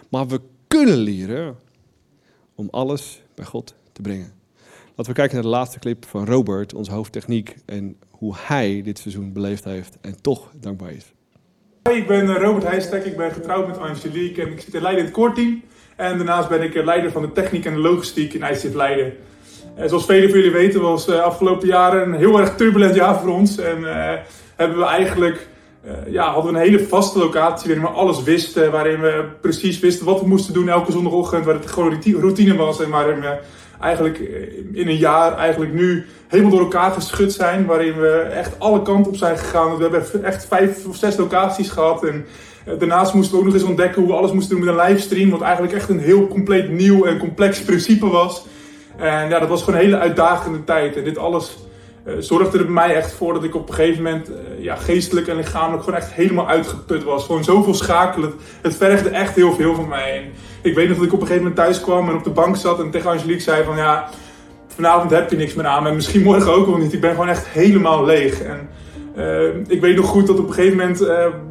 Maar 0.09 0.27
we 0.27 0.41
kunnen 0.75 0.97
leren 0.97 1.57
om 2.55 2.67
alles 2.71 3.21
bij 3.35 3.45
God 3.45 3.75
te 3.91 4.01
brengen. 4.01 4.33
Laten 4.95 5.13
we 5.13 5.19
kijken 5.19 5.33
naar 5.33 5.43
de 5.43 5.49
laatste 5.49 5.79
clip 5.79 6.05
van 6.05 6.25
Robert, 6.25 6.73
onze 6.73 6.91
hoofdtechniek, 6.91 7.55
en 7.65 7.97
hoe 8.09 8.35
hij 8.37 8.81
dit 8.83 8.99
seizoen 8.99 9.33
beleefd 9.33 9.63
heeft 9.63 9.97
en 10.01 10.21
toch 10.21 10.51
dankbaar 10.59 10.91
is. 10.91 11.13
Ik 11.91 12.07
ben 12.07 12.29
eh, 12.29 12.41
Robert 12.41 12.63
Heijstek, 12.63 13.05
ik 13.05 13.17
ben 13.17 13.31
getrouwd 13.31 13.67
met 13.67 13.77
Angelique 13.77 14.41
en 14.41 14.51
ik 14.51 14.61
zit 14.61 14.73
in 14.73 14.81
Leiden 14.81 14.99
in 14.99 15.05
het 15.05 15.17
koorteam. 15.17 15.61
En 15.95 16.17
daarnaast 16.17 16.49
ben 16.49 16.61
ik 16.61 16.75
eh, 16.75 16.83
leider 16.83 17.11
van 17.11 17.21
de 17.21 17.31
techniek 17.31 17.65
en 17.65 17.73
de 17.73 17.79
logistiek 17.79 18.33
in 18.33 18.43
ICF 18.43 18.73
Leiden. 18.73 19.13
En 19.75 19.89
zoals 19.89 20.05
velen 20.05 20.29
van 20.29 20.39
jullie 20.39 20.53
weten 20.53 20.81
was 20.81 21.05
de 21.05 21.21
afgelopen 21.21 21.67
jaren 21.67 22.07
een 22.07 22.19
heel 22.19 22.39
erg 22.39 22.55
turbulent 22.55 22.95
jaar 22.95 23.19
voor 23.19 23.29
ons. 23.29 23.57
En 23.57 23.83
hebben 24.55 24.77
we 24.77 24.85
eigenlijk 24.85 25.47
uh, 25.85 26.13
ja, 26.13 26.31
hadden 26.31 26.53
we 26.53 26.59
een 26.59 26.65
hele 26.65 26.87
vaste 26.87 27.19
locatie 27.19 27.67
waarin 27.67 27.85
we 27.93 27.99
alles 27.99 28.23
wisten. 28.23 28.71
Waarin 28.71 29.01
we 29.01 29.25
precies 29.41 29.79
wisten 29.79 30.05
wat 30.05 30.19
we 30.19 30.27
moesten 30.27 30.53
doen 30.53 30.69
elke 30.69 30.91
zondagochtend. 30.91 31.45
Waar 31.45 31.55
het 31.55 31.71
gewoon 31.71 32.01
routine 32.03 32.55
was. 32.55 32.81
En 32.81 32.89
waarin 32.89 33.19
we 33.19 33.37
eigenlijk 33.81 34.17
in 34.73 34.87
een 34.87 34.97
jaar 34.97 35.37
eigenlijk 35.37 35.73
nu 35.73 36.05
helemaal 36.27 36.51
door 36.51 36.61
elkaar 36.61 36.91
geschud 36.91 37.33
zijn. 37.33 37.65
Waarin 37.65 37.99
we 37.99 38.09
echt 38.17 38.59
alle 38.59 38.81
kanten 38.81 39.11
op 39.11 39.17
zijn 39.17 39.37
gegaan. 39.37 39.77
We 39.77 39.81
hebben 39.81 40.23
echt 40.23 40.45
vijf 40.45 40.85
of 40.85 40.95
zes 40.95 41.17
locaties 41.17 41.69
gehad. 41.69 42.03
En 42.03 42.25
daarnaast 42.79 43.13
moesten 43.13 43.33
we 43.33 43.39
ook 43.39 43.45
nog 43.45 43.53
eens 43.53 43.63
ontdekken 43.63 44.01
hoe 44.01 44.11
we 44.11 44.17
alles 44.17 44.31
moesten 44.31 44.55
doen 44.55 44.65
met 44.65 44.75
een 44.75 44.85
livestream. 44.85 45.29
Wat 45.29 45.41
eigenlijk 45.41 45.73
echt 45.73 45.89
een 45.89 45.99
heel 45.99 46.27
compleet 46.27 46.69
nieuw 46.69 47.05
en 47.05 47.17
complex 47.17 47.61
principe 47.61 48.07
was. 48.07 48.45
En 48.97 49.29
ja, 49.29 49.39
dat 49.39 49.49
was 49.49 49.63
gewoon 49.63 49.79
een 49.79 49.85
hele 49.85 49.99
uitdagende 49.99 50.63
tijd. 50.63 50.95
En 50.95 51.03
dit 51.03 51.17
alles 51.17 51.57
uh, 52.07 52.13
zorgde 52.19 52.57
er 52.57 52.71
mij 52.71 52.95
echt 52.95 53.13
voor 53.13 53.33
dat 53.33 53.43
ik 53.43 53.55
op 53.55 53.69
een 53.69 53.75
gegeven 53.75 54.03
moment 54.03 54.29
uh, 54.29 54.35
ja, 54.59 54.75
geestelijk 54.75 55.27
en 55.27 55.35
lichamelijk 55.35 55.83
gewoon 55.83 55.99
echt 55.99 56.11
helemaal 56.11 56.47
uitgeput 56.47 57.03
was. 57.03 57.25
Gewoon 57.25 57.43
zoveel 57.43 57.73
schakelen. 57.73 58.33
Het 58.61 58.75
vergde 58.75 59.09
echt 59.09 59.35
heel 59.35 59.53
veel 59.53 59.75
van 59.75 59.87
mij. 59.87 60.31
Ik 60.61 60.75
weet 60.75 60.87
nog 60.87 60.97
dat 60.97 61.05
ik 61.05 61.13
op 61.13 61.21
een 61.21 61.27
gegeven 61.27 61.47
moment 61.47 61.65
thuis 61.65 61.81
kwam 61.81 62.09
en 62.09 62.15
op 62.15 62.23
de 62.23 62.29
bank 62.29 62.55
zat 62.55 62.79
en 62.79 62.91
tegen 62.91 63.09
Angelique 63.09 63.41
zei 63.41 63.63
van 63.63 63.77
ja, 63.77 64.09
vanavond 64.67 65.11
heb 65.11 65.29
je 65.29 65.37
niks 65.37 65.53
meer 65.53 65.65
aan. 65.65 65.87
En 65.87 65.95
misschien 65.95 66.23
morgen 66.23 66.53
ook 66.53 66.65
wel 66.65 66.77
niet. 66.77 66.93
Ik 66.93 67.01
ben 67.01 67.11
gewoon 67.11 67.29
echt 67.29 67.47
helemaal 67.47 68.05
leeg. 68.05 68.41
En 68.41 68.69
uh, 69.17 69.47
ik 69.67 69.81
weet 69.81 69.95
nog 69.95 70.05
goed 70.05 70.27
dat 70.27 70.39
op 70.39 70.47
een 70.47 70.53
gegeven 70.53 70.77
moment 70.77 71.07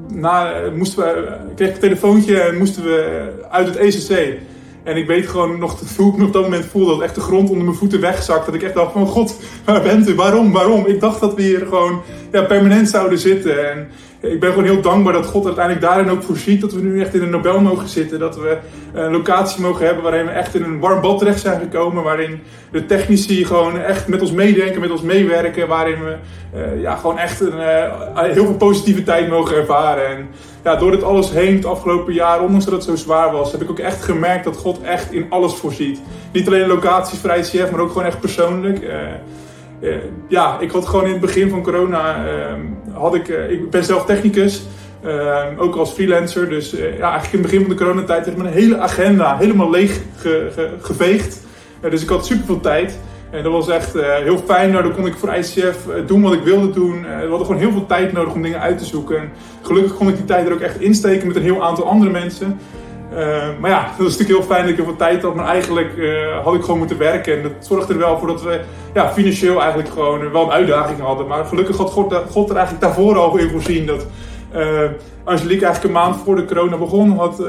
na, 0.09 0.53
moesten 0.75 1.05
we, 1.05 1.37
kreeg 1.55 1.69
ik 1.69 1.75
een 1.75 1.81
telefoontje 1.81 2.41
en 2.41 2.59
moesten 2.59 2.85
we 2.85 3.29
uit 3.51 3.67
het 3.67 3.77
ECC. 3.77 4.39
En 4.85 4.97
ik 4.97 5.07
weet 5.07 5.29
gewoon 5.29 5.59
nog 5.59 5.81
hoe 5.97 6.13
ik 6.13 6.19
me 6.19 6.25
op 6.25 6.33
dat 6.33 6.43
moment 6.43 6.65
voelde. 6.65 6.91
Dat 6.91 7.01
echt 7.01 7.15
de 7.15 7.21
grond 7.21 7.51
onder 7.51 7.65
mijn 7.65 7.77
voeten 7.77 8.01
wegzakt. 8.01 8.47
Dat 8.47 8.55
ik 8.55 8.63
echt 8.63 8.75
dacht 8.75 8.93
van 8.93 9.07
god, 9.07 9.37
waar 9.65 9.83
bent 9.83 10.09
u? 10.09 10.15
Waarom? 10.15 10.53
Waarom? 10.53 10.87
Ik 10.87 11.01
dacht 11.01 11.21
dat 11.21 11.35
we 11.35 11.43
hier 11.43 11.59
gewoon 11.59 12.03
ja, 12.33 12.43
permanent 12.43 12.89
zouden 12.89 13.19
zitten. 13.19 13.71
En 13.71 13.89
ik 14.31 14.41
ben 14.41 14.51
gewoon 14.51 14.65
heel 14.65 14.81
dankbaar 14.81 15.13
dat 15.13 15.27
God 15.27 15.45
uiteindelijk 15.45 15.87
daarin 15.87 16.11
ook 16.11 16.23
voorziet. 16.23 16.61
Dat 16.61 16.73
we 16.73 16.81
nu 16.81 17.01
echt 17.01 17.15
in 17.15 17.23
een 17.23 17.31
Nobel 17.31 17.61
mogen 17.61 17.89
zitten. 17.89 18.19
Dat 18.19 18.37
we 18.37 18.59
een 18.93 19.13
locatie 19.13 19.63
mogen 19.63 19.87
hebben 19.87 20.03
waarin 20.03 20.25
we 20.25 20.31
echt 20.31 20.55
in 20.55 20.63
een 20.63 20.79
warm 20.79 21.01
bad 21.01 21.19
terecht 21.19 21.41
zijn 21.41 21.61
gekomen. 21.61 22.03
Waarin 22.03 22.41
de 22.71 22.87
technici 22.87 23.45
gewoon 23.45 23.81
echt 23.81 24.09
met 24.09 24.21
ons 24.21 24.33
meedenken, 24.33 24.81
met 24.81 24.91
ons 24.91 25.03
meewerken. 25.03 25.69
Waarin 25.69 26.05
we 26.05 26.17
uh, 26.55 26.81
ja, 26.81 26.97
gewoon 26.97 27.19
echt 27.19 27.41
een, 27.41 27.59
uh, 27.59 28.21
heel 28.23 28.45
veel 28.45 28.57
positiviteit 28.57 29.29
mogen 29.29 29.57
ervaren. 29.57 30.07
En 30.07 30.29
ja, 30.65 30.77
door 30.77 30.91
dit 30.91 31.03
alles 31.03 31.31
heen 31.31 31.57
het 31.57 31.67
afgelopen 31.67 32.13
jaar, 32.13 32.43
ondanks 32.43 32.65
dat 32.65 32.75
het 32.75 32.85
zo 32.85 32.97
zwaar 32.97 33.33
was, 33.33 33.53
heb 33.53 33.63
ik 33.63 33.71
ook 33.71 33.79
echt 33.79 34.03
gemerkt 34.03 34.45
dat 34.45 34.57
God 34.57 34.83
echt 34.83 35.13
in 35.13 35.27
alles 35.29 35.55
voorziet. 35.55 36.01
Niet 36.33 36.47
alleen 36.47 36.67
locaties 36.67 37.19
voor 37.19 37.31
ICF, 37.31 37.71
maar 37.71 37.81
ook 37.81 37.89
gewoon 37.89 38.07
echt 38.07 38.21
persoonlijk. 38.21 38.83
Uh, 38.83 39.91
ja, 40.29 40.61
ik 40.61 40.71
had 40.71 40.87
gewoon 40.87 41.05
in 41.05 41.11
het 41.11 41.21
begin 41.21 41.51
van 41.51 41.63
corona, 41.63 42.25
uh, 42.27 42.53
had 42.95 43.15
ik, 43.15 43.29
uh, 43.29 43.51
ik 43.51 43.71
ben 43.71 43.85
zelf 43.85 44.05
technicus, 44.05 44.63
ook 45.57 45.77
als 45.77 45.91
freelancer. 45.91 46.49
Dus 46.49 46.71
ja, 46.71 47.11
eigenlijk 47.11 47.33
in 47.33 47.39
het 47.39 47.43
begin 47.43 47.61
van 47.61 47.69
de 47.69 47.75
coronatijd 47.75 48.27
ik 48.27 48.37
mijn 48.37 48.55
hele 48.55 48.79
agenda 48.79 49.37
helemaal 49.37 49.71
leeg 49.71 50.01
ge, 50.17 50.49
ge, 50.55 50.69
geveegd. 50.81 51.41
dus 51.91 52.03
ik 52.03 52.09
had 52.09 52.27
super 52.27 52.45
veel 52.45 52.61
tijd. 52.61 52.99
En 53.31 53.43
dat 53.43 53.53
was 53.53 53.69
echt 53.69 53.93
heel 54.23 54.39
fijn. 54.47 54.71
Nou, 54.71 54.83
dan 54.83 54.95
kon 54.95 55.07
ik 55.07 55.15
voor 55.15 55.35
ICF 55.35 55.77
doen 56.07 56.23
wat 56.23 56.33
ik 56.33 56.43
wilde 56.43 56.71
doen. 56.71 57.03
we 57.03 57.27
hadden 57.29 57.47
gewoon 57.47 57.61
heel 57.61 57.73
veel 57.73 57.87
tijd 57.87 58.13
nodig 58.13 58.33
om 58.33 58.43
dingen 58.43 58.61
uit 58.61 58.79
te 58.79 58.85
zoeken. 58.85 59.19
En 59.19 59.31
gelukkig 59.63 59.95
kon 59.95 60.09
ik 60.09 60.17
die 60.17 60.25
tijd 60.25 60.47
er 60.47 60.53
ook 60.53 60.61
echt 60.61 60.81
insteken 60.81 61.27
met 61.27 61.37
een 61.37 61.43
heel 61.43 61.65
aantal 61.65 61.87
andere 61.87 62.11
mensen. 62.11 62.59
Uh, 63.15 63.49
maar 63.61 63.71
ja, 63.71 63.83
dat 63.99 64.07
is 64.07 64.17
natuurlijk 64.17 64.39
heel 64.39 64.49
fijn 64.49 64.61
dat 64.61 64.71
ik 64.71 64.77
heel 64.77 64.85
veel 64.85 64.97
tijd 64.97 65.23
had. 65.23 65.35
Maar 65.35 65.47
eigenlijk 65.47 65.97
uh, 65.97 66.39
had 66.45 66.55
ik 66.55 66.61
gewoon 66.61 66.79
moeten 66.79 66.99
werken. 66.99 67.37
En 67.37 67.43
dat 67.43 67.53
zorgde 67.61 67.93
er 67.93 67.99
wel 67.99 68.19
voor 68.19 68.29
dat 68.29 68.43
we 68.43 68.61
ja, 68.95 69.13
financieel 69.13 69.61
eigenlijk 69.61 69.89
gewoon 69.89 70.33
wel 70.33 70.43
een 70.43 70.51
uitdaging 70.51 71.01
hadden. 71.01 71.27
Maar 71.27 71.45
gelukkig 71.45 71.77
had 71.77 71.91
God, 71.91 72.15
God 72.31 72.51
er 72.51 72.57
eigenlijk 72.57 72.85
daarvoor 72.85 73.19
al 73.19 73.37
in 73.37 73.51
voorzien. 73.51 73.87
Dat 73.87 74.07
uh, 74.57 74.81
Angelique 75.25 75.65
eigenlijk 75.65 75.85
een 75.85 76.01
maand 76.03 76.17
voor 76.25 76.37
de 76.37 76.45
corona 76.45 76.77
begon, 76.77 77.19
had, 77.19 77.43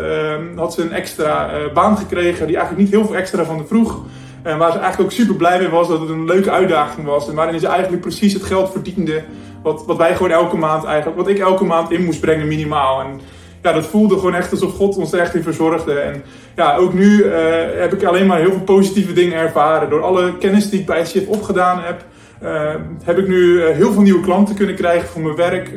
had 0.55 0.73
ze 0.73 0.81
een 0.81 0.91
extra 0.91 1.49
baan 1.73 1.97
gekregen. 1.97 2.47
Die 2.47 2.55
eigenlijk 2.55 2.85
niet 2.85 2.95
heel 2.95 3.05
veel 3.05 3.15
extra 3.15 3.43
van 3.43 3.57
de 3.57 3.65
vroeg. 3.65 4.01
En 4.43 4.57
waar 4.57 4.71
ze 4.71 4.77
eigenlijk 4.77 5.09
ook 5.09 5.17
super 5.17 5.35
blij 5.35 5.59
mee 5.59 5.69
was 5.69 5.87
dat 5.87 5.99
het 5.99 6.09
een 6.09 6.25
leuke 6.25 6.51
uitdaging 6.51 7.07
was. 7.07 7.29
En 7.29 7.35
waarin 7.35 7.59
ze 7.59 7.67
eigenlijk 7.67 8.01
precies 8.01 8.33
het 8.33 8.43
geld 8.43 8.71
verdiende. 8.71 9.23
Wat, 9.63 9.85
wat 9.85 9.97
wij 9.97 10.15
gewoon 10.15 10.31
elke 10.31 10.57
maand 10.57 10.83
eigenlijk, 10.83 11.17
wat 11.17 11.27
ik 11.27 11.39
elke 11.39 11.65
maand 11.65 11.91
in 11.91 12.05
moest 12.05 12.19
brengen 12.19 12.47
minimaal. 12.47 12.99
En, 12.99 13.19
ja, 13.65 13.73
dat 13.73 13.85
voelde 13.85 14.15
gewoon 14.15 14.35
echt 14.35 14.51
alsof 14.51 14.75
God 14.75 14.97
ons 14.97 15.13
er 15.13 15.19
echt 15.19 15.35
in 15.35 15.43
verzorgde. 15.43 15.93
En 15.93 16.23
ja, 16.55 16.75
ook 16.75 16.93
nu 16.93 17.23
uh, 17.23 17.33
heb 17.75 17.93
ik 17.93 18.03
alleen 18.03 18.25
maar 18.25 18.39
heel 18.39 18.51
veel 18.51 18.61
positieve 18.61 19.13
dingen 19.13 19.37
ervaren. 19.37 19.89
Door 19.89 20.01
alle 20.03 20.37
kennis 20.37 20.69
die 20.69 20.79
ik 20.79 20.85
bij 20.85 21.05
Shift 21.05 21.27
opgedaan 21.27 21.81
heb, 21.81 22.05
uh, 22.43 22.75
heb 23.03 23.17
ik 23.17 23.27
nu 23.27 23.37
uh, 23.37 23.69
heel 23.69 23.93
veel 23.93 24.01
nieuwe 24.01 24.23
klanten 24.23 24.55
kunnen 24.55 24.75
krijgen 24.75 25.07
voor 25.07 25.21
mijn 25.21 25.35
werk. 25.35 25.69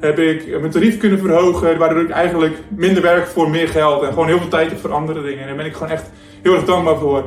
heb 0.00 0.18
ik 0.18 0.60
mijn 0.60 0.72
tarief 0.72 0.98
kunnen 0.98 1.18
verhogen, 1.18 1.78
waardoor 1.78 2.02
ik 2.02 2.10
eigenlijk 2.10 2.54
minder 2.68 3.02
werk 3.02 3.26
voor 3.26 3.50
meer 3.50 3.68
geld. 3.68 4.02
En 4.02 4.08
gewoon 4.08 4.26
heel 4.26 4.38
veel 4.38 4.48
tijd 4.48 4.70
heb 4.70 4.80
voor 4.80 4.92
andere 4.92 5.22
dingen. 5.22 5.40
En 5.40 5.46
daar 5.46 5.56
ben 5.56 5.66
ik 5.66 5.72
gewoon 5.72 5.92
echt 5.92 6.10
heel 6.42 6.54
erg 6.54 6.64
dankbaar 6.64 6.96
voor. 6.96 7.24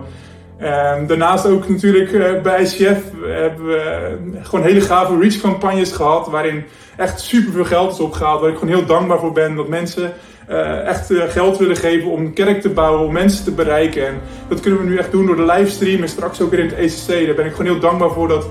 En 0.58 1.08
daarnaast 1.08 1.48
ook 1.48 1.70
natuurlijk 1.70 2.42
bij 2.44 2.62
ICF 2.62 3.02
hebben 3.26 3.66
we 3.66 4.18
gewoon 4.42 4.66
hele 4.66 4.82
gave 4.82 5.20
reach 5.20 5.42
campagnes 5.42 5.92
gehad. 5.92 6.28
Waarin 6.28 6.64
echt 6.98 7.20
super 7.20 7.54
veel 7.54 7.66
geld 7.66 7.92
is 7.92 8.00
opgehaald. 8.00 8.42
Waar 8.42 8.50
ik 8.50 8.58
gewoon 8.58 8.76
heel 8.76 8.86
dankbaar 8.86 9.20
voor 9.20 9.32
ben. 9.32 9.56
Dat 9.56 9.68
mensen 9.68 10.14
echt 10.86 11.12
geld 11.28 11.58
willen 11.58 11.76
geven 11.76 12.12
om 12.12 12.34
kerk 12.34 12.62
te 12.62 12.70
bouwen, 12.70 13.08
om 13.08 13.14
mensen 13.14 13.44
te 13.44 13.52
bereiken. 13.52 14.08
En 14.08 14.14
dat 14.48 14.60
kunnen 14.60 14.80
we 14.80 14.86
nu 14.86 14.98
echt 14.98 15.12
doen 15.12 15.26
door 15.26 15.36
de 15.36 15.46
livestream 15.46 16.02
en 16.02 16.10
straks 16.10 16.42
ook 16.42 16.50
weer 16.52 16.60
in 16.60 16.70
het 16.70 16.78
ECC. 16.78 17.26
Daar 17.26 17.36
ben 17.36 17.46
ik 17.46 17.52
gewoon 17.52 17.72
heel 17.72 17.80
dankbaar 17.80 18.12
voor. 18.12 18.28
Dat, 18.28 18.48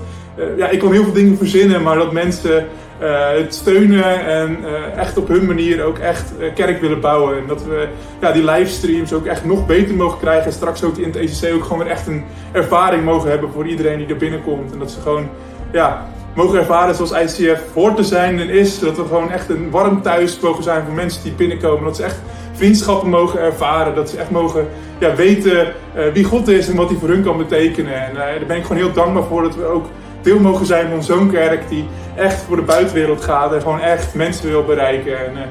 ja, 0.57 0.69
ik 0.69 0.79
kan 0.79 0.91
heel 0.91 1.03
veel 1.03 1.13
dingen 1.13 1.37
verzinnen, 1.37 1.83
maar 1.83 1.95
dat 1.95 2.11
mensen 2.11 2.65
het 2.97 3.55
steunen 3.55 4.25
en 4.25 4.57
echt 4.97 5.17
op 5.17 5.27
hun 5.27 5.45
manier 5.45 5.83
ook 5.83 5.97
echt 5.97 6.33
kerk 6.55 6.81
willen 6.81 6.99
bouwen. 6.99 7.37
En 7.37 7.43
dat 7.47 7.63
we 7.63 7.87
ja, 8.21 8.31
die 8.31 8.43
livestreams 8.43 9.13
ook 9.13 9.25
echt 9.25 9.45
nog 9.45 9.65
beter 9.65 9.95
mogen 9.95 10.19
krijgen. 10.19 10.45
En 10.45 10.53
straks 10.53 10.83
ook 10.83 10.97
in 10.97 11.11
het 11.11 11.15
ECC 11.15 11.53
ook 11.53 11.63
gewoon 11.63 11.77
weer 11.79 11.91
echt 11.91 12.07
een 12.07 12.23
ervaring 12.51 13.03
mogen 13.03 13.29
hebben 13.29 13.51
voor 13.51 13.67
iedereen 13.67 13.97
die 13.97 14.07
er 14.07 14.17
binnenkomt. 14.17 14.71
En 14.71 14.79
dat 14.79 14.91
ze 14.91 15.01
gewoon 15.01 15.29
ja, 15.71 16.07
mogen 16.35 16.59
ervaren 16.59 16.95
zoals 16.95 17.11
ICF 17.11 17.61
hoort 17.73 17.95
te 17.95 18.03
zijn 18.03 18.39
en 18.39 18.49
is. 18.49 18.79
Dat 18.79 18.97
we 18.97 19.05
gewoon 19.05 19.31
echt 19.31 19.49
een 19.49 19.69
warm 19.69 20.01
thuis 20.01 20.39
mogen 20.39 20.63
zijn 20.63 20.83
voor 20.85 20.93
mensen 20.93 21.23
die 21.23 21.33
binnenkomen. 21.33 21.83
Dat 21.83 21.95
ze 21.95 22.03
echt 22.03 22.19
vriendschappen 22.53 23.09
mogen 23.09 23.39
ervaren. 23.39 23.95
Dat 23.95 24.09
ze 24.09 24.17
echt 24.17 24.31
mogen 24.31 24.67
ja, 24.97 25.15
weten 25.15 25.73
wie 26.13 26.23
God 26.23 26.47
is 26.47 26.67
en 26.67 26.75
wat 26.75 26.89
hij 26.89 26.97
voor 26.99 27.09
hun 27.09 27.23
kan 27.23 27.37
betekenen. 27.37 28.07
En 28.07 28.13
daar 28.13 28.39
ben 28.47 28.57
ik 28.57 28.63
gewoon 28.63 28.81
heel 28.81 28.93
dankbaar 28.93 29.23
voor 29.23 29.41
dat 29.41 29.55
we 29.55 29.65
ook 29.65 29.85
deel 30.21 30.39
mogen 30.39 30.65
zijn 30.65 30.89
van 30.89 31.03
zo'n 31.03 31.31
kerk 31.31 31.69
die 31.69 31.85
echt 32.15 32.41
voor 32.41 32.55
de 32.55 32.61
buitenwereld 32.61 33.23
gaat 33.23 33.53
en 33.53 33.61
gewoon 33.61 33.79
echt 33.79 34.13
mensen 34.13 34.49
wil 34.49 34.63
bereiken. 34.63 35.25
En 35.25 35.33
uh, 35.33 35.41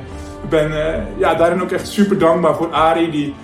ik 0.42 0.48
ben 0.48 0.72
ja, 1.18 1.34
daarin 1.34 1.62
ook 1.62 1.70
echt 1.70 1.88
super 1.88 2.18
dankbaar 2.18 2.54
voor 2.54 2.72
Ari 2.72 3.10
die 3.10 3.34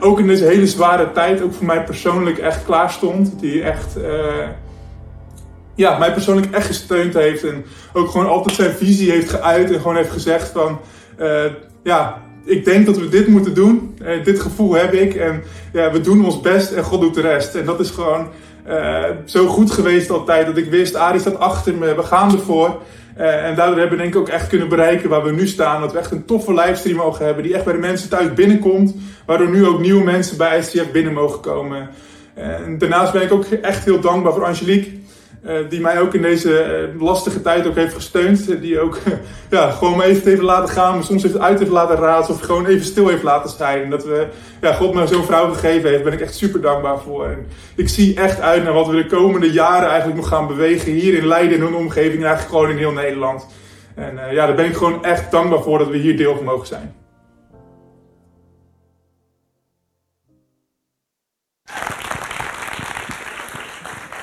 ook 0.00 0.18
in 0.18 0.26
deze 0.26 0.44
hele 0.44 0.66
zware 0.66 1.12
tijd 1.12 1.42
ook 1.42 1.54
voor 1.54 1.66
mij 1.66 1.84
persoonlijk 1.84 2.38
echt 2.38 2.64
klaar 2.64 2.90
stond. 2.90 3.40
Die 3.40 3.62
echt 3.62 3.96
ja, 5.74 5.98
mij 5.98 6.12
persoonlijk 6.12 6.54
echt 6.54 6.66
gesteund 6.66 7.14
heeft. 7.14 7.44
En 7.44 7.64
ook 7.92 8.10
gewoon 8.10 8.28
altijd 8.28 8.56
zijn 8.56 8.70
visie 8.70 9.10
heeft 9.10 9.30
geuit. 9.30 9.72
En 9.72 9.80
gewoon 9.80 9.96
heeft 9.96 10.10
gezegd 10.10 10.48
van... 10.48 10.80
Ja, 11.82 12.22
ik 12.44 12.64
denk 12.64 12.86
dat 12.86 12.98
we 12.98 13.08
dit 13.08 13.28
moeten 13.28 13.54
doen. 13.54 13.98
Dit 14.24 14.40
gevoel 14.40 14.74
heb 14.74 14.92
ik. 14.92 15.14
En 15.14 15.42
ja, 15.72 15.92
we 15.92 16.00
doen 16.00 16.24
ons 16.24 16.40
best 16.40 16.72
en 16.72 16.84
God 16.84 17.00
doet 17.00 17.14
de 17.14 17.20
rest. 17.20 17.54
En 17.54 17.64
dat 17.64 17.80
is 17.80 17.90
gewoon 17.90 18.28
uh, 18.70 19.04
zo 19.24 19.46
goed 19.46 19.70
geweest 19.70 20.10
altijd. 20.10 20.46
Dat 20.46 20.56
ik 20.56 20.70
wist, 20.70 20.94
Arie 20.94 21.20
staat 21.20 21.38
achter 21.38 21.74
me. 21.74 21.94
We 21.94 22.02
gaan 22.02 22.32
ervoor. 22.32 22.82
en 23.16 23.54
daardoor 23.54 23.78
hebben 23.78 23.96
we 23.96 24.02
denk 24.02 24.14
ik 24.14 24.20
ook 24.20 24.28
echt 24.28 24.46
kunnen 24.46 24.68
bereiken 24.68 25.08
waar 25.08 25.22
we 25.22 25.32
nu 25.32 25.46
staan. 25.46 25.80
Dat 25.80 25.92
we 25.92 25.98
echt 25.98 26.10
een 26.10 26.24
toffe 26.24 26.54
livestream 26.54 26.96
mogen 26.96 27.24
hebben. 27.24 27.42
Die 27.42 27.54
echt 27.54 27.64
bij 27.64 27.72
de 27.72 27.78
mensen 27.78 28.08
thuis 28.08 28.34
binnenkomt. 28.34 28.94
Waardoor 29.26 29.50
nu 29.50 29.66
ook 29.66 29.80
nieuwe 29.80 30.04
mensen 30.04 30.36
bij 30.36 30.58
ICF 30.58 30.90
binnen 30.92 31.12
mogen 31.12 31.40
komen. 31.40 31.88
En 32.34 32.78
daarnaast 32.78 33.12
ben 33.12 33.22
ik 33.22 33.32
ook 33.32 33.44
echt 33.44 33.84
heel 33.84 34.00
dankbaar 34.00 34.32
voor 34.32 34.44
Angelique. 34.44 34.99
Uh, 35.46 35.52
die 35.68 35.80
mij 35.80 36.00
ook 36.00 36.14
in 36.14 36.22
deze 36.22 36.88
uh, 36.94 37.02
lastige 37.02 37.42
tijd 37.42 37.66
ook 37.66 37.74
heeft 37.74 37.94
gesteund. 37.94 38.60
Die 38.60 38.80
ook 38.80 38.98
ja, 39.50 39.70
gewoon 39.70 39.96
me 39.96 40.04
even 40.04 40.28
heeft 40.28 40.42
laten 40.42 40.74
gaan, 40.74 40.96
me 40.96 41.02
soms 41.02 41.22
heeft 41.22 41.38
uit 41.38 41.58
heeft 41.58 41.70
laten 41.70 41.96
razen 41.96 42.34
of 42.34 42.40
gewoon 42.40 42.66
even 42.66 42.84
stil 42.84 43.08
heeft 43.08 43.22
laten 43.22 43.50
zijn. 43.50 43.82
En 43.82 43.90
dat 43.90 44.04
we, 44.04 44.26
ja, 44.60 44.72
God 44.72 44.94
me 44.94 45.06
zo'n 45.06 45.24
vrouw 45.24 45.52
gegeven 45.52 45.90
heeft, 45.90 46.04
ben 46.04 46.12
ik 46.12 46.20
echt 46.20 46.34
super 46.34 46.60
dankbaar 46.60 46.98
voor. 46.98 47.24
En 47.26 47.46
ik 47.76 47.88
zie 47.88 48.14
echt 48.14 48.40
uit 48.40 48.64
naar 48.64 48.72
wat 48.72 48.86
we 48.86 48.96
de 48.96 49.06
komende 49.06 49.52
jaren 49.52 49.88
eigenlijk 49.88 50.20
nog 50.20 50.28
gaan 50.28 50.46
bewegen 50.46 50.92
hier 50.92 51.14
in 51.14 51.26
Leiden 51.26 51.58
en 51.58 51.64
hun 51.64 51.74
omgeving, 51.74 52.24
eigenlijk 52.24 52.50
gewoon 52.50 52.70
in 52.70 52.76
heel 52.76 52.92
Nederland. 52.92 53.46
En 53.94 54.20
ja, 54.30 54.46
daar 54.46 54.56
ben 54.56 54.66
ik 54.66 54.76
gewoon 54.76 55.04
echt 55.04 55.30
dankbaar 55.30 55.62
voor 55.62 55.78
dat 55.78 55.88
we 55.88 55.96
hier 55.96 56.16
deel 56.16 56.36
van 56.36 56.44
mogen 56.44 56.66
zijn. 56.66 56.99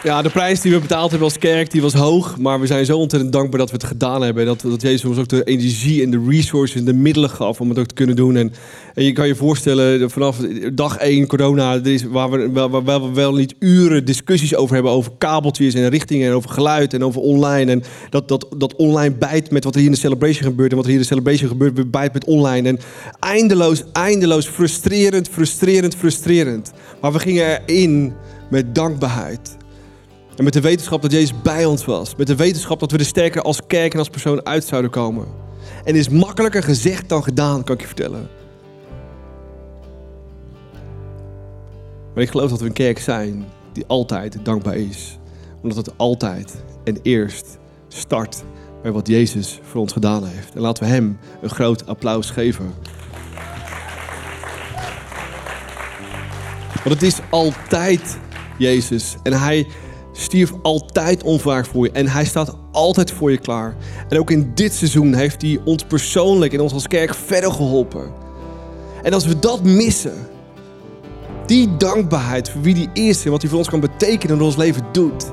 Ja, 0.04 0.22
de 0.22 0.30
prijs 0.30 0.62
die 0.62 0.72
we 0.72 0.80
betaald 0.80 1.10
hebben 1.10 1.28
als 1.28 1.38
kerk, 1.38 1.72
die 1.72 1.82
was 1.82 1.94
hoog. 1.94 2.38
Maar 2.38 2.60
we 2.60 2.68
zijn 2.68 2.86
zo 2.86 2.98
ontzettend 2.98 3.32
dankbaar 3.34 3.60
dat 3.60 3.70
we 3.70 3.76
het 3.76 3.86
gedaan 3.86 4.22
hebben. 4.22 4.44
En 4.44 4.50
dat, 4.50 4.62
dat 4.62 4.82
Jezus 4.82 5.06
ons 5.06 5.18
ook 5.18 5.28
de 5.28 5.44
energie 5.44 6.04
en 6.04 6.12
de 6.12 6.26
resources 6.28 6.80
en 6.80 6.86
de 6.86 6.94
middelen 6.94 7.30
gaf 7.30 7.62
om 7.62 7.70
het 7.70 7.80
ook 7.80 7.86
te 7.86 7.94
kunnen 7.94 8.16
doen. 8.16 8.36
En, 8.36 8.54
en 8.94 9.04
je 9.04 9.12
kan 9.12 9.28
je 9.28 9.36
voorstellen, 9.36 10.12
vanaf 10.12 10.38
dag 10.74 10.98
één 10.98 11.28
corona, 11.28 11.80
is, 11.84 12.04
waar, 12.04 12.30
we, 12.30 12.70
we 12.70 13.12
wel 13.14 13.34
niet 13.34 13.56
uren 13.60 14.06
discussies 14.06 14.56
over 14.56 14.74
hebben. 14.74 14.92
Over 14.92 15.12
kabeltjes 15.18 15.74
en 15.74 15.90
richtingen 15.90 16.28
en 16.28 16.34
over 16.34 16.50
geluid 16.50 16.94
en 16.94 17.04
over 17.04 17.22
online. 17.22 17.72
En 17.72 17.84
dat, 18.10 18.28
dat, 18.28 18.48
dat 18.58 18.76
online 18.76 19.16
bijt 19.16 19.52
met 19.52 19.64
wat 19.64 19.74
er 19.74 19.80
hier 19.80 19.90
in 19.90 19.96
de 19.96 20.02
celebration 20.02 20.44
gebeurt. 20.44 20.70
En 20.70 20.76
wat 20.76 20.86
er 20.86 20.92
hier 20.92 21.00
in 21.00 21.08
de 21.08 21.14
celebration 21.14 21.50
gebeurt, 21.50 21.92
bijt 21.92 22.14
met 22.14 22.26
online. 22.26 22.68
En 22.68 22.80
eindeloos, 23.20 23.84
eindeloos, 23.94 24.48
frustrerend, 24.48 25.30
frustrerend, 25.30 25.96
frustrerend. 25.96 26.72
Maar 27.02 27.12
we 27.12 27.20
gingen 27.20 27.62
erin 27.66 28.14
met 28.50 28.76
dankbaarheid. 28.76 29.57
En 30.38 30.44
met 30.44 30.54
de 30.54 30.62
wetenschap 30.62 31.02
dat 31.02 31.12
Jezus 31.12 31.42
bij 31.42 31.66
ons 31.66 31.86
was. 31.86 32.16
Met 32.16 32.28
de 32.28 32.36
wetenschap 32.36 32.80
dat 32.80 32.92
we 32.92 32.98
er 32.98 33.06
sterker 33.06 33.42
als 33.42 33.60
kerk 33.68 33.94
en 33.94 34.00
als 34.00 34.10
persoon 34.10 34.46
uit 34.46 34.64
zouden 34.64 34.92
komen. 34.92 35.28
En 35.84 35.96
is 35.96 36.10
makkelijker 36.10 36.64
gezegd 36.64 37.10
dan 37.10 37.24
gedaan, 37.24 37.64
kan 37.64 37.76
ik 37.76 37.82
je 37.82 37.88
vertellen. 37.88 38.30
Maar 42.14 42.24
ik 42.24 42.30
geloof 42.30 42.50
dat 42.50 42.60
we 42.60 42.66
een 42.66 42.74
kerk 42.74 43.00
zijn 43.00 43.46
die 43.74 43.86
altijd 43.88 44.38
dankbaar 44.44 44.76
is. 44.76 45.18
Omdat 45.62 45.78
het 45.78 45.98
altijd 45.98 46.64
en 46.84 46.98
eerst 47.02 47.58
start 47.88 48.44
bij 48.82 48.92
wat 48.92 49.08
Jezus 49.08 49.60
voor 49.64 49.82
ons 49.82 49.94
gedaan 49.94 50.26
heeft. 50.26 50.56
En 50.56 50.62
laten 50.62 50.84
we 50.84 50.90
Hem 50.90 51.20
een 51.42 51.50
groot 51.50 51.88
applaus 51.88 52.30
geven. 52.30 52.74
Want 56.84 57.02
het 57.02 57.02
is 57.02 57.20
altijd 57.30 58.18
Jezus. 58.58 59.16
En 59.24 59.34
Hij 59.34 59.68
stierf 60.18 60.54
altijd 60.62 61.24
onverwacht 61.24 61.68
voor 61.68 61.86
je. 61.86 61.92
En 61.92 62.08
hij 62.08 62.26
staat 62.26 62.58
altijd 62.72 63.12
voor 63.12 63.32
je 63.32 63.38
klaar. 63.38 63.76
En 64.10 64.20
ook 64.20 64.32
in 64.32 64.52
dit 64.54 64.74
seizoen 64.74 65.14
heeft 65.14 65.42
hij 65.42 65.60
ons 65.66 65.84
persoonlijk 65.84 66.54
en 66.54 66.62
ons 66.62 66.74
als 66.74 66.88
kerk 66.88 67.14
verder 67.14 67.52
geholpen. 67.52 68.12
En 69.04 69.14
als 69.14 69.26
we 69.26 69.40
dat 69.40 69.64
missen, 69.64 70.28
die 71.46 71.78
dankbaarheid 71.78 72.50
voor 72.50 72.62
wie 72.62 72.74
die 72.74 72.90
is 72.94 73.26
en 73.26 73.32
wat 73.32 73.42
hij 73.42 73.50
voor 73.50 73.60
ons 73.60 73.70
kan 73.70 73.80
betekenen 73.80 74.38
en 74.38 74.44
ons 74.44 74.56
leven 74.56 74.84
doet. 74.92 75.32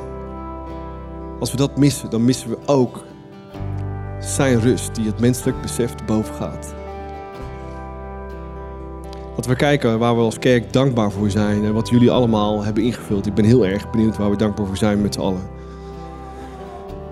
Als 1.41 1.51
we 1.51 1.57
dat 1.57 1.77
missen, 1.77 2.11
dan 2.11 2.25
missen 2.25 2.51
we 2.51 2.57
ook 2.67 3.05
zijn 4.21 4.61
rust 4.61 4.95
die 4.95 5.07
het 5.07 5.21
menselijk 5.21 5.61
besef 5.63 5.95
boven 6.07 6.35
gaat. 6.35 6.84
We 9.47 9.57
kijken 9.57 9.99
waar 9.99 10.17
we 10.17 10.23
als 10.23 10.39
kerk 10.39 10.73
dankbaar 10.73 11.11
voor 11.11 11.31
zijn 11.31 11.65
en 11.65 11.73
wat 11.73 11.89
jullie 11.89 12.11
allemaal 12.11 12.63
hebben 12.65 12.83
ingevuld. 12.83 13.27
Ik 13.27 13.35
ben 13.35 13.45
heel 13.45 13.67
erg 13.67 13.91
benieuwd 13.91 14.17
waar 14.17 14.31
we 14.31 14.37
dankbaar 14.37 14.67
voor 14.67 14.77
zijn 14.77 15.03
met 15.03 15.15
z'n 15.15 15.21
allen. 15.21 15.43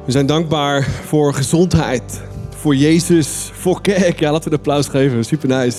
We 0.05 0.13
zijn 0.13 0.27
dankbaar 0.27 0.83
voor 0.83 1.35
gezondheid, 1.35 2.23
voor 2.57 2.77
Jezus, 2.77 3.51
voor 3.53 3.81
kerk. 3.81 4.21
Ja, 4.21 4.33
laten 4.33 4.45
we 4.45 4.51
een 4.51 4.57
applaus 4.57 4.87
geven. 4.89 5.25
Super 5.25 5.49
nice. 5.49 5.79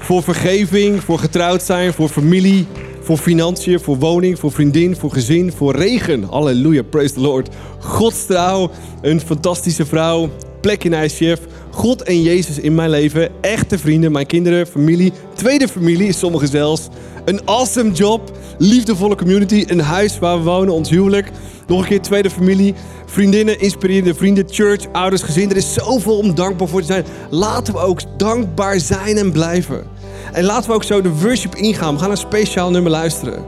Voor 0.00 0.22
vergeving, 0.22 1.02
voor 1.02 1.18
getrouwd 1.18 1.62
zijn, 1.62 1.92
voor 1.92 2.08
familie, 2.08 2.66
voor 3.00 3.16
financiën, 3.16 3.80
voor 3.80 3.96
woning, 3.96 4.38
voor 4.38 4.52
vriendin, 4.52 4.96
voor 4.96 5.12
gezin, 5.12 5.52
voor 5.52 5.76
regen. 5.76 6.22
Halleluja, 6.22 6.82
praise 6.82 7.14
the 7.14 7.20
Lord. 7.20 7.48
Gods 7.78 8.26
trouw, 8.26 8.70
een 9.02 9.20
fantastische 9.20 9.86
vrouw, 9.86 10.30
plek 10.60 10.84
in 10.84 10.92
ICF, 10.92 11.40
God 11.76 12.02
en 12.02 12.22
Jezus 12.22 12.58
in 12.58 12.74
mijn 12.74 12.90
leven, 12.90 13.30
echte 13.40 13.78
vrienden, 13.78 14.12
mijn 14.12 14.26
kinderen, 14.26 14.66
familie, 14.66 15.12
tweede 15.34 15.68
familie, 15.68 16.12
sommigen 16.12 16.48
zelfs. 16.48 16.88
Een 17.24 17.40
awesome 17.44 17.92
job, 17.92 18.32
liefdevolle 18.58 19.16
community, 19.16 19.64
een 19.66 19.80
huis 19.80 20.18
waar 20.18 20.38
we 20.38 20.44
wonen, 20.44 20.74
ons 20.74 20.90
huwelijk. 20.90 21.30
Nog 21.66 21.80
een 21.80 21.86
keer 21.86 22.00
tweede 22.00 22.30
familie, 22.30 22.74
vriendinnen, 23.06 23.60
inspirerende 23.60 24.14
vrienden, 24.14 24.44
church, 24.50 24.86
ouders, 24.92 25.22
gezin. 25.22 25.50
Er 25.50 25.56
is 25.56 25.72
zoveel 25.72 26.18
om 26.18 26.34
dankbaar 26.34 26.68
voor 26.68 26.80
te 26.80 26.86
zijn. 26.86 27.04
Laten 27.30 27.74
we 27.74 27.80
ook 27.80 28.00
dankbaar 28.16 28.80
zijn 28.80 29.16
en 29.16 29.32
blijven. 29.32 29.84
En 30.32 30.44
laten 30.44 30.70
we 30.70 30.74
ook 30.74 30.84
zo 30.84 31.00
de 31.00 31.12
worship 31.12 31.54
ingaan. 31.54 31.94
We 31.94 32.00
gaan 32.00 32.10
een 32.10 32.16
speciaal 32.16 32.70
nummer 32.70 32.90
luisteren. 32.90 33.44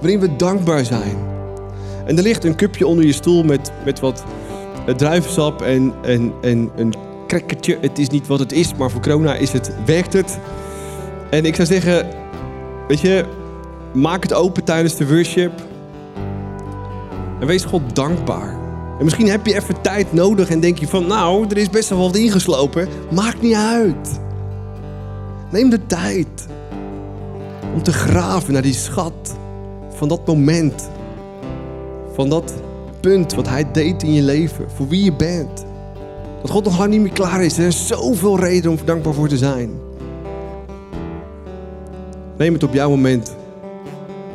Waarin 0.00 0.20
we 0.20 0.36
dankbaar 0.36 0.84
zijn. 0.84 1.16
En 2.06 2.16
er 2.16 2.22
ligt 2.22 2.44
een 2.44 2.56
cupje 2.56 2.86
onder 2.86 3.04
je 3.04 3.12
stoel 3.12 3.42
met, 3.42 3.72
met 3.84 4.00
wat 4.00 4.24
druivensap 4.96 5.62
en, 5.62 5.94
en, 6.02 6.32
en 6.40 6.70
een 6.76 6.94
crackertje. 7.30 7.78
Het 7.80 7.98
is 7.98 8.08
niet 8.08 8.26
wat 8.26 8.38
het 8.38 8.52
is, 8.52 8.74
maar 8.74 8.90
voor 8.90 9.00
corona 9.00 9.34
is 9.34 9.52
het, 9.52 9.70
werkt 9.86 10.12
het. 10.12 10.38
En 11.30 11.44
ik 11.44 11.54
zou 11.54 11.68
zeggen, 11.68 12.06
weet 12.88 13.00
je, 13.00 13.24
maak 13.94 14.22
het 14.22 14.32
open 14.32 14.64
tijdens 14.64 14.96
de 14.96 15.08
worship. 15.08 15.52
En 17.40 17.46
wees 17.46 17.64
God 17.64 17.94
dankbaar. 17.94 18.58
En 18.98 19.04
misschien 19.04 19.28
heb 19.28 19.46
je 19.46 19.54
even 19.54 19.80
tijd 19.80 20.12
nodig 20.12 20.50
en 20.50 20.60
denk 20.60 20.78
je 20.78 20.88
van, 20.88 21.06
nou, 21.06 21.46
er 21.48 21.56
is 21.56 21.70
best 21.70 21.88
wel 21.88 21.98
wat 21.98 22.16
ingeslopen. 22.16 22.88
Maakt 23.10 23.42
niet 23.42 23.54
uit. 23.54 24.20
Neem 25.50 25.70
de 25.70 25.86
tijd 25.86 26.46
om 27.74 27.82
te 27.82 27.92
graven 27.92 28.52
naar 28.52 28.62
die 28.62 28.74
schat 28.74 29.36
van 29.94 30.08
dat 30.08 30.26
moment. 30.26 30.88
Van 32.14 32.28
dat 32.28 32.52
punt 33.00 33.34
wat 33.34 33.48
hij 33.48 33.72
deed 33.72 34.02
in 34.02 34.12
je 34.12 34.22
leven, 34.22 34.70
voor 34.74 34.88
wie 34.88 35.04
je 35.04 35.12
bent. 35.12 35.68
Dat 36.40 36.50
God 36.50 36.64
nog 36.64 36.78
lang 36.78 36.90
niet 36.90 37.00
meer 37.00 37.12
klaar 37.12 37.44
is. 37.44 37.58
Er 37.58 37.66
is 37.66 37.86
zoveel 37.86 38.38
reden 38.38 38.70
om 38.70 38.78
dankbaar 38.84 39.14
voor 39.14 39.28
te 39.28 39.36
zijn. 39.36 39.70
Neem 42.36 42.52
het 42.52 42.62
op 42.62 42.74
jouw 42.74 42.90
moment. 42.90 43.36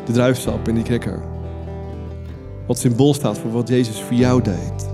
De 0.05 0.11
druifsap 0.11 0.67
en 0.67 0.75
die 0.75 0.83
cracker. 0.83 1.21
Wat 2.67 2.77
symbool 2.77 3.13
staat 3.13 3.37
voor 3.37 3.51
wat 3.51 3.67
Jezus 3.67 4.01
voor 4.01 4.15
jou 4.15 4.41
deed. 4.41 4.89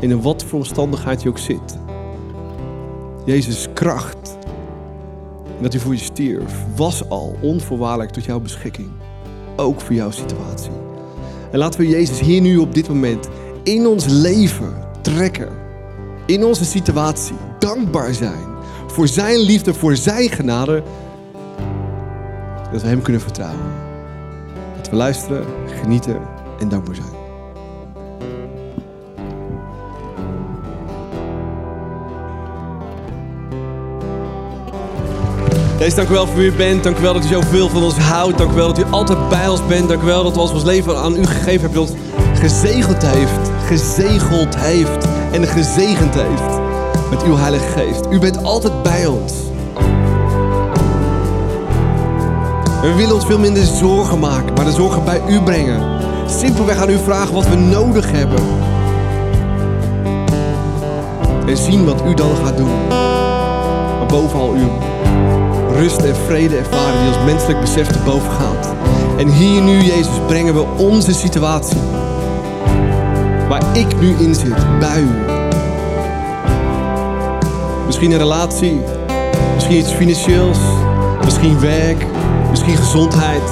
In 0.00 0.22
wat 0.22 0.44
voor 0.44 0.58
omstandigheid 0.58 1.22
je 1.22 1.28
ook 1.28 1.38
zit. 1.38 1.78
Jezus 3.24 3.66
kracht. 3.74 4.38
En 5.56 5.62
dat 5.62 5.72
hij 5.72 5.82
voor 5.82 5.92
je 5.92 5.98
stierf. 5.98 6.64
Was 6.76 7.08
al 7.08 7.36
onvoorwaardelijk 7.40 8.10
tot 8.10 8.24
jouw 8.24 8.40
beschikking. 8.40 8.88
Ook 9.56 9.80
voor 9.80 9.94
jouw 9.94 10.10
situatie. 10.10 10.72
En 11.50 11.58
laten 11.58 11.80
we 11.80 11.88
Jezus 11.88 12.20
hier 12.20 12.40
nu 12.40 12.56
op 12.56 12.74
dit 12.74 12.88
moment 12.88 13.28
in 13.62 13.86
ons 13.86 14.06
leven 14.06 14.74
trekken. 15.00 15.59
In 16.30 16.44
onze 16.44 16.64
situatie 16.64 17.34
dankbaar 17.58 18.14
zijn. 18.14 18.46
Voor 18.86 19.08
zijn 19.08 19.38
liefde, 19.38 19.74
voor 19.74 19.96
zijn 19.96 20.28
genade. 20.28 20.82
Dat 22.72 22.82
we 22.82 22.88
hem 22.88 23.02
kunnen 23.02 23.22
vertrouwen. 23.22 23.64
Dat 24.76 24.90
we 24.90 24.96
luisteren, 24.96 25.44
genieten 25.80 26.20
en 26.60 26.68
dankbaar 26.68 26.94
zijn. 26.94 27.08
Deze, 35.78 35.96
dank 35.96 36.08
u 36.08 36.12
wel 36.12 36.26
voor 36.26 36.36
wie 36.36 36.50
u 36.50 36.52
bent. 36.52 36.84
Dank 36.84 36.98
u 36.98 37.02
wel 37.02 37.12
dat 37.12 37.24
u 37.24 37.28
zoveel 37.28 37.68
van 37.68 37.82
ons 37.82 37.96
houdt. 37.96 38.38
Dank 38.38 38.50
u 38.50 38.54
wel 38.54 38.72
dat 38.74 38.78
u 38.78 38.90
altijd 38.90 39.28
bij 39.28 39.48
ons 39.48 39.66
bent. 39.66 39.88
Dank 39.88 40.02
u 40.02 40.04
wel 40.04 40.22
dat 40.22 40.36
u 40.36 40.38
ons 40.38 40.62
leven 40.62 40.98
aan 40.98 41.16
u 41.16 41.24
gegeven 41.24 41.60
hebt. 41.60 41.74
Dat 41.74 41.90
ons 41.90 41.98
gezegeld 42.40 43.06
heeft. 43.06 43.50
Gezegeld 43.66 44.56
heeft. 44.56 45.09
En 45.32 45.46
gezegend 45.46 46.14
heeft. 46.14 46.58
Met 47.10 47.22
uw 47.22 47.36
Heilige 47.36 47.66
Geest. 47.66 48.00
U 48.10 48.18
bent 48.18 48.44
altijd 48.44 48.82
bij 48.82 49.06
ons. 49.06 49.32
We 52.82 52.94
willen 52.96 53.14
ons 53.14 53.26
veel 53.26 53.38
minder 53.38 53.64
zorgen 53.64 54.18
maken. 54.18 54.54
Maar 54.54 54.64
de 54.64 54.72
zorgen 54.72 55.04
bij 55.04 55.20
u 55.28 55.40
brengen. 55.40 56.00
Simpelweg 56.26 56.76
aan 56.76 56.90
u 56.90 56.98
vragen 56.98 57.34
wat 57.34 57.48
we 57.48 57.56
nodig 57.56 58.10
hebben. 58.10 58.38
En 61.46 61.56
zien 61.56 61.84
wat 61.84 62.02
u 62.06 62.14
dan 62.14 62.36
gaat 62.44 62.56
doen. 62.56 62.86
Maar 63.98 64.06
bovenal 64.06 64.54
u 64.56 64.68
rust 65.76 66.00
en 66.00 66.16
vrede 66.16 66.56
ervaren 66.56 67.00
die 67.00 67.08
ons 67.08 67.24
menselijk 67.24 67.60
besef 67.60 67.86
te 67.86 67.98
boven 68.04 68.30
gaat. 68.30 68.74
En 69.18 69.28
hier 69.28 69.62
nu, 69.62 69.82
Jezus, 69.82 70.20
brengen 70.26 70.54
we 70.54 70.64
onze 70.76 71.12
situatie. 71.12 71.78
Waar 73.50 73.76
ik 73.76 74.00
nu 74.00 74.14
in 74.18 74.34
zit, 74.34 74.78
bij 74.80 75.00
u. 75.00 75.08
Misschien 77.86 78.10
een 78.10 78.18
relatie, 78.18 78.80
misschien 79.54 79.76
iets 79.76 79.92
financieels, 79.92 80.58
misschien 81.24 81.60
werk, 81.60 82.06
misschien 82.50 82.76
gezondheid. 82.76 83.42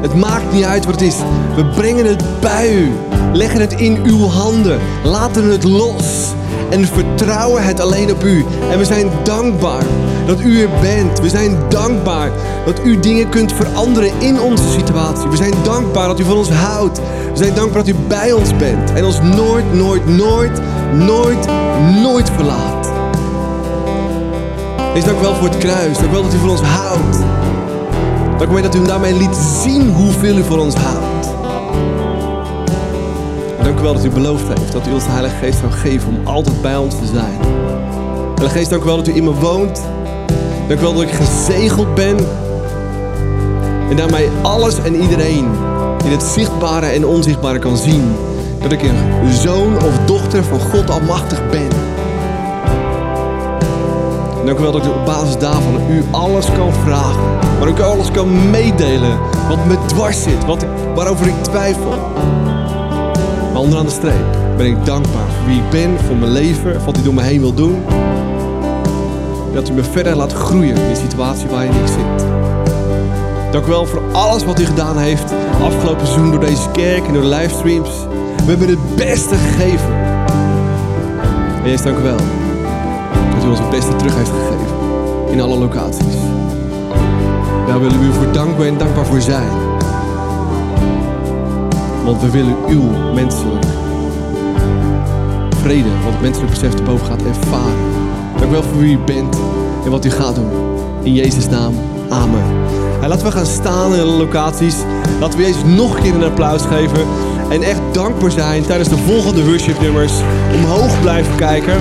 Het 0.00 0.14
maakt 0.14 0.52
niet 0.52 0.64
uit 0.64 0.84
wat 0.84 0.94
het 0.94 1.04
is. 1.04 1.16
We 1.56 1.64
brengen 1.64 2.06
het 2.06 2.40
bij 2.40 2.74
u. 2.74 2.90
Leggen 3.32 3.60
het 3.60 3.72
in 3.72 4.00
uw 4.04 4.26
handen. 4.26 4.80
Laten 5.04 5.44
het 5.44 5.64
los. 5.64 6.32
En 6.70 6.86
vertrouwen 6.86 7.64
het 7.64 7.80
alleen 7.80 8.10
op 8.10 8.24
u. 8.24 8.44
En 8.70 8.78
we 8.78 8.84
zijn 8.84 9.10
dankbaar 9.22 9.82
dat 10.26 10.40
u 10.40 10.60
er 10.60 10.68
bent. 10.80 11.20
We 11.20 11.28
zijn 11.28 11.58
dankbaar 11.68 12.30
dat 12.66 12.80
u 12.84 13.00
dingen 13.00 13.28
kunt 13.28 13.52
veranderen 13.52 14.10
in 14.18 14.40
onze 14.40 14.70
situatie. 14.70 15.28
We 15.28 15.36
zijn 15.36 15.54
dankbaar 15.62 16.08
dat 16.08 16.20
u 16.20 16.24
van 16.24 16.36
ons 16.36 16.50
houdt. 16.50 17.00
We 17.34 17.40
zijn 17.40 17.54
dankbaar 17.54 17.84
dat 17.84 17.94
u 17.94 17.98
bij 18.08 18.32
ons 18.32 18.56
bent. 18.56 18.92
En 18.92 19.04
ons 19.04 19.20
nooit, 19.20 19.74
nooit, 19.74 20.06
nooit, 20.06 20.60
nooit, 20.92 21.46
nooit 22.02 22.30
verlaat. 22.30 22.90
Wees 24.92 25.04
dank 25.04 25.20
wel 25.20 25.34
voor 25.34 25.48
het 25.48 25.58
kruis. 25.58 25.98
Dank 25.98 26.10
wel 26.10 26.22
dat 26.22 26.34
u 26.34 26.38
van 26.38 26.50
ons 26.50 26.60
houdt. 26.60 27.18
Dank 28.38 28.52
wel 28.52 28.62
dat 28.62 28.74
u 28.74 28.84
daarmee 28.84 29.14
liet 29.14 29.36
zien 29.62 29.92
hoeveel 29.92 30.36
u 30.36 30.42
van 30.42 30.58
ons 30.58 30.74
houdt. 30.74 31.28
u 33.78 33.82
wel 33.82 33.94
dat 33.94 34.04
u 34.04 34.10
beloofd 34.10 34.48
heeft 34.48 34.72
dat 34.72 34.86
u 34.86 34.92
ons 34.92 35.04
de 35.04 35.10
Heilige 35.10 35.36
Geest 35.36 35.58
zou 35.58 35.72
geven 35.72 36.08
om 36.08 36.26
altijd 36.26 36.62
bij 36.62 36.76
ons 36.76 36.94
te 36.98 37.06
zijn. 37.06 37.38
Heilige 38.34 38.58
Geest, 38.58 38.70
dank 38.70 38.82
u 38.82 38.86
wel 38.86 38.96
dat 38.96 39.08
u 39.08 39.16
in 39.16 39.24
me 39.24 39.32
woont. 39.32 39.82
Dank 40.68 40.80
u 40.80 40.82
wel 40.82 40.94
dat 40.94 41.02
ik 41.02 41.10
gezegeld 41.10 41.94
ben. 41.94 42.16
En 43.90 43.96
daarmee 43.96 44.28
alles 44.42 44.78
en 44.82 44.94
iedereen 44.94 45.48
in 46.04 46.10
het 46.10 46.22
zichtbare 46.22 46.86
en 46.86 47.06
onzichtbare 47.06 47.58
kan 47.58 47.76
zien. 47.76 48.14
Dat 48.62 48.72
ik 48.72 48.82
een 48.82 49.32
zoon 49.32 49.76
of 49.76 49.98
dochter 50.06 50.44
van 50.44 50.60
God 50.60 50.90
Almachtig 50.90 51.50
ben. 51.50 51.68
En 54.40 54.46
dank 54.46 54.58
u 54.58 54.62
wel 54.62 54.72
dat 54.72 54.84
ik 54.84 54.90
op 54.90 55.04
basis 55.04 55.38
daarvan 55.38 55.80
u 55.90 56.04
alles 56.10 56.46
kan 56.52 56.72
vragen. 56.72 57.22
Maar 57.58 57.68
ook 57.68 57.80
alles 57.80 58.10
kan 58.10 58.50
meedelen 58.50 59.18
wat 59.48 59.66
me 59.66 59.76
dwars 59.86 60.22
zit, 60.22 60.44
wat 60.44 60.66
waarover 60.94 61.26
ik 61.26 61.42
twijfel. 61.42 61.98
Maar 63.52 63.62
onderaan 63.62 63.86
de 63.86 63.90
streep 63.90 64.36
ben 64.56 64.66
ik 64.66 64.84
dankbaar 64.84 65.26
voor 65.38 65.46
wie 65.46 65.56
ik 65.56 65.70
ben, 65.70 65.98
voor 66.06 66.16
mijn 66.16 66.32
leven, 66.32 66.84
wat 66.84 66.98
u 66.98 67.02
door 67.02 67.14
me 67.14 67.22
heen 67.22 67.40
wil 67.40 67.54
doen. 67.54 67.82
Dat 69.52 69.68
u 69.68 69.72
me 69.72 69.82
verder 69.82 70.16
laat 70.16 70.32
groeien 70.32 70.76
in 70.76 70.88
de 70.88 71.00
situatie 71.08 71.48
waarin 71.48 71.70
ik 71.70 71.86
zit. 71.86 72.13
Dank 73.54 73.66
u 73.66 73.70
wel 73.70 73.86
voor 73.86 74.02
alles 74.12 74.44
wat 74.44 74.60
u 74.60 74.64
gedaan 74.64 74.98
heeft 74.98 75.32
afgelopen 75.62 76.06
seizoen 76.06 76.30
door 76.30 76.40
deze 76.40 76.70
kerk 76.72 77.06
en 77.06 77.12
door 77.12 77.22
de 77.22 77.28
livestreams. 77.28 77.88
We 78.36 78.44
hebben 78.44 78.68
het 78.68 78.96
beste 78.96 79.34
gegeven. 79.34 79.94
En 81.62 81.62
Jezus, 81.64 81.82
dank 81.82 81.98
u 81.98 82.02
wel 82.02 82.16
dat 83.34 83.44
u 83.44 83.48
ons 83.48 83.58
het 83.58 83.70
beste 83.70 83.96
terug 83.96 84.14
heeft 84.16 84.30
gegeven 84.30 84.66
in 85.30 85.40
alle 85.40 85.58
locaties. 85.58 86.14
Daar 87.66 87.80
willen 87.80 87.98
we 87.98 88.04
u 88.04 88.12
voor 88.12 88.32
dankbaar 88.32 88.66
en 88.66 88.78
dankbaar 88.78 89.06
voor 89.06 89.20
zijn. 89.20 89.50
Want 92.04 92.20
we 92.20 92.30
willen 92.30 92.56
uw 92.68 93.12
menselijk 93.14 93.64
vrede, 95.60 95.88
wat 96.04 96.12
het 96.12 96.22
menselijk 96.22 96.50
besef 96.50 96.74
te 96.74 96.82
boven 96.82 97.06
gaat 97.06 97.22
ervaren. 97.22 97.78
Dank 98.36 98.48
u 98.48 98.52
wel 98.52 98.62
voor 98.62 98.78
wie 98.78 98.94
u 98.94 98.98
bent 98.98 99.36
en 99.84 99.90
wat 99.90 100.04
u 100.04 100.10
gaat 100.10 100.34
doen. 100.34 100.50
In 101.02 101.12
Jezus' 101.12 101.48
naam, 101.48 101.74
amen. 102.08 102.63
En 103.04 103.10
laten 103.10 103.26
we 103.26 103.32
gaan 103.32 103.46
staan 103.46 103.94
in 103.94 104.00
alle 104.00 104.16
locaties. 104.16 104.76
Laten 105.20 105.38
we 105.38 105.44
Jezus 105.44 105.64
nog 105.64 105.96
een 105.96 106.02
keer 106.02 106.14
een 106.14 106.22
applaus 106.22 106.62
geven. 106.62 107.06
En 107.50 107.62
echt 107.62 107.80
dankbaar 107.92 108.30
zijn 108.30 108.62
tijdens 108.66 108.88
de 108.88 108.96
volgende 108.96 109.44
worshipnummers. 109.44 110.12
Omhoog 110.54 111.00
blijven 111.00 111.36
kijken 111.36 111.80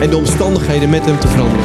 en 0.00 0.10
de 0.10 0.16
omstandigheden 0.16 0.90
met 0.90 1.04
hem 1.04 1.18
te 1.18 1.28
veranderen. 1.28 1.64